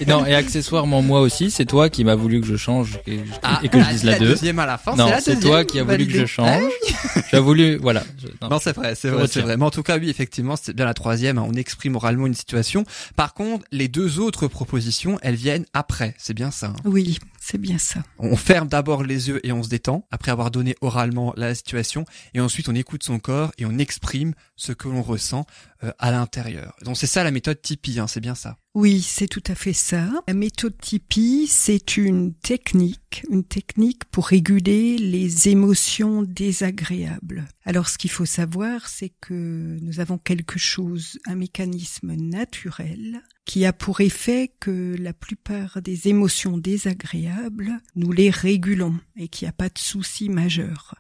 [0.02, 3.20] Et non, et accessoirement moi aussi, c'est toi qui m'as voulu que je change et,
[3.44, 4.26] Ah, et que je ah, dise c'est la 2.
[4.26, 4.96] deuxième à la fin.
[4.96, 6.72] Non, c'est la c'est toi qui as voulu que je change.
[7.30, 8.04] tu as voulu, voilà.
[8.22, 8.50] Je- non.
[8.50, 9.58] Non, c'est vrai, c'est vrai, c'est vrai.
[9.58, 11.38] Mais en tout cas, oui, effectivement, c'est bien la troisième.
[11.38, 12.84] hein, On exprime oralement une situation.
[13.16, 16.16] Par contre, les deux autres propositions, elles viennent après.
[16.18, 16.68] C'est bien ça.
[16.68, 16.76] hein.
[16.86, 17.20] Oui,
[17.50, 18.04] c'est bien ça.
[18.20, 22.06] On ferme d'abord les yeux et on se détend, après avoir donné oralement la situation,
[22.36, 25.48] et ensuite on écoute son corps et on exprime ce que l'on ressent
[25.84, 26.76] euh, à l'intérieur.
[26.84, 28.58] Donc c'est ça la méthode Tipeee, hein, c'est bien ça.
[28.76, 30.08] Oui, c'est tout à fait ça.
[30.28, 37.48] La méthode Tipeee, c'est une technique, une technique pour réguler les émotions désagréables.
[37.66, 43.66] Alors, ce qu'il faut savoir, c'est que nous avons quelque chose, un mécanisme naturel qui
[43.66, 49.50] a pour effet que la plupart des émotions désagréables, nous les régulons et qu'il n'y
[49.50, 50.94] a pas de souci majeur.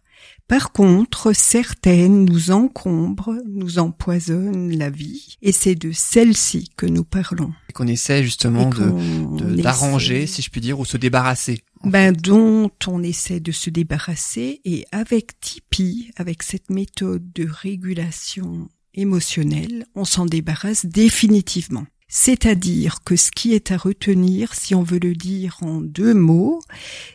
[0.47, 7.03] Par contre, certaines nous encombrent, nous empoisonnent la vie, et c'est de celles-ci que nous
[7.03, 7.53] parlons.
[7.69, 11.61] Et qu'on essaie justement d'arranger, si je puis dire, ou se débarrasser.
[11.84, 18.69] ben, dont on essaie de se débarrasser et avec Tipeee, avec cette méthode de régulation
[18.95, 21.85] émotionnelle, on s'en débarrasse définitivement.
[22.11, 26.60] C'est-à-dire que ce qui est à retenir, si on veut le dire en deux mots,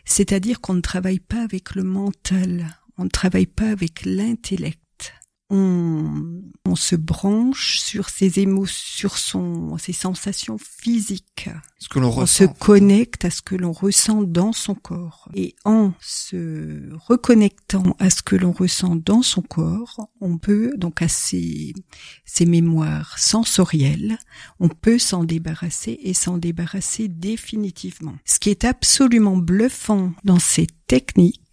[0.05, 4.79] c'est-à-dire qu'on ne travaille pas avec le mental, on ne travaille pas avec l'intellect.
[5.51, 11.51] On, on se branche sur ses émotions, sur son, ses sensations physiques.
[11.79, 15.29] Ce que l'on On se connecte à ce que l'on ressent dans son corps.
[15.35, 21.03] Et en se reconnectant à ce que l'on ressent dans son corps, on peut, donc
[21.03, 21.75] à ces,
[22.25, 24.19] ces mémoires sensorielles,
[24.59, 28.15] on peut s'en débarrasser et s'en débarrasser définitivement.
[28.25, 31.44] Ce qui est absolument bluffant dans ces techniques,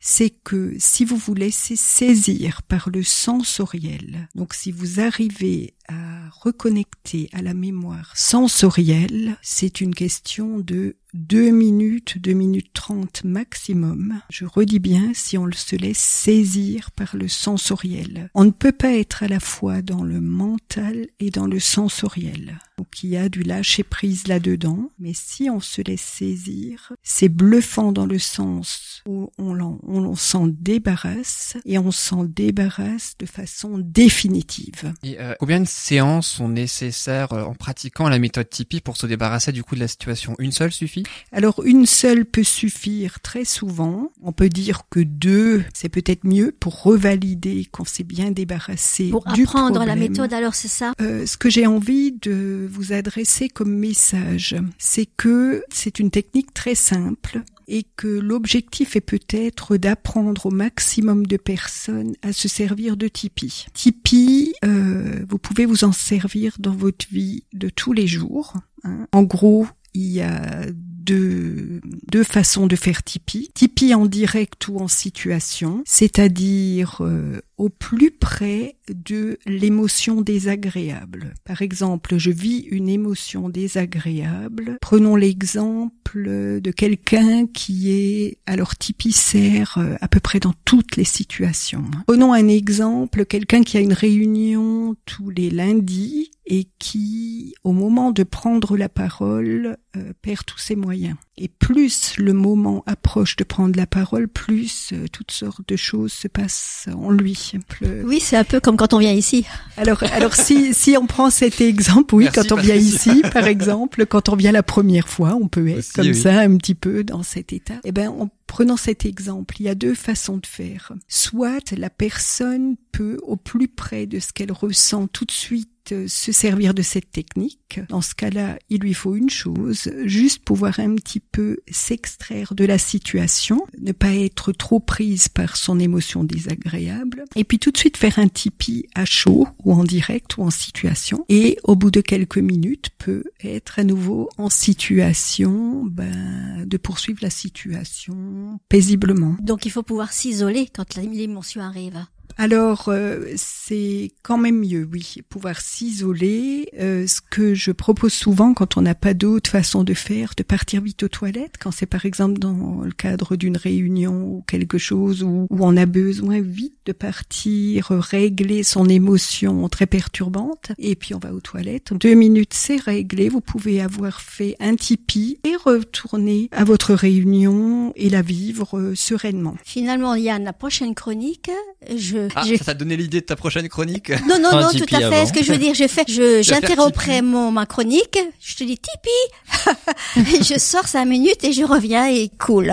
[0.00, 6.28] c'est que si vous vous laissez saisir par le sensoriel, donc si vous arrivez à
[6.30, 14.20] reconnecter à la mémoire sensorielle, c'est une question de 2 minutes, 2 minutes 30 maximum.
[14.30, 18.30] Je redis bien si on se laisse saisir par le sensoriel.
[18.34, 22.58] On ne peut pas être à la fois dans le mental et dans le sensoriel.
[22.78, 27.28] Donc il y a du lâcher prise là-dedans, mais si on se laisse saisir, c'est
[27.28, 33.26] bluffant dans le sens où on, l'en- on s'en débarrasse et on s'en débarrasse de
[33.26, 34.92] façon définitive.
[35.02, 39.06] Et, euh, combien de séances sont nécessaires euh, en pratiquant la méthode Tipeee pour se
[39.06, 40.34] débarrasser du coup de la situation?
[40.38, 41.04] Une seule suffit?
[41.32, 44.10] Alors une seule peut suffire très souvent.
[44.22, 49.24] On peut dire que deux, c'est peut-être mieux pour revalider qu'on s'est bien débarrassé Pour
[49.32, 50.92] du apprendre la méthode, alors c'est ça?
[51.00, 56.52] Euh, ce que j'ai envie de vous adresser comme message, c'est que c'est une technique
[56.54, 62.96] très simple et que l'objectif est peut-être d'apprendre au maximum de personnes à se servir
[62.96, 63.66] de Tipeee.
[63.72, 68.54] Tipeee, euh, vous pouvez vous en servir dans votre vie de tous les jours.
[68.84, 69.06] hein.
[69.12, 70.66] En gros, il y a
[71.04, 71.80] deux,
[72.10, 73.50] deux façons de faire Tipeee.
[73.54, 81.34] Tipeee en direct ou en situation, c'est-à-dire euh, au plus près de l'émotion désagréable.
[81.44, 84.78] Par exemple, je vis une émotion désagréable.
[84.80, 86.18] Prenons l'exemple
[86.60, 88.74] de quelqu'un qui est, alors
[89.12, 91.84] sert euh, à peu près dans toutes les situations.
[92.06, 98.10] Prenons un exemple, quelqu'un qui a une réunion tous les lundis et qui, au moment
[98.10, 101.16] de prendre la parole, euh, perd tous ses moyens.
[101.36, 106.12] Et plus le moment approche de prendre la parole, plus euh, toutes sortes de choses
[106.12, 107.43] se passent en lui.
[107.80, 109.44] Le- Oui, c'est un peu comme quand on vient ici.
[109.76, 113.46] alors, alors si, si on prend cet exemple, oui, Merci, quand on vient ici, par
[113.46, 116.14] exemple, quand on vient la première fois, on peut être Aussi, comme oui.
[116.14, 117.74] ça, un petit peu dans cet état.
[117.84, 120.92] Eh ben, en prenant cet exemple, il y a deux façons de faire.
[121.08, 126.06] Soit la personne peut, au plus près de ce qu'elle ressent tout de suite, euh,
[126.08, 127.80] se servir de cette technique.
[127.88, 132.64] Dans ce cas-là, il lui faut une chose, juste pouvoir un petit peu s'extraire de
[132.64, 137.76] la situation, ne pas être trop prise par son émotion désagréable, et puis tout de
[137.76, 141.90] suite faire un tipi à chaud ou en direct ou en situation, et au bout
[141.90, 149.36] de quelques minutes peut être à nouveau en situation ben, de poursuivre la situation paisiblement.
[149.40, 152.04] Donc il faut pouvoir s'isoler quand l'émotion arrive.
[152.36, 156.68] Alors, euh, c'est quand même mieux, oui, pouvoir s'isoler.
[156.80, 160.42] Euh, ce que je propose souvent quand on n'a pas d'autre façon de faire, de
[160.42, 164.78] partir vite aux toilettes, quand c'est par exemple dans le cadre d'une réunion ou quelque
[164.78, 170.94] chose où, où on a besoin vite de partir régler son émotion très perturbante, et
[170.96, 171.92] puis on va aux toilettes.
[171.94, 173.28] Deux minutes, c'est réglé.
[173.28, 178.94] Vous pouvez avoir fait un tipi et retourner à votre réunion et la vivre euh,
[178.94, 179.54] sereinement.
[179.64, 181.50] Finalement, Yann, la prochaine chronique,
[181.96, 182.28] je...
[182.34, 184.10] Ah, je- ça t'a donné l'idée de ta prochaine chronique?
[184.28, 185.04] Non, non, Un non, tout à fait.
[185.04, 185.26] avant.
[185.26, 188.78] Ce que je veux dire, je fais, je, j'interromprai mon, ma chronique, je te dis
[188.78, 192.72] Tipeee, et je sors cinq minutes et je reviens et cool.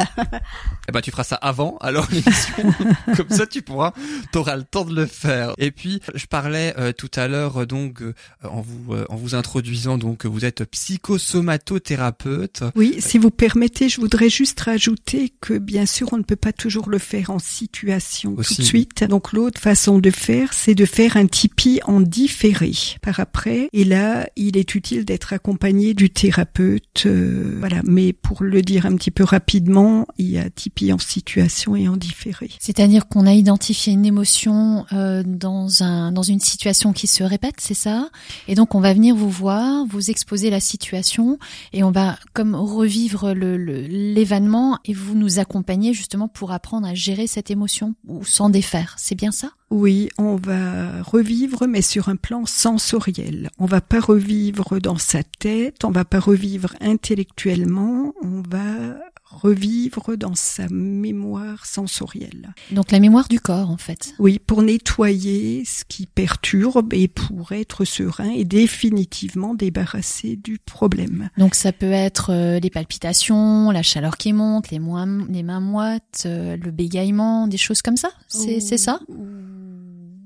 [0.89, 2.73] Eh ben, tu feras ça avant, alors l'émission.
[3.15, 3.93] Comme ça, tu pourras
[4.31, 5.53] T'auras le temps de le faire.
[5.57, 8.13] Et puis, je parlais euh, tout à l'heure euh, donc euh,
[8.43, 12.63] en vous euh, en vous introduisant donc que vous êtes psychosomatothérapeute.
[12.75, 16.53] Oui, si vous permettez, je voudrais juste rajouter que bien sûr, on ne peut pas
[16.53, 18.55] toujours le faire en situation Aussi.
[18.55, 19.03] tout de suite.
[19.03, 22.71] Donc l'autre façon de faire, c'est de faire un Tipeee en différé
[23.01, 23.69] par après.
[23.73, 27.03] Et là, il est utile d'être accompagné du thérapeute.
[27.05, 27.81] euh, voilà.
[27.85, 31.87] Mais pour le dire un petit peu rapidement, il y a Tipeee en situation et
[31.87, 32.49] en différé.
[32.59, 37.55] C'est-à-dire qu'on a identifié une émotion euh, dans un dans une situation qui se répète,
[37.59, 38.09] c'est ça?
[38.47, 41.37] Et donc on va venir vous voir, vous exposer la situation
[41.73, 46.87] et on va comme revivre le le- l'événement et vous nous accompagner justement pour apprendre
[46.87, 48.95] à gérer cette émotion ou s'en défaire.
[48.97, 49.51] C'est bien ça?
[49.71, 53.49] Oui, on va revivre, mais sur un plan sensoriel.
[53.57, 60.17] On va pas revivre dans sa tête, on va pas revivre intellectuellement, on va revivre
[60.17, 62.53] dans sa mémoire sensorielle.
[62.71, 64.13] Donc la mémoire du corps en fait.
[64.19, 71.29] Oui, pour nettoyer ce qui perturbe et pour être serein et définitivement débarrasser du problème.
[71.37, 75.61] Donc ça peut être euh, les palpitations, la chaleur qui monte, les, mois- les mains
[75.61, 78.09] moites, euh, le bégaiement, des choses comme ça.
[78.27, 78.99] C'est c'est ça?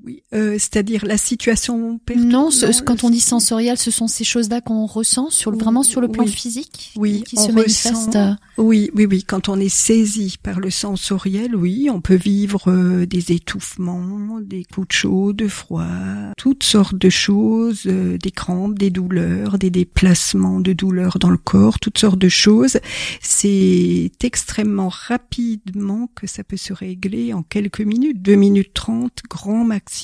[0.05, 1.99] Oui, euh, c'est-à-dire la situation.
[2.15, 5.49] Non, ce- ce- le- quand on dit sensoriel, ce sont ces choses-là qu'on ressent sur
[5.51, 6.31] le, vraiment sur le plan Oui.
[6.31, 7.87] physique, Oui, qui on se manifestent.
[8.07, 9.23] ressent- Oui, oui, oui.
[9.23, 14.63] Quand on est saisi par le sensoriel, oui, on peut vivre euh, des étouffements, des
[14.65, 15.87] coups de chaud, de froid,
[16.37, 21.37] toutes sortes de choses, euh, des crampes, des douleurs, des déplacements de douleurs dans le
[21.37, 22.77] corps, toutes sortes de choses.
[23.21, 29.63] C'est extrêmement rapidement que ça peut se régler en quelques minutes, deux minutes trente, grand
[29.63, 29.94] maximum.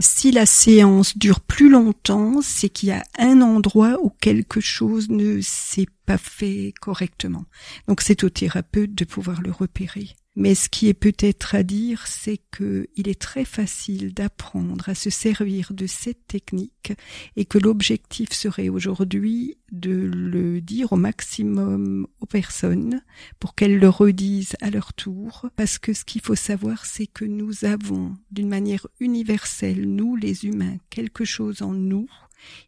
[0.00, 5.08] Si la séance dure plus longtemps, c'est qu'il y a un endroit où quelque chose
[5.10, 7.44] ne s'est pas fait correctement.
[7.86, 10.16] Donc c'est au thérapeute de pouvoir le repérer.
[10.40, 14.94] Mais ce qui est peut-être à dire, c'est que il est très facile d'apprendre à
[14.94, 16.92] se servir de cette technique
[17.34, 23.02] et que l'objectif serait aujourd'hui de le dire au maximum aux personnes
[23.40, 25.48] pour qu'elles le redisent à leur tour.
[25.56, 30.46] Parce que ce qu'il faut savoir, c'est que nous avons d'une manière universelle, nous les
[30.46, 32.08] humains, quelque chose en nous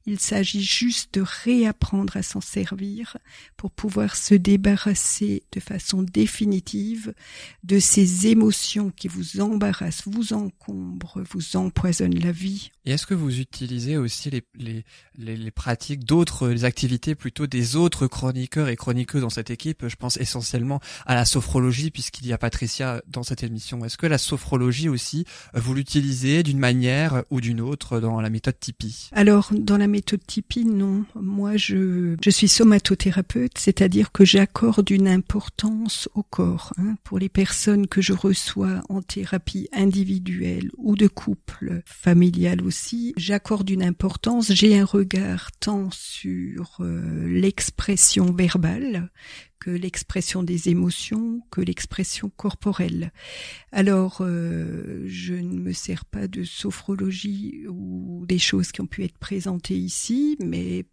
[0.07, 3.17] il s'agit juste de réapprendre à s'en servir
[3.57, 7.15] pour pouvoir se débarrasser de façon définitive
[7.65, 12.71] de ces émotions qui vous embarrassent, vous encombrent, vous empoisonnent la vie.
[12.85, 14.85] Et est-ce que vous utilisez aussi les, les,
[15.17, 19.87] les, les pratiques d'autres, les activités plutôt des autres chroniqueurs et chroniqueuses dans cette équipe?
[19.87, 23.85] Je pense essentiellement à la sophrologie puisqu'il y a Patricia dans cette émission.
[23.85, 25.25] Est-ce que la sophrologie aussi,
[25.55, 29.11] euh, vous l'utilisez d'une manière ou d'une autre dans la méthode Tipeee?
[29.13, 31.05] Alors, dans la méthode Tipeee, non.
[31.15, 36.73] Moi, je, je suis somatothérapeute, c'est-à-dire que j'accorde une importance au corps.
[36.79, 36.97] hein.
[37.05, 43.71] Pour les personnes que je reçois en thérapie individuelle ou de couple, familiale aussi, j'accorde
[43.71, 44.53] une importance.
[44.53, 49.11] J'ai un regard tant sur euh, l'expression verbale
[49.61, 53.13] que l'expression des émotions, que l'expression corporelle.
[53.71, 59.05] Alors, euh, je ne me sers pas de sophrologie ou des choses qui ont pu
[59.05, 60.87] être présentées ici, mais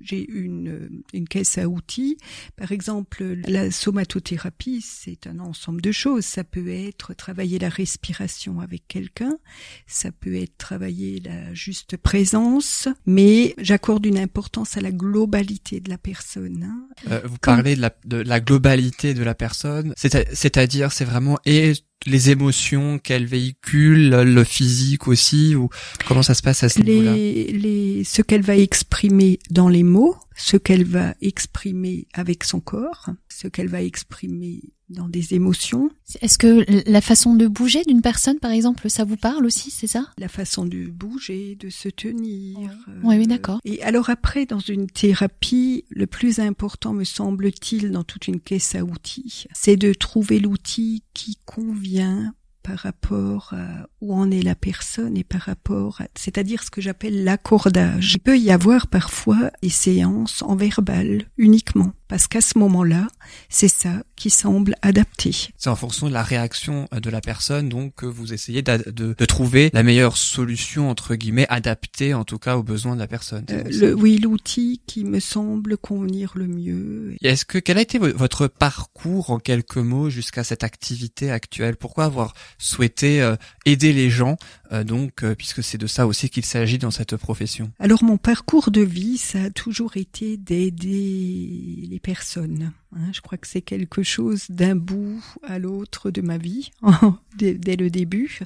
[0.00, 2.16] j'ai une, une caisse à outils.
[2.56, 6.24] Par exemple, la somatothérapie, c'est un ensemble de choses.
[6.24, 9.38] Ça peut être travailler la respiration avec quelqu'un,
[9.86, 15.90] ça peut être travailler la juste présence, mais j'accorde une importance à la globalité de
[15.90, 16.62] la personne.
[16.64, 16.88] hein.
[17.10, 21.38] Euh, Vous parlez de la, de la globalité de la personne, c'est- c'est-à-dire c'est vraiment
[21.44, 21.72] et
[22.06, 25.68] les émotions qu'elle véhicule, le physique aussi, ou
[26.06, 30.16] comment ça se passe à ce niveau-là les, ce qu'elle va exprimer dans les mots,
[30.36, 35.90] ce qu'elle va exprimer avec son corps, ce qu'elle va exprimer dans des émotions,
[36.22, 39.86] Est-ce que la façon de bouger d'une personne, par exemple, ça vous parle aussi, c'est
[39.86, 40.06] ça?
[40.18, 42.58] La façon de bouger, de se tenir.
[42.88, 43.60] euh, Oui, oui, d'accord.
[43.64, 48.74] Et alors après, dans une thérapie, le plus important, me semble-t-il, dans toute une caisse
[48.74, 52.32] à outils, c'est de trouver l'outil qui convient
[52.62, 56.82] par rapport à où en est la personne et par rapport à, c'est-à-dire ce que
[56.82, 58.14] j'appelle l'accordage.
[58.14, 63.06] Il peut y avoir parfois des séances en verbal uniquement, parce qu'à ce moment-là,
[63.48, 65.30] c'est ça qui semble adapté.
[65.56, 69.14] C'est en fonction de la réaction euh, de la personne, donc que vous essayez de,
[69.16, 73.06] de trouver la meilleure solution entre guillemets adaptée en tout cas aux besoins de la
[73.06, 73.44] personne.
[73.50, 77.14] Euh, le, oui, l'outil qui me semble convenir le mieux.
[77.22, 81.76] Est-ce que quel a été vo- votre parcours en quelques mots jusqu'à cette activité actuelle?
[81.76, 83.36] Pourquoi avoir souhaité euh,
[83.66, 84.36] aider les gens
[84.72, 87.70] euh, donc puisque c'est de ça aussi qu'il s'agit dans cette profession?
[87.78, 92.72] Alors mon parcours de vie, ça a toujours été d'aider les personnes.
[92.94, 93.10] hein.
[93.12, 96.70] je crois que c'est quelque chose d'un bout à l'autre de ma vie,
[97.36, 98.40] dès, dès le début.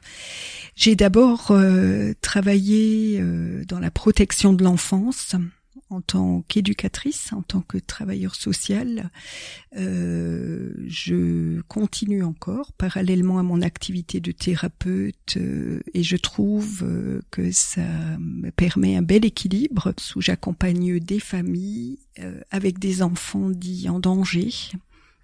[0.76, 5.36] J'ai d'abord euh, travaillé euh, dans la protection de l'enfance
[5.92, 9.10] en tant qu'éducatrice, en tant que travailleur social.
[9.76, 17.20] Euh, je continue encore parallèlement à mon activité de thérapeute euh, et je trouve euh,
[17.30, 17.82] que ça
[18.18, 21.98] me permet un bel équilibre où j'accompagne des familles
[22.50, 24.50] avec des enfants dits en danger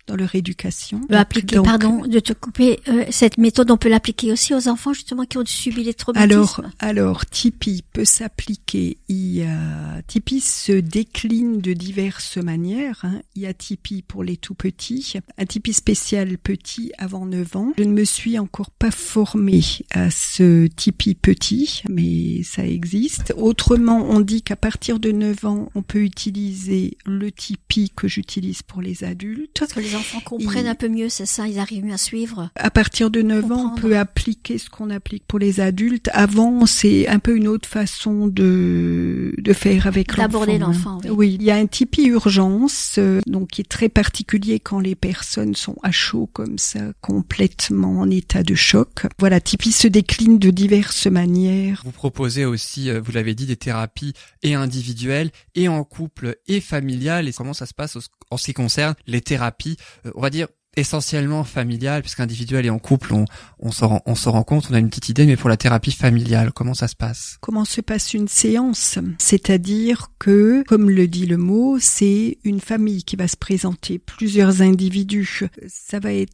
[0.09, 1.01] dans leur éducation.
[1.11, 4.93] appliquer, Donc, pardon de te couper, euh, cette méthode, on peut l'appliquer aussi aux enfants
[4.93, 6.33] justement qui ont subi les traumatismes.
[6.33, 8.97] Alors, alors Tipeee peut s'appliquer.
[9.09, 13.01] Il y a Tipeee se décline de diverses manières.
[13.05, 13.21] hein.
[13.37, 17.73] Il y a Tipeee pour les tout petits, un Tipeee spécial petit avant 9 ans.
[17.79, 23.35] Je ne me suis encore pas formée à ce Tipeee petit, mais ça existe.
[23.37, 28.63] Autrement, on dit qu'à partir de 9 ans, on peut utiliser le Tipeee que j'utilise
[28.63, 29.63] pour les adultes.
[29.73, 32.51] que les enfants comprennent un peu mieux, c'est ça, ils arrivent mieux à suivre.
[32.55, 36.09] À partir de 9 ans, on peut appliquer ce qu'on applique pour les adultes.
[36.13, 40.23] Avant, c'est un peu une autre façon de, de faire avec l'enfant.
[40.23, 40.59] D'aborder hein.
[40.59, 41.11] l'enfant, oui.
[41.11, 44.95] Oui, il y a un Tipeee urgence, euh, donc qui est très particulier quand les
[44.95, 49.07] personnes sont à chaud comme ça, complètement en état de choc.
[49.19, 51.83] Voilà, Tipeee se décline de diverses manières.
[51.85, 54.13] Vous proposez aussi, euh, vous l'avez dit, des thérapies
[54.43, 57.29] et individuelles, et en couple, et familiales.
[57.29, 57.99] Et comment ça se passe
[58.31, 59.77] en ce qui concerne les thérapies,
[60.15, 63.25] on va dire essentiellement familiales, puisqu'individuelles et en couple, on,
[63.59, 65.93] on s'en rend, on rend compte, on a une petite idée, mais pour la thérapie
[65.93, 67.39] familiale, comment ça se passe?
[67.41, 68.99] Comment se passe une séance?
[69.19, 74.63] C'est-à-dire que, comme le dit le mot, c'est une famille qui va se présenter, plusieurs
[74.63, 75.47] individus.
[75.67, 76.33] Ça va être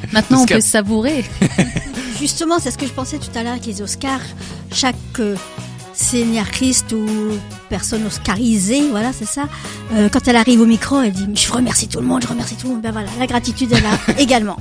[0.13, 1.25] maintenant, on que- peut savourer.
[2.21, 4.21] Justement, c'est ce que je pensais tout à l'heure avec les Oscars.
[4.73, 5.37] Chaque euh,
[5.95, 7.07] scénariste ou
[7.69, 9.45] personne oscarisée, voilà, c'est ça.
[9.93, 12.57] euh, quand elle arrive au micro, elle dit Je remercie tout le monde, je remercie
[12.57, 12.83] tout le monde.
[12.83, 14.57] Ben voilà, la gratitude est là également.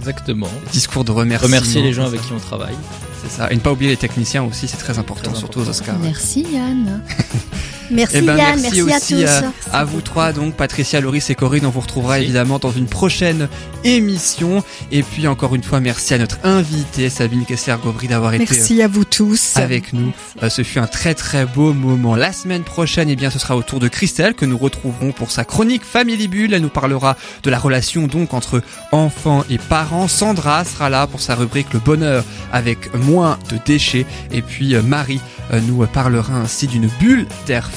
[0.00, 0.48] Exactement.
[0.72, 1.46] Discours de remerciement.
[1.56, 2.74] Remercier les gens avec qui on travaille.
[3.22, 3.50] C'est ça.
[3.52, 5.80] Et ne pas oublier les techniciens aussi, c'est très important, Très surtout aux important.
[5.92, 5.98] Oscars.
[6.00, 7.02] Merci Yann.
[7.90, 9.48] Merci Eh ben, Yann, merci, merci, aussi à tous.
[9.72, 11.66] à, à vous trois, donc Patricia, Loris et Corinne.
[11.66, 12.24] On vous retrouvera Merci.
[12.24, 13.48] évidemment dans une prochaine
[13.84, 14.62] émission.
[14.90, 18.88] Et puis encore une fois, merci à notre invitée Sabine Kessler-Gauvry d'avoir été Merci à
[18.88, 19.54] vous tous.
[19.56, 20.12] euh, avec nous.
[20.42, 22.16] Euh, ce fut un très très beau moment.
[22.16, 25.30] La semaine prochaine, eh bien, ce sera au tour de Christelle que nous retrouverons pour
[25.30, 26.54] sa chronique Family Bulle.
[26.54, 30.08] Elle nous parlera de la relation donc entre enfants et parents.
[30.08, 34.06] Sandra sera là pour sa rubrique Le bonheur avec moins de déchets.
[34.30, 35.20] Et puis euh, Marie
[35.52, 37.70] euh, nous parlera ainsi d'une bulle d'air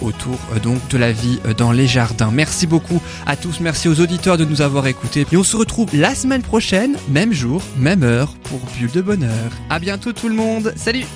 [0.00, 2.30] autour euh, donc de la vie euh, dans les jardins.
[2.32, 3.60] Merci beaucoup à tous.
[3.60, 5.26] Merci aux auditeurs de nous avoir écoutés.
[5.32, 9.50] Et on se retrouve la semaine prochaine, même jour, même heure pour Bulle de bonheur.
[9.70, 10.72] À bientôt tout le monde.
[10.76, 11.06] Salut!